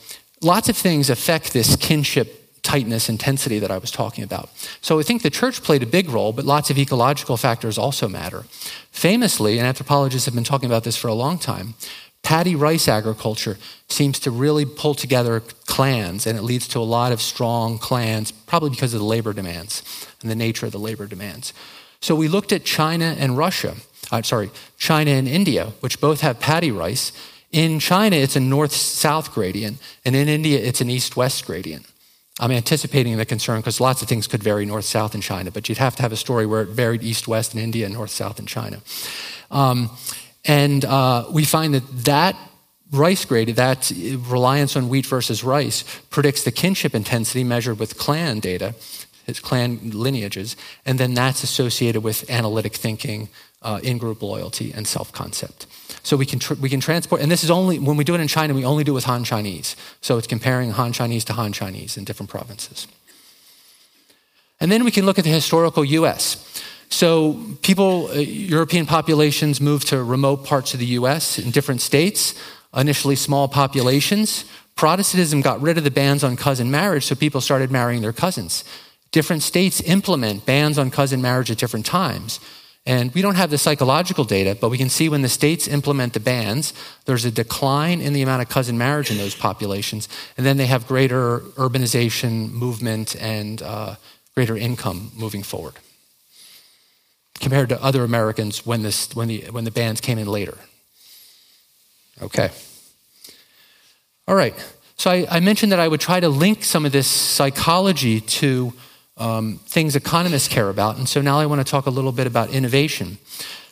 lots 0.41 0.71
of 0.71 0.75
things 0.75 1.11
affect 1.11 1.53
this 1.53 1.77
kinship 1.77 2.63
tightness 2.63 3.11
intensity 3.11 3.59
that 3.59 3.71
I 3.71 3.77
was 3.77 3.91
talking 3.91 4.25
about. 4.25 4.49
So 4.81 4.99
I 4.99 5.03
think 5.03 5.21
the 5.21 5.29
church 5.29 5.63
played 5.63 5.83
a 5.83 5.87
big 5.87 6.09
role, 6.09 6.33
but 6.33 6.47
lots 6.47 6.71
of 6.71 6.79
ecological 6.79 7.37
factors 7.37 7.77
also 7.77 8.09
matter. 8.09 8.45
Famously, 8.91 9.59
and 9.59 9.67
anthropologists 9.67 10.25
have 10.25 10.35
been 10.35 10.45
talking 10.45 10.65
about 10.65 10.83
this 10.83 10.97
for 10.97 11.09
a 11.09 11.13
long 11.13 11.37
time, 11.37 11.75
paddy 12.23 12.57
rice 12.57 12.89
agriculture 12.89 13.59
seems 13.91 14.19
to 14.21 14.31
really 14.31 14.65
pull 14.65 14.95
together 14.95 15.41
clans, 15.67 16.27
and 16.27 16.39
it 16.39 16.43
leads 16.43 16.67
to 16.69 16.79
a 16.79 16.89
lot 16.89 17.13
of 17.13 17.21
strong 17.21 17.77
clans, 17.77 18.33
probably 18.33 18.71
because 18.71 18.95
of 18.95 19.01
the 19.01 19.05
labor 19.05 19.35
demands 19.35 19.83
and 20.23 20.31
the 20.31 20.35
nature 20.35 20.65
of 20.65 20.73
the 20.73 20.79
labor 20.79 21.07
demands. 21.07 21.53
So 22.01 22.15
we 22.15 22.29
looked 22.29 22.51
at 22.51 22.65
China 22.65 23.15
and 23.19 23.37
Russia, 23.37 23.75
uh, 24.11 24.23
sorry, 24.23 24.51
China 24.79 25.11
and 25.11 25.29
India, 25.29 25.75
which 25.81 26.01
both 26.01 26.23
have 26.23 26.41
paddy 26.41 26.71
rice, 26.71 27.13
in 27.53 27.79
China, 27.79 28.17
it's 28.17 28.35
a 28.35 28.41
north 28.41 28.73
south 28.73 29.33
gradient, 29.33 29.79
and 30.05 30.17
in 30.17 30.29
India, 30.29 30.59
it's 30.59 30.81
an 30.81 30.91
east 30.91 31.17
west 31.17 31.47
gradient. 31.47 31.87
I'm 32.41 32.51
anticipating 32.51 33.17
the 33.19 33.27
concern 33.27 33.61
because 33.61 33.79
lots 33.79 34.01
of 34.01 34.09
things 34.09 34.27
could 34.27 34.43
vary 34.43 34.65
north 34.65 34.87
south 34.87 35.15
in 35.15 35.21
China, 35.21 35.51
but 35.51 35.69
you'd 35.69 35.79
have 35.79 35.95
to 35.97 36.03
have 36.03 36.13
a 36.13 36.17
story 36.17 36.47
where 36.47 36.63
it 36.63 36.71
varied 36.71 37.03
east 37.03 37.29
west 37.29 37.55
in 37.55 37.61
India 37.61 37.85
and 37.85 37.95
north 37.95 38.11
south 38.11 38.39
in 38.39 38.47
China. 38.47 38.81
Um, 39.51 39.91
and 40.47 40.85
uh, 40.85 41.27
we 41.31 41.45
find 41.45 41.75
that 41.75 41.87
that 42.05 42.37
rice 42.91 43.25
gradient, 43.27 43.59
that 43.59 43.93
reliance 44.29 44.77
on 44.77 44.89
wheat 44.89 45.07
versus 45.07 45.45
rice, 45.45 45.85
predicts 46.11 46.43
the 46.43 46.51
kinship 46.51 46.95
intensity 46.95 47.45
measured 47.45 47.79
with 47.79 47.99
clan 47.99 48.41
data, 48.41 48.75
his 49.27 49.41
clan 49.41 49.91
lineages, 49.93 50.57
and 50.87 50.99
then 50.99 51.15
that's 51.15 51.43
associated 51.43 52.03
with 52.03 52.29
analytic 52.31 52.75
thinking, 52.75 53.29
uh, 53.61 53.79
in 53.83 53.99
group 53.99 54.23
loyalty, 54.23 54.73
and 54.73 54.87
self 54.87 55.13
concept. 55.13 55.67
So 56.03 56.17
we 56.17 56.27
can, 56.27 56.39
tr- 56.39 56.55
we 56.55 56.69
can 56.69 56.81
transport, 56.81 57.21
and 57.21 57.31
this 57.31 57.45
is 57.45 57.51
only, 57.51 57.79
when 57.79 57.97
we 57.97 58.05
do 58.05 58.15
it 58.15 58.21
in 58.21 58.29
China, 58.29 58.55
we 58.55 58.65
only 58.65 58.83
do 58.83 58.93
it 58.93 58.95
with 58.95 59.05
Han 59.05 59.23
Chinese. 59.23 59.77
So 60.01 60.19
it's 60.19 60.27
comparing 60.27 60.73
Han 60.73 60.93
Chinese 60.93 61.25
to 61.27 61.33
Han 61.35 61.53
Chinese 61.53 61.97
in 61.97 62.05
different 62.05 62.29
provinces. 62.29 62.89
And 64.61 64.71
then 64.71 64.85
we 64.85 64.91
can 64.91 65.07
look 65.07 65.19
at 65.19 65.25
the 65.25 65.31
historical 65.31 65.85
US. 65.85 66.63
So 66.89 67.41
people, 67.63 68.09
uh, 68.09 68.15
European 68.15 68.85
populations 68.85 69.61
moved 69.61 69.89
to 69.89 70.03
remote 70.03 70.45
parts 70.45 70.75
of 70.75 70.81
the 70.81 70.87
US 70.99 71.39
in 71.39 71.51
different 71.51 71.81
states, 71.81 72.35
initially 72.77 73.17
small 73.17 73.49
populations. 73.49 74.45
Protestantism 74.77 75.41
got 75.41 75.61
rid 75.61 75.79
of 75.79 75.85
the 75.85 75.91
bans 75.91 76.23
on 76.23 76.37
cousin 76.37 76.71
marriage, 76.71 77.07
so 77.07 77.15
people 77.15 77.41
started 77.41 77.71
marrying 77.71 78.03
their 78.03 78.13
cousins. 78.13 78.65
Different 79.11 79.43
states 79.43 79.81
implement 79.83 80.47
bans 80.47 80.79
on 80.79 80.91
cousin 80.91 81.21
marriage 81.23 81.51
at 81.51 81.59
different 81.59 81.87
times. 81.87 82.41
And 82.85 83.15
we 83.15 83.23
don't 83.23 83.37
have 83.37 83.51
the 83.51 83.59
psychological 83.59 84.25
data, 84.25 84.57
but 84.61 84.69
we 84.69 84.79
can 84.79 84.89
see 84.89 85.09
when 85.09 85.23
the 85.23 85.29
states 85.29 85.69
implement 85.69 86.15
the 86.15 86.21
bans, 86.21 86.75
there's 87.05 87.25
a 87.25 87.31
decline 87.31 88.01
in 88.01 88.13
the 88.13 88.23
amount 88.23 88.43
of 88.43 88.49
cousin 88.49 88.77
marriage 88.77 89.11
in 89.11 89.19
those 89.19 89.37
populations, 89.37 90.09
and 90.37 90.45
then 90.45 90.57
they 90.57 90.67
have 90.67 90.89
greater 90.89 91.41
urbanization, 91.57 92.51
movement, 92.51 93.15
and 93.21 93.63
uh, 93.63 93.95
greater 94.35 94.57
income 94.57 95.13
moving 95.17 95.45
forward 95.45 95.75
compared 97.39 97.69
to 97.69 97.83
other 97.83 98.05
Americans 98.05 98.65
when, 98.65 98.83
this, 98.83 99.15
when, 99.15 99.29
the, 99.29 99.43
when 99.51 99.65
the 99.65 99.71
bans 99.71 100.01
came 100.01 100.19
in 100.19 100.27
later. 100.27 100.57
Okay. 102.21 102.51
All 104.29 104.35
right. 104.35 104.55
So 104.97 105.11
I, 105.11 105.27
I 105.29 105.41
mentioned 105.41 105.73
that 105.73 105.81
I 105.81 105.89
would 105.89 106.01
try 106.01 106.21
to 106.21 106.29
link 106.29 106.63
some 106.63 106.87
of 106.87 106.93
this 106.93 107.09
psychology 107.09 108.21
to 108.21 108.73
um, 109.17 109.59
things 109.67 109.97
economists 109.97 110.49
care 110.49 110.69
about. 110.69 110.97
And 110.97 111.09
so 111.09 111.21
now 111.21 111.39
I 111.39 111.47
want 111.47 111.65
to 111.65 111.71
talk 111.71 111.87
a 111.87 111.91
little 111.91 112.13
bit 112.13 112.27
about 112.27 112.51
innovation. 112.51 113.19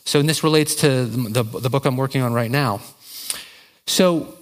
So, 0.05 0.23
this 0.23 0.43
relates 0.43 0.75
to 0.77 1.05
the, 1.05 1.43
the, 1.43 1.61
the 1.61 1.71
book 1.71 1.85
I'm 1.85 1.97
working 1.97 2.23
on 2.23 2.33
right 2.33 2.51
now. 2.51 2.81
So, 3.87 4.35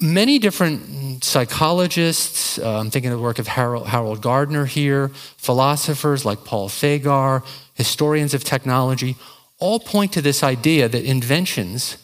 many 0.00 0.38
different 0.38 1.24
psychologists, 1.24 2.58
uh, 2.58 2.78
I'm 2.78 2.90
thinking 2.90 3.10
of 3.10 3.18
the 3.18 3.22
work 3.22 3.38
of 3.38 3.48
Harold, 3.48 3.88
Harold 3.88 4.20
Gardner 4.20 4.66
here, 4.66 5.08
philosophers 5.36 6.24
like 6.24 6.44
Paul 6.44 6.68
Thagard, 6.68 7.44
historians 7.74 8.34
of 8.34 8.44
technology, 8.44 9.16
all 9.58 9.80
point 9.80 10.12
to 10.12 10.22
this 10.22 10.42
idea 10.42 10.88
that 10.88 11.04
inventions, 11.04 11.96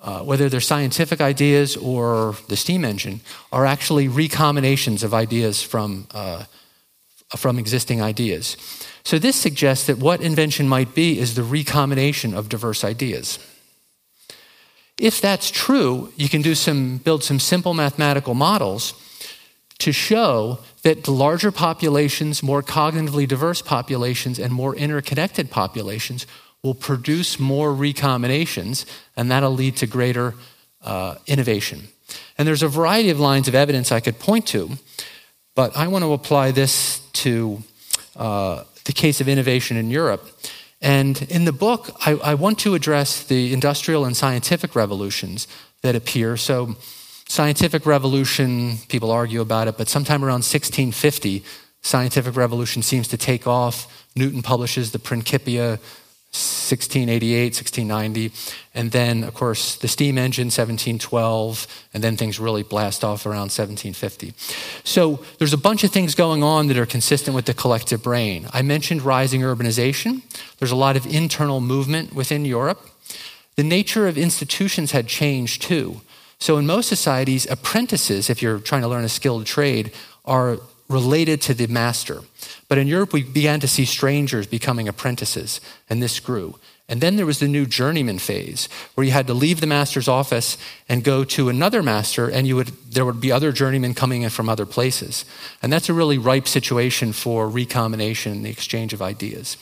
uh, 0.00 0.20
whether 0.20 0.48
they're 0.48 0.60
scientific 0.60 1.20
ideas 1.20 1.76
or 1.76 2.36
the 2.48 2.56
steam 2.56 2.84
engine, 2.84 3.20
are 3.52 3.66
actually 3.66 4.08
recombinations 4.08 5.02
of 5.02 5.12
ideas 5.12 5.60
from 5.60 6.06
uh, 6.12 6.44
from 7.36 7.58
existing 7.58 8.00
ideas. 8.00 8.56
So 9.04 9.18
this 9.18 9.36
suggests 9.36 9.86
that 9.86 9.98
what 9.98 10.20
invention 10.20 10.68
might 10.68 10.94
be 10.94 11.18
is 11.18 11.34
the 11.34 11.42
recombination 11.42 12.34
of 12.34 12.48
diverse 12.48 12.84
ideas. 12.84 13.38
If 14.98 15.20
that's 15.20 15.50
true, 15.50 16.12
you 16.16 16.28
can 16.28 16.42
do 16.42 16.54
some, 16.54 16.98
build 16.98 17.24
some 17.24 17.40
simple 17.40 17.74
mathematical 17.74 18.34
models 18.34 18.94
to 19.78 19.92
show 19.92 20.60
that 20.82 21.08
larger 21.08 21.50
populations, 21.50 22.42
more 22.42 22.62
cognitively 22.62 23.26
diverse 23.26 23.60
populations, 23.60 24.38
and 24.38 24.52
more 24.52 24.76
interconnected 24.76 25.50
populations 25.50 26.26
will 26.62 26.74
produce 26.74 27.38
more 27.38 27.70
recombinations, 27.70 28.86
and 29.16 29.30
that'll 29.30 29.50
lead 29.50 29.76
to 29.76 29.86
greater 29.86 30.34
uh, 30.82 31.16
innovation. 31.26 31.88
And 32.38 32.46
there's 32.46 32.62
a 32.62 32.68
variety 32.68 33.10
of 33.10 33.18
lines 33.18 33.48
of 33.48 33.54
evidence 33.54 33.90
I 33.90 34.00
could 34.00 34.18
point 34.18 34.46
to, 34.48 34.70
but 35.54 35.76
I 35.76 35.88
want 35.88 36.04
to 36.04 36.12
apply 36.12 36.52
this 36.52 37.03
to 37.14 37.62
uh, 38.16 38.64
the 38.84 38.92
case 38.92 39.20
of 39.20 39.28
innovation 39.28 39.76
in 39.76 39.90
Europe. 39.90 40.28
And 40.80 41.22
in 41.30 41.44
the 41.46 41.52
book, 41.52 41.90
I, 42.06 42.12
I 42.12 42.34
want 42.34 42.58
to 42.60 42.74
address 42.74 43.24
the 43.24 43.52
industrial 43.52 44.04
and 44.04 44.16
scientific 44.16 44.76
revolutions 44.76 45.48
that 45.82 45.96
appear. 45.96 46.36
So, 46.36 46.76
scientific 47.26 47.86
revolution, 47.86 48.76
people 48.88 49.10
argue 49.10 49.40
about 49.40 49.66
it, 49.66 49.78
but 49.78 49.88
sometime 49.88 50.22
around 50.22 50.44
1650, 50.44 51.42
scientific 51.80 52.36
revolution 52.36 52.82
seems 52.82 53.08
to 53.08 53.16
take 53.16 53.46
off. 53.46 54.06
Newton 54.14 54.42
publishes 54.42 54.92
the 54.92 54.98
Principia 54.98 55.78
1688, 56.34 57.54
1690, 57.54 58.32
and 58.74 58.90
then, 58.90 59.22
of 59.22 59.34
course, 59.34 59.76
the 59.76 59.86
steam 59.86 60.18
engine, 60.18 60.46
1712, 60.46 61.66
and 61.94 62.02
then 62.02 62.16
things 62.16 62.40
really 62.40 62.64
blast 62.64 63.04
off 63.04 63.24
around 63.24 63.52
1750. 63.54 64.34
So 64.82 65.24
there's 65.38 65.52
a 65.52 65.58
bunch 65.58 65.84
of 65.84 65.92
things 65.92 66.16
going 66.16 66.42
on 66.42 66.66
that 66.66 66.76
are 66.76 66.86
consistent 66.86 67.36
with 67.36 67.44
the 67.44 67.54
collective 67.54 68.02
brain. 68.02 68.48
I 68.52 68.62
mentioned 68.62 69.02
rising 69.02 69.42
urbanization. 69.42 70.22
There's 70.58 70.72
a 70.72 70.76
lot 70.76 70.96
of 70.96 71.06
internal 71.06 71.60
movement 71.60 72.14
within 72.14 72.44
Europe. 72.44 72.90
The 73.54 73.62
nature 73.62 74.08
of 74.08 74.18
institutions 74.18 74.90
had 74.90 75.06
changed 75.06 75.62
too. 75.62 76.00
So 76.40 76.58
in 76.58 76.66
most 76.66 76.88
societies, 76.88 77.48
apprentices, 77.48 78.28
if 78.28 78.42
you're 78.42 78.58
trying 78.58 78.82
to 78.82 78.88
learn 78.88 79.04
a 79.04 79.08
skilled 79.08 79.46
trade, 79.46 79.92
are 80.24 80.58
related 80.88 81.40
to 81.42 81.54
the 81.54 81.66
master. 81.66 82.22
But 82.68 82.78
in 82.78 82.86
Europe, 82.86 83.12
we 83.12 83.22
began 83.22 83.60
to 83.60 83.68
see 83.68 83.84
strangers 83.84 84.46
becoming 84.46 84.88
apprentices, 84.88 85.60
and 85.88 86.02
this 86.02 86.20
grew. 86.20 86.58
And 86.86 87.00
then 87.00 87.16
there 87.16 87.24
was 87.24 87.38
the 87.38 87.48
new 87.48 87.64
journeyman 87.64 88.18
phase, 88.18 88.68
where 88.94 89.06
you 89.06 89.12
had 89.12 89.26
to 89.28 89.34
leave 89.34 89.60
the 89.60 89.66
master's 89.66 90.08
office 90.08 90.58
and 90.86 91.02
go 91.02 91.24
to 91.24 91.48
another 91.48 91.82
master, 91.82 92.28
and 92.28 92.46
you 92.46 92.56
would, 92.56 92.68
there 92.90 93.06
would 93.06 93.20
be 93.20 93.32
other 93.32 93.52
journeymen 93.52 93.94
coming 93.94 94.22
in 94.22 94.30
from 94.30 94.50
other 94.50 94.66
places. 94.66 95.24
And 95.62 95.72
that's 95.72 95.88
a 95.88 95.94
really 95.94 96.18
ripe 96.18 96.46
situation 96.46 97.14
for 97.14 97.48
recombination 97.48 98.32
and 98.32 98.44
the 98.44 98.50
exchange 98.50 98.92
of 98.92 99.00
ideas. 99.00 99.56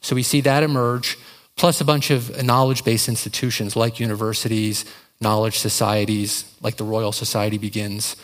So 0.00 0.14
we 0.14 0.22
see 0.22 0.40
that 0.42 0.62
emerge, 0.62 1.18
plus 1.56 1.80
a 1.80 1.84
bunch 1.84 2.12
of 2.12 2.44
knowledge 2.44 2.84
based 2.84 3.08
institutions 3.08 3.74
like 3.74 3.98
universities, 3.98 4.84
knowledge 5.20 5.58
societies, 5.58 6.44
like 6.62 6.76
the 6.76 6.84
Royal 6.84 7.10
Society 7.10 7.58
begins 7.58 8.14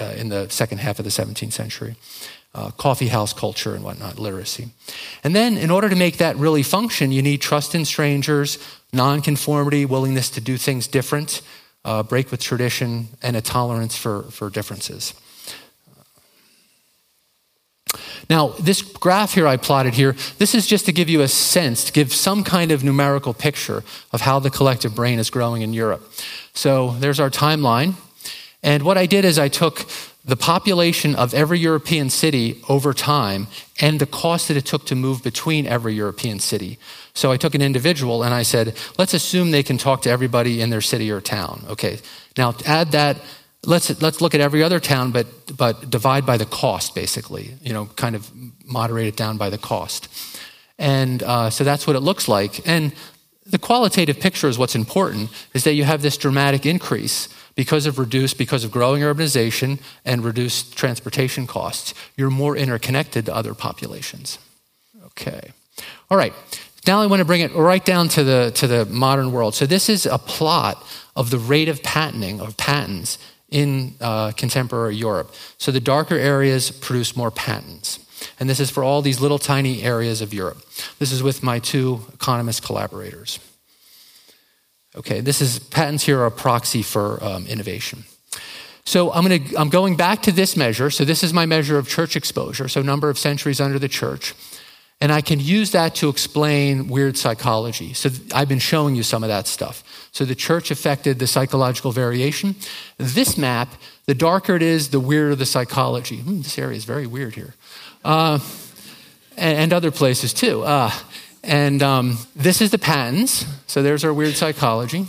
uh, 0.00 0.14
in 0.16 0.28
the 0.28 0.48
second 0.48 0.78
half 0.78 0.98
of 0.98 1.04
the 1.04 1.10
17th 1.10 1.52
century 1.52 1.96
uh, 2.54 2.70
coffee 2.72 3.08
house 3.08 3.32
culture 3.32 3.74
and 3.74 3.84
whatnot, 3.84 4.18
literacy. 4.18 4.68
And 5.22 5.34
then, 5.34 5.56
in 5.56 5.70
order 5.70 5.88
to 5.88 5.96
make 5.96 6.18
that 6.18 6.36
really 6.36 6.62
function, 6.62 7.12
you 7.12 7.22
need 7.22 7.40
trust 7.40 7.74
in 7.74 7.84
strangers, 7.84 8.58
nonconformity, 8.92 9.84
willingness 9.84 10.30
to 10.30 10.40
do 10.40 10.56
things 10.56 10.88
different, 10.88 11.42
uh, 11.84 12.02
break 12.02 12.30
with 12.30 12.40
tradition, 12.40 13.08
and 13.22 13.36
a 13.36 13.40
tolerance 13.40 13.96
for, 13.96 14.22
for 14.24 14.50
differences. 14.50 15.14
Now, 18.28 18.48
this 18.60 18.82
graph 18.82 19.34
here 19.34 19.46
I 19.46 19.56
plotted 19.56 19.94
here, 19.94 20.14
this 20.38 20.54
is 20.54 20.66
just 20.66 20.86
to 20.86 20.92
give 20.92 21.08
you 21.08 21.20
a 21.20 21.28
sense, 21.28 21.84
to 21.84 21.92
give 21.92 22.12
some 22.12 22.44
kind 22.44 22.70
of 22.70 22.84
numerical 22.84 23.34
picture 23.34 23.82
of 24.12 24.20
how 24.20 24.38
the 24.38 24.50
collective 24.50 24.94
brain 24.94 25.18
is 25.18 25.30
growing 25.30 25.62
in 25.62 25.72
Europe. 25.72 26.08
So 26.54 26.92
there's 26.98 27.18
our 27.18 27.30
timeline. 27.30 27.94
And 28.62 28.82
what 28.82 28.98
I 28.98 29.06
did 29.06 29.24
is 29.24 29.38
I 29.38 29.48
took 29.48 29.86
the 30.24 30.36
population 30.36 31.14
of 31.14 31.32
every 31.32 31.58
European 31.58 32.10
city 32.10 32.62
over 32.68 32.92
time 32.92 33.46
and 33.80 33.98
the 33.98 34.06
cost 34.06 34.48
that 34.48 34.56
it 34.56 34.66
took 34.66 34.84
to 34.86 34.94
move 34.94 35.22
between 35.22 35.66
every 35.66 35.94
European 35.94 36.38
city. 36.38 36.78
So 37.14 37.32
I 37.32 37.38
took 37.38 37.54
an 37.54 37.62
individual 37.62 38.22
and 38.22 38.34
I 38.34 38.42
said, 38.42 38.76
let's 38.98 39.14
assume 39.14 39.50
they 39.50 39.62
can 39.62 39.78
talk 39.78 40.02
to 40.02 40.10
everybody 40.10 40.60
in 40.60 40.70
their 40.70 40.82
city 40.82 41.10
or 41.10 41.20
town. 41.20 41.64
Okay, 41.70 41.98
now 42.36 42.54
add 42.66 42.92
that. 42.92 43.16
Let's, 43.64 44.00
let's 44.00 44.22
look 44.22 44.34
at 44.34 44.40
every 44.40 44.62
other 44.62 44.80
town, 44.80 45.10
but, 45.10 45.26
but 45.54 45.90
divide 45.90 46.24
by 46.24 46.38
the 46.38 46.46
cost, 46.46 46.94
basically, 46.94 47.56
you 47.62 47.74
know, 47.74 47.86
kind 47.96 48.16
of 48.16 48.30
moderate 48.64 49.06
it 49.06 49.16
down 49.16 49.36
by 49.36 49.50
the 49.50 49.58
cost. 49.58 50.08
And 50.78 51.22
uh, 51.22 51.50
so 51.50 51.62
that's 51.62 51.86
what 51.86 51.94
it 51.94 52.00
looks 52.00 52.26
like. 52.26 52.66
And 52.66 52.92
the 53.44 53.58
qualitative 53.58 54.18
picture 54.18 54.48
is 54.48 54.56
what's 54.56 54.74
important, 54.74 55.28
is 55.52 55.64
that 55.64 55.74
you 55.74 55.84
have 55.84 56.00
this 56.00 56.16
dramatic 56.16 56.64
increase 56.64 57.28
because 57.60 57.84
of 57.84 57.98
reduced, 57.98 58.38
because 58.38 58.64
of 58.64 58.70
growing 58.70 59.02
urbanization 59.02 59.78
and 60.06 60.24
reduced 60.24 60.74
transportation 60.78 61.46
costs, 61.46 61.92
you're 62.16 62.30
more 62.30 62.56
interconnected 62.56 63.26
to 63.26 63.34
other 63.34 63.52
populations. 63.52 64.38
Okay. 65.08 65.52
All 66.10 66.16
right. 66.16 66.32
Now 66.86 67.02
I 67.02 67.06
want 67.06 67.20
to 67.20 67.26
bring 67.26 67.42
it 67.42 67.52
right 67.54 67.84
down 67.84 68.08
to 68.16 68.24
the, 68.24 68.50
to 68.54 68.66
the 68.66 68.86
modern 68.86 69.30
world. 69.30 69.54
So 69.54 69.66
this 69.66 69.90
is 69.90 70.06
a 70.06 70.16
plot 70.16 70.82
of 71.14 71.28
the 71.28 71.36
rate 71.36 71.68
of 71.68 71.82
patenting, 71.82 72.40
of 72.40 72.56
patents, 72.56 73.18
in 73.50 73.94
uh, 74.00 74.30
contemporary 74.30 74.96
Europe. 74.96 75.34
So 75.58 75.70
the 75.70 75.80
darker 75.80 76.14
areas 76.14 76.70
produce 76.70 77.14
more 77.14 77.30
patents. 77.30 77.98
And 78.38 78.48
this 78.48 78.58
is 78.58 78.70
for 78.70 78.82
all 78.82 79.02
these 79.02 79.20
little 79.20 79.38
tiny 79.38 79.82
areas 79.82 80.22
of 80.22 80.32
Europe. 80.32 80.62
This 80.98 81.12
is 81.12 81.22
with 81.22 81.42
my 81.42 81.58
two 81.58 82.00
economist 82.14 82.62
collaborators. 82.62 83.38
Okay, 84.96 85.20
this 85.20 85.40
is 85.40 85.58
patents 85.58 86.04
here 86.04 86.18
are 86.18 86.26
a 86.26 86.30
proxy 86.30 86.82
for 86.82 87.22
um, 87.22 87.46
innovation. 87.46 88.04
So 88.84 89.12
I'm, 89.12 89.22
gonna, 89.22 89.40
I'm 89.56 89.68
going 89.68 89.96
back 89.96 90.22
to 90.22 90.32
this 90.32 90.56
measure. 90.56 90.90
So 90.90 91.04
this 91.04 91.22
is 91.22 91.32
my 91.32 91.46
measure 91.46 91.78
of 91.78 91.88
church 91.88 92.16
exposure, 92.16 92.66
so 92.66 92.82
number 92.82 93.08
of 93.08 93.18
centuries 93.18 93.60
under 93.60 93.78
the 93.78 93.88
church. 93.88 94.34
And 95.00 95.12
I 95.12 95.20
can 95.20 95.40
use 95.40 95.70
that 95.70 95.94
to 95.96 96.08
explain 96.08 96.88
weird 96.88 97.16
psychology. 97.16 97.94
So 97.94 98.10
I've 98.34 98.48
been 98.48 98.58
showing 98.58 98.94
you 98.94 99.02
some 99.02 99.22
of 99.22 99.28
that 99.28 99.46
stuff. 99.46 99.82
So 100.12 100.24
the 100.24 100.34
church 100.34 100.70
affected 100.70 101.18
the 101.18 101.26
psychological 101.26 101.92
variation. 101.92 102.56
This 102.98 103.38
map, 103.38 103.68
the 104.06 104.14
darker 104.14 104.56
it 104.56 104.62
is, 104.62 104.90
the 104.90 105.00
weirder 105.00 105.36
the 105.36 105.46
psychology. 105.46 106.18
Hmm, 106.18 106.42
this 106.42 106.58
area 106.58 106.76
is 106.76 106.84
very 106.84 107.06
weird 107.06 107.34
here. 107.34 107.54
Uh, 108.04 108.40
and, 109.38 109.56
and, 109.58 109.72
other 109.72 109.90
places 109.90 110.34
too. 110.34 110.62
Uh, 110.64 110.90
and 111.42 111.82
um, 111.82 112.18
this 112.36 112.60
is 112.60 112.70
the 112.70 112.78
patents. 112.78 113.46
So 113.66 113.82
there's 113.82 114.04
our 114.04 114.12
weird 114.12 114.34
psychology. 114.34 115.06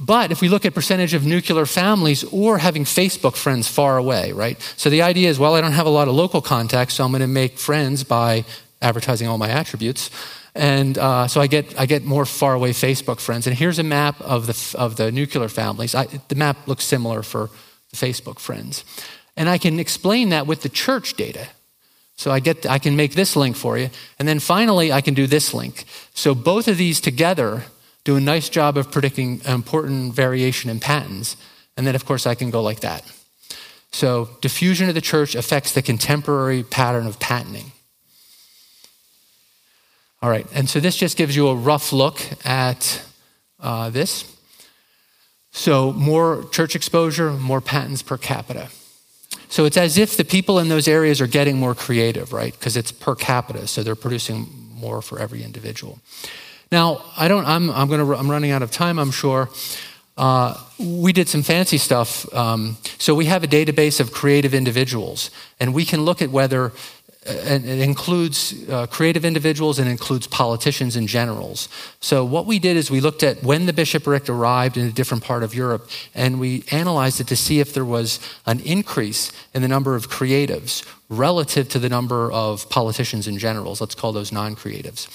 But 0.00 0.30
if 0.30 0.40
we 0.40 0.48
look 0.48 0.64
at 0.64 0.74
percentage 0.74 1.14
of 1.14 1.26
nuclear 1.26 1.66
families 1.66 2.24
or 2.24 2.58
having 2.58 2.84
Facebook 2.84 3.36
friends 3.36 3.68
far 3.68 3.98
away, 3.98 4.32
right? 4.32 4.60
So 4.76 4.88
the 4.88 5.02
idea 5.02 5.28
is, 5.28 5.38
well, 5.38 5.54
I 5.54 5.60
don't 5.60 5.72
have 5.72 5.86
a 5.86 5.90
lot 5.90 6.08
of 6.08 6.14
local 6.14 6.40
contacts, 6.40 6.94
so 6.94 7.04
I'm 7.04 7.10
going 7.10 7.20
to 7.20 7.26
make 7.26 7.58
friends 7.58 8.04
by 8.04 8.44
advertising 8.80 9.28
all 9.28 9.36
my 9.36 9.50
attributes. 9.50 10.10
And 10.54 10.96
uh, 10.96 11.28
so 11.28 11.40
I 11.40 11.46
get, 11.46 11.78
I 11.78 11.86
get 11.86 12.04
more 12.04 12.24
far 12.24 12.54
away 12.54 12.70
Facebook 12.70 13.20
friends. 13.20 13.46
And 13.46 13.56
here's 13.56 13.78
a 13.78 13.84
map 13.84 14.20
of 14.20 14.46
the, 14.46 14.78
of 14.78 14.96
the 14.96 15.12
nuclear 15.12 15.48
families. 15.48 15.94
I, 15.94 16.06
the 16.28 16.34
map 16.34 16.66
looks 16.66 16.84
similar 16.84 17.22
for 17.22 17.50
the 17.90 17.96
Facebook 17.96 18.38
friends. 18.38 18.84
And 19.36 19.48
I 19.48 19.58
can 19.58 19.78
explain 19.78 20.30
that 20.30 20.46
with 20.46 20.62
the 20.62 20.68
church 20.68 21.14
data. 21.14 21.48
So 22.20 22.30
I 22.30 22.38
get 22.38 22.66
I 22.66 22.78
can 22.78 22.96
make 22.96 23.14
this 23.14 23.34
link 23.34 23.56
for 23.56 23.78
you. 23.78 23.88
And 24.18 24.28
then 24.28 24.40
finally 24.40 24.92
I 24.92 25.00
can 25.00 25.14
do 25.14 25.26
this 25.26 25.54
link. 25.54 25.84
So 26.12 26.34
both 26.34 26.68
of 26.68 26.76
these 26.76 27.00
together 27.00 27.64
do 28.04 28.14
a 28.14 28.20
nice 28.20 28.50
job 28.50 28.76
of 28.76 28.92
predicting 28.92 29.40
important 29.46 30.12
variation 30.12 30.68
in 30.68 30.80
patents. 30.80 31.38
And 31.78 31.86
then 31.86 31.94
of 31.94 32.04
course 32.04 32.26
I 32.26 32.34
can 32.34 32.50
go 32.50 32.60
like 32.60 32.80
that. 32.80 33.10
So 33.90 34.28
diffusion 34.42 34.90
of 34.90 34.94
the 34.94 35.00
church 35.00 35.34
affects 35.34 35.72
the 35.72 35.80
contemporary 35.80 36.62
pattern 36.62 37.06
of 37.06 37.18
patenting. 37.20 37.72
All 40.20 40.28
right, 40.28 40.46
and 40.52 40.68
so 40.68 40.78
this 40.78 40.96
just 40.96 41.16
gives 41.16 41.34
you 41.34 41.48
a 41.48 41.54
rough 41.54 41.90
look 41.90 42.20
at 42.44 43.02
uh, 43.60 43.88
this. 43.88 44.30
So 45.52 45.94
more 45.94 46.44
church 46.52 46.76
exposure, 46.76 47.32
more 47.32 47.62
patents 47.62 48.02
per 48.02 48.18
capita. 48.18 48.68
So 49.50 49.64
it's 49.64 49.76
as 49.76 49.98
if 49.98 50.16
the 50.16 50.24
people 50.24 50.58
in 50.60 50.68
those 50.68 50.88
areas 50.88 51.20
are 51.20 51.26
getting 51.26 51.58
more 51.58 51.74
creative, 51.74 52.32
right? 52.32 52.52
Because 52.52 52.76
it's 52.76 52.92
per 52.92 53.14
capita, 53.14 53.66
so 53.66 53.82
they're 53.82 53.96
producing 53.96 54.46
more 54.74 55.02
for 55.02 55.18
every 55.18 55.42
individual. 55.42 55.98
Now, 56.72 57.04
I 57.16 57.26
don't. 57.28 57.44
I'm. 57.46 57.68
I'm 57.70 57.88
to. 57.88 58.14
I'm 58.14 58.30
running 58.30 58.52
out 58.52 58.62
of 58.62 58.70
time. 58.70 58.98
I'm 58.98 59.10
sure. 59.10 59.50
Uh, 60.16 60.54
we 60.78 61.12
did 61.12 61.28
some 61.28 61.42
fancy 61.42 61.78
stuff. 61.78 62.32
Um, 62.34 62.76
so 62.98 63.14
we 63.14 63.24
have 63.24 63.42
a 63.42 63.46
database 63.46 64.00
of 64.00 64.12
creative 64.12 64.54
individuals, 64.54 65.30
and 65.58 65.74
we 65.74 65.84
can 65.84 66.04
look 66.04 66.22
at 66.22 66.30
whether 66.30 66.72
and 67.26 67.66
it 67.66 67.80
includes 67.80 68.54
uh, 68.70 68.86
creative 68.86 69.26
individuals 69.26 69.78
and 69.78 69.88
includes 69.88 70.26
politicians 70.26 70.96
and 70.96 71.06
generals. 71.06 71.68
So 72.00 72.24
what 72.24 72.46
we 72.46 72.58
did 72.58 72.78
is 72.78 72.90
we 72.90 73.00
looked 73.00 73.22
at 73.22 73.42
when 73.42 73.66
the 73.66 73.74
bishopric 73.74 74.28
arrived 74.28 74.78
in 74.78 74.86
a 74.86 74.92
different 74.92 75.22
part 75.22 75.42
of 75.42 75.54
Europe, 75.54 75.90
and 76.14 76.40
we 76.40 76.64
analyzed 76.70 77.20
it 77.20 77.26
to 77.26 77.36
see 77.36 77.60
if 77.60 77.74
there 77.74 77.84
was 77.84 78.20
an 78.46 78.60
increase 78.60 79.32
in 79.52 79.60
the 79.60 79.68
number 79.68 79.94
of 79.94 80.08
creatives 80.08 80.86
relative 81.10 81.68
to 81.68 81.78
the 81.78 81.90
number 81.90 82.32
of 82.32 82.70
politicians 82.70 83.26
and 83.26 83.38
generals. 83.38 83.80
Let's 83.80 83.94
call 83.94 84.12
those 84.12 84.32
non-creatives. 84.32 85.08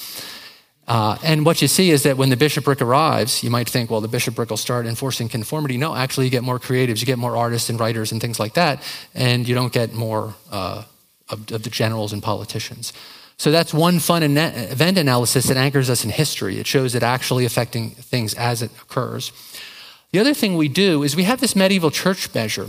Uh, 0.88 1.18
and 1.24 1.44
what 1.44 1.60
you 1.64 1.68
see 1.68 1.90
is 1.90 2.04
that 2.04 2.18
when 2.18 2.30
the 2.30 2.38
bishopric 2.38 2.80
arrives, 2.80 3.44
you 3.44 3.50
might 3.50 3.68
think, 3.68 3.90
well, 3.90 4.02
the 4.02 4.08
bishopric 4.08 4.52
will 4.52 4.58
start 4.58 4.86
enforcing 4.86 5.28
conformity. 5.28 5.78
No, 5.78 5.96
actually, 5.96 6.26
you 6.26 6.32
get 6.32 6.44
more 6.44 6.60
creatives, 6.60 7.00
you 7.00 7.08
get 7.08 7.18
more 7.18 7.36
artists 7.36 7.72
and 7.72 7.80
writers 7.80 8.12
and 8.12 8.22
things 8.22 8.40
like 8.40 8.54
that, 8.54 8.84
and 9.16 9.48
you 9.48 9.56
don't 9.56 9.74
get 9.74 9.94
more 9.94 10.36
uh, 10.52 10.84
of, 11.30 11.52
of 11.52 11.64
the 11.64 11.70
generals 11.70 12.14
and 12.14 12.22
politicians. 12.22 12.94
So 13.38 13.52
that's 13.52 13.74
one 13.74 14.00
fun 14.00 14.24
event 14.24 14.98
analysis 14.98 15.48
that 15.48 15.58
anchors 15.58 15.90
us 15.90 16.06
in 16.06 16.10
history. 16.10 16.58
It 16.58 16.68
shows 16.68 16.96
it 16.96 17.04
actually 17.04 17.46
affecting 17.46 17.92
things 17.92 18.34
as 18.34 18.62
it 18.62 18.72
occurs. 18.82 19.32
The 20.12 20.20
other 20.20 20.34
thing 20.34 20.56
we 20.56 20.70
do 20.70 21.04
is 21.04 21.16
we 21.16 21.24
have 21.24 21.42
this 21.42 21.56
medieval 21.56 21.92
church 21.92 22.34
measure, 22.34 22.68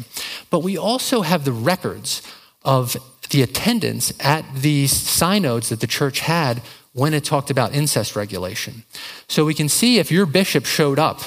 but 0.50 0.64
we 0.64 0.76
also 0.76 1.22
have 1.22 1.44
the 1.44 1.52
records 1.52 2.22
of 2.64 2.96
the 3.30 3.42
attendance 3.42 4.12
at 4.18 4.44
these 4.54 4.90
synods 4.90 5.68
that 5.68 5.80
the 5.80 5.86
church 5.86 6.20
had 6.20 6.62
when 6.92 7.14
it 7.14 7.24
talked 7.24 7.50
about 7.50 7.74
incest 7.74 8.16
regulation. 8.16 8.82
So 9.28 9.44
we 9.44 9.54
can 9.54 9.68
see 9.68 9.98
if 9.98 10.11
your 10.11 10.26
bishop 10.26 10.64
showed 10.64 10.98
up 10.98 11.20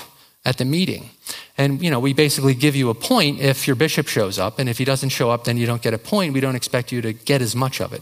at 0.43 0.57
the 0.57 0.65
meeting. 0.65 1.11
And, 1.59 1.83
you 1.83 1.91
know, 1.91 1.99
we 1.99 2.13
basically 2.13 2.53
give 2.53 2.73
you 2.77 2.89
a 2.89 2.93
point 2.93 3.41
if 3.41 3.67
your 3.67 3.75
bishop 3.75 4.07
shows 4.07 4.39
up. 4.39 4.59
And 4.59 4.69
if 4.69 4.77
he 4.77 4.85
doesn't 4.85 5.09
show 5.09 5.29
up, 5.29 5.43
then 5.43 5.57
you 5.57 5.65
don't 5.65 5.81
get 5.81 5.93
a 5.93 5.97
point. 5.97 6.33
We 6.33 6.39
don't 6.39 6.55
expect 6.55 6.93
you 6.93 7.01
to 7.01 7.11
get 7.11 7.41
as 7.41 7.53
much 7.53 7.81
of 7.81 7.91
it. 7.91 8.01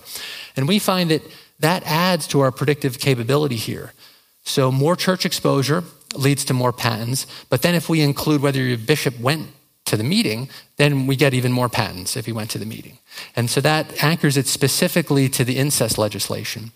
And 0.56 0.68
we 0.68 0.78
find 0.78 1.10
that 1.10 1.24
that 1.60 1.82
adds 1.84 2.28
to 2.28 2.42
our 2.42 2.52
predictive 2.52 3.00
capability 3.00 3.56
here. 3.56 3.94
So 4.44 4.72
more 4.72 4.96
church 4.96 5.26
exposure 5.26 5.84
leads 6.16 6.46
to 6.46 6.54
more 6.54 6.72
patents. 6.72 7.26
But 7.50 7.64
then 7.64 7.74
if 7.74 7.90
we 7.90 8.02
include 8.02 8.44
whether 8.44 8.62
your 8.62 8.78
bishop 8.78 9.20
went 9.20 9.48
to 9.86 9.98
the 9.98 10.04
meeting, 10.04 10.50
then 10.76 11.08
we 11.08 11.16
get 11.16 11.34
even 11.34 11.52
more 11.52 11.68
patents 11.68 12.16
if 12.16 12.28
he 12.28 12.32
went 12.32 12.52
to 12.52 12.60
the 12.60 12.66
meeting. 12.66 13.00
And 13.36 13.50
so 13.50 13.60
that 13.62 14.04
anchors 14.04 14.38
it 14.38 14.46
specifically 14.46 15.30
to 15.30 15.44
the 15.44 15.58
incest 15.58 15.98
legislation. 15.98 16.74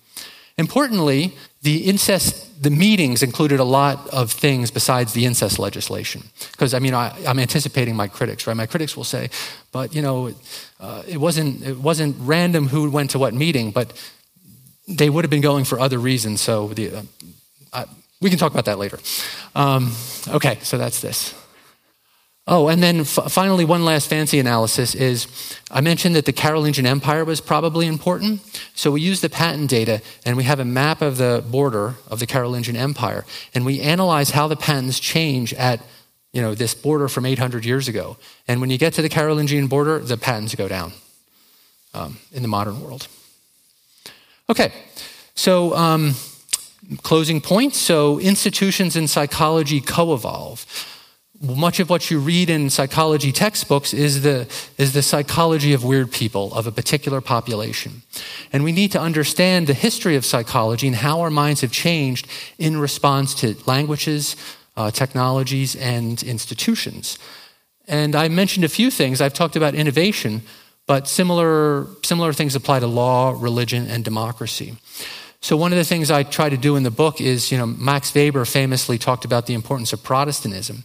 Importantly, 0.57 1.33
the 1.61 1.85
incest, 1.85 2.61
the 2.63 2.69
meetings 2.69 3.23
included 3.23 3.59
a 3.59 3.63
lot 3.63 4.07
of 4.09 4.31
things 4.31 4.71
besides 4.71 5.13
the 5.13 5.25
incest 5.25 5.59
legislation. 5.59 6.23
Because 6.51 6.73
I 6.73 6.79
mean, 6.79 6.93
I, 6.93 7.17
am 7.25 7.39
anticipating 7.39 7.95
my 7.95 8.07
critics, 8.07 8.47
right? 8.47 8.57
My 8.57 8.65
critics 8.65 8.97
will 8.97 9.03
say, 9.03 9.29
but 9.71 9.95
you 9.95 10.01
know, 10.01 10.33
uh, 10.79 11.03
it 11.07 11.17
wasn't 11.17 11.63
it 11.63 11.77
wasn't 11.77 12.15
random 12.19 12.67
who 12.67 12.89
went 12.89 13.11
to 13.11 13.19
what 13.19 13.33
meeting, 13.33 13.71
but 13.71 13.93
they 14.87 15.09
would 15.09 15.23
have 15.23 15.31
been 15.31 15.41
going 15.41 15.65
for 15.65 15.79
other 15.79 15.99
reasons. 15.99 16.41
So 16.41 16.67
the, 16.69 16.95
uh, 16.95 17.01
I, 17.73 17.85
we 18.19 18.29
can 18.29 18.39
talk 18.39 18.51
about 18.51 18.65
that 18.65 18.77
later. 18.77 18.99
Um, 19.55 19.93
okay, 20.27 20.59
so 20.61 20.77
that's 20.77 21.01
this. 21.01 21.33
Oh, 22.53 22.67
and 22.67 22.83
then 22.83 22.99
f- 22.99 23.31
finally, 23.31 23.63
one 23.63 23.85
last 23.85 24.09
fancy 24.09 24.37
analysis 24.37 24.93
is 24.93 25.25
I 25.71 25.79
mentioned 25.79 26.17
that 26.17 26.25
the 26.25 26.33
Carolingian 26.33 26.85
Empire 26.85 27.23
was 27.23 27.39
probably 27.39 27.87
important. 27.87 28.41
So 28.75 28.91
we 28.91 28.99
use 28.99 29.21
the 29.21 29.29
patent 29.29 29.69
data 29.69 30.01
and 30.25 30.35
we 30.35 30.43
have 30.43 30.59
a 30.59 30.65
map 30.65 31.01
of 31.01 31.15
the 31.15 31.45
border 31.49 31.95
of 32.09 32.19
the 32.19 32.27
Carolingian 32.27 32.75
Empire. 32.75 33.25
And 33.55 33.65
we 33.65 33.79
analyze 33.79 34.31
how 34.31 34.49
the 34.49 34.57
patents 34.57 34.99
change 34.99 35.53
at 35.53 35.79
you 36.33 36.41
know, 36.41 36.53
this 36.53 36.75
border 36.75 37.07
from 37.07 37.25
800 37.25 37.63
years 37.63 37.87
ago. 37.87 38.17
And 38.49 38.59
when 38.59 38.69
you 38.69 38.77
get 38.77 38.93
to 38.95 39.01
the 39.01 39.09
Carolingian 39.09 39.67
border, 39.69 39.99
the 39.99 40.17
patents 40.17 40.53
go 40.53 40.67
down 40.67 40.91
um, 41.93 42.17
in 42.33 42.41
the 42.41 42.49
modern 42.49 42.81
world. 42.81 43.07
Okay, 44.49 44.73
so 45.35 45.73
um, 45.73 46.15
closing 47.01 47.39
points. 47.39 47.77
So 47.77 48.19
institutions 48.19 48.97
in 48.97 49.07
psychology 49.07 49.79
co 49.79 50.13
evolve 50.13 50.65
much 51.41 51.79
of 51.79 51.89
what 51.89 52.11
you 52.11 52.19
read 52.19 52.49
in 52.49 52.69
psychology 52.69 53.31
textbooks 53.31 53.93
is 53.93 54.21
the, 54.21 54.47
is 54.77 54.93
the 54.93 55.01
psychology 55.01 55.73
of 55.73 55.83
weird 55.83 56.11
people, 56.11 56.53
of 56.53 56.67
a 56.67 56.71
particular 56.71 57.19
population. 57.19 58.03
And 58.53 58.63
we 58.63 58.71
need 58.71 58.91
to 58.91 59.01
understand 59.01 59.67
the 59.67 59.73
history 59.73 60.15
of 60.15 60.25
psychology 60.25 60.87
and 60.87 60.95
how 60.95 61.21
our 61.21 61.31
minds 61.31 61.61
have 61.61 61.71
changed 61.71 62.27
in 62.59 62.77
response 62.77 63.33
to 63.35 63.55
languages, 63.65 64.35
uh, 64.77 64.91
technologies, 64.91 65.75
and 65.75 66.21
institutions. 66.21 67.17
And 67.87 68.15
I 68.15 68.29
mentioned 68.29 68.63
a 68.63 68.69
few 68.69 68.91
things. 68.91 69.19
I've 69.19 69.33
talked 69.33 69.55
about 69.55 69.73
innovation, 69.73 70.43
but 70.85 71.07
similar, 71.07 71.87
similar 72.03 72.33
things 72.33 72.55
apply 72.55 72.79
to 72.81 72.87
law, 72.87 73.35
religion, 73.35 73.87
and 73.87 74.03
democracy. 74.03 74.77
So 75.41 75.57
one 75.57 75.71
of 75.71 75.77
the 75.77 75.83
things 75.83 76.11
I 76.11 76.21
try 76.21 76.49
to 76.49 76.57
do 76.57 76.75
in 76.75 76.83
the 76.83 76.91
book 76.91 77.19
is, 77.19 77.51
you 77.51 77.57
know, 77.57 77.65
Max 77.65 78.13
Weber 78.13 78.45
famously 78.45 78.99
talked 78.99 79.25
about 79.25 79.47
the 79.47 79.55
importance 79.55 79.91
of 79.91 80.03
Protestantism. 80.03 80.83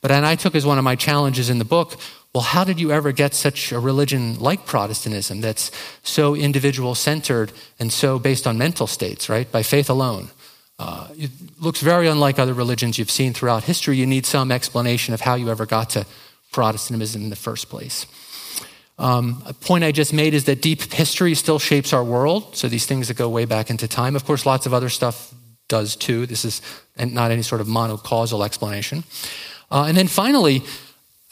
But 0.00 0.12
and 0.12 0.24
I 0.24 0.36
took 0.36 0.54
as 0.54 0.64
one 0.64 0.78
of 0.78 0.84
my 0.84 0.94
challenges 0.94 1.50
in 1.50 1.58
the 1.58 1.64
book, 1.64 1.96
well, 2.32 2.44
how 2.44 2.62
did 2.62 2.78
you 2.78 2.92
ever 2.92 3.10
get 3.10 3.34
such 3.34 3.72
a 3.72 3.80
religion 3.80 4.38
like 4.38 4.64
Protestantism 4.64 5.40
that's 5.40 5.72
so 6.04 6.36
individual 6.36 6.94
centered 6.94 7.50
and 7.80 7.92
so 7.92 8.18
based 8.18 8.46
on 8.46 8.56
mental 8.58 8.86
states, 8.86 9.28
right? 9.28 9.50
By 9.50 9.64
faith 9.64 9.90
alone. 9.90 10.30
Uh, 10.78 11.08
it 11.16 11.30
looks 11.58 11.80
very 11.80 12.06
unlike 12.06 12.38
other 12.38 12.52
religions 12.52 12.98
you've 12.98 13.10
seen 13.10 13.32
throughout 13.32 13.64
history. 13.64 13.96
You 13.96 14.06
need 14.06 14.26
some 14.26 14.52
explanation 14.52 15.14
of 15.14 15.22
how 15.22 15.34
you 15.34 15.50
ever 15.50 15.66
got 15.66 15.90
to 15.90 16.06
Protestantism 16.52 17.22
in 17.22 17.30
the 17.30 17.36
first 17.36 17.68
place. 17.68 18.06
Um, 18.98 19.42
a 19.46 19.52
point 19.52 19.84
I 19.84 19.92
just 19.92 20.12
made 20.12 20.32
is 20.32 20.44
that 20.44 20.62
deep 20.62 20.92
history 20.92 21.34
still 21.34 21.58
shapes 21.58 21.92
our 21.92 22.02
world. 22.02 22.56
So 22.56 22.68
these 22.68 22.86
things 22.86 23.08
that 23.08 23.16
go 23.16 23.28
way 23.28 23.44
back 23.44 23.68
into 23.70 23.86
time. 23.86 24.16
Of 24.16 24.24
course, 24.24 24.46
lots 24.46 24.66
of 24.66 24.72
other 24.72 24.88
stuff 24.88 25.34
does 25.68 25.96
too. 25.96 26.26
This 26.26 26.44
is 26.44 26.62
not 26.98 27.30
any 27.30 27.42
sort 27.42 27.60
of 27.60 27.66
monocausal 27.66 28.44
explanation. 28.44 29.04
Uh, 29.70 29.84
and 29.88 29.96
then 29.96 30.06
finally, 30.06 30.62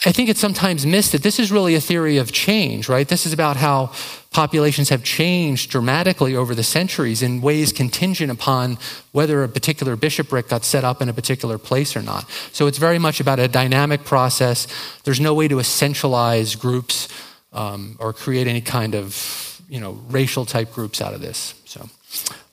I 0.05 0.13
think 0.13 0.29
it's 0.29 0.41
sometimes 0.41 0.85
missed 0.85 1.13
that 1.13 1.23
this 1.23 1.39
is 1.39 1.51
really 1.51 1.75
a 1.77 1.81
theory 1.81 2.19
of 2.19 2.33
change, 2.33 2.89
right? 2.89 3.09
This 3.09 3.25
is 3.25 3.33
about 3.33 3.57
how 3.57 3.93
populations 4.33 4.91
have 4.91 5.03
changed 5.03 5.71
dramatically 5.71 6.37
over 6.37 6.55
the 6.55 6.65
centuries 6.65 7.23
in 7.23 7.41
ways 7.41 7.73
contingent 7.73 8.31
upon 8.31 8.77
whether 9.13 9.43
a 9.43 9.49
particular 9.49 9.97
bishopric 9.97 10.49
got 10.49 10.65
set 10.65 10.85
up 10.85 11.01
in 11.01 11.09
a 11.09 11.15
particular 11.15 11.57
place 11.57 11.97
or 11.97 12.03
not. 12.03 12.29
So 12.53 12.67
it's 12.67 12.77
very 12.77 12.99
much 12.99 13.21
about 13.21 13.39
a 13.39 13.49
dynamic 13.49 14.05
process. 14.05 14.67
There's 15.05 15.21
no 15.21 15.33
way 15.33 15.49
to 15.49 15.57
essentialize 15.57 16.59
groups 16.59 17.09
um, 17.55 17.97
or 17.99 18.13
create 18.13 18.47
any 18.47 18.61
kind 18.61 18.95
of 18.95 19.63
you 19.69 19.81
know 19.81 19.93
racial 20.09 20.45
type 20.45 20.73
groups 20.73 21.01
out 21.01 21.15
of 21.15 21.21
this. 21.21 21.55
So, 21.65 21.89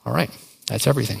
all 0.06 0.14
right, 0.14 0.30
that's 0.66 0.86
everything. 0.86 1.20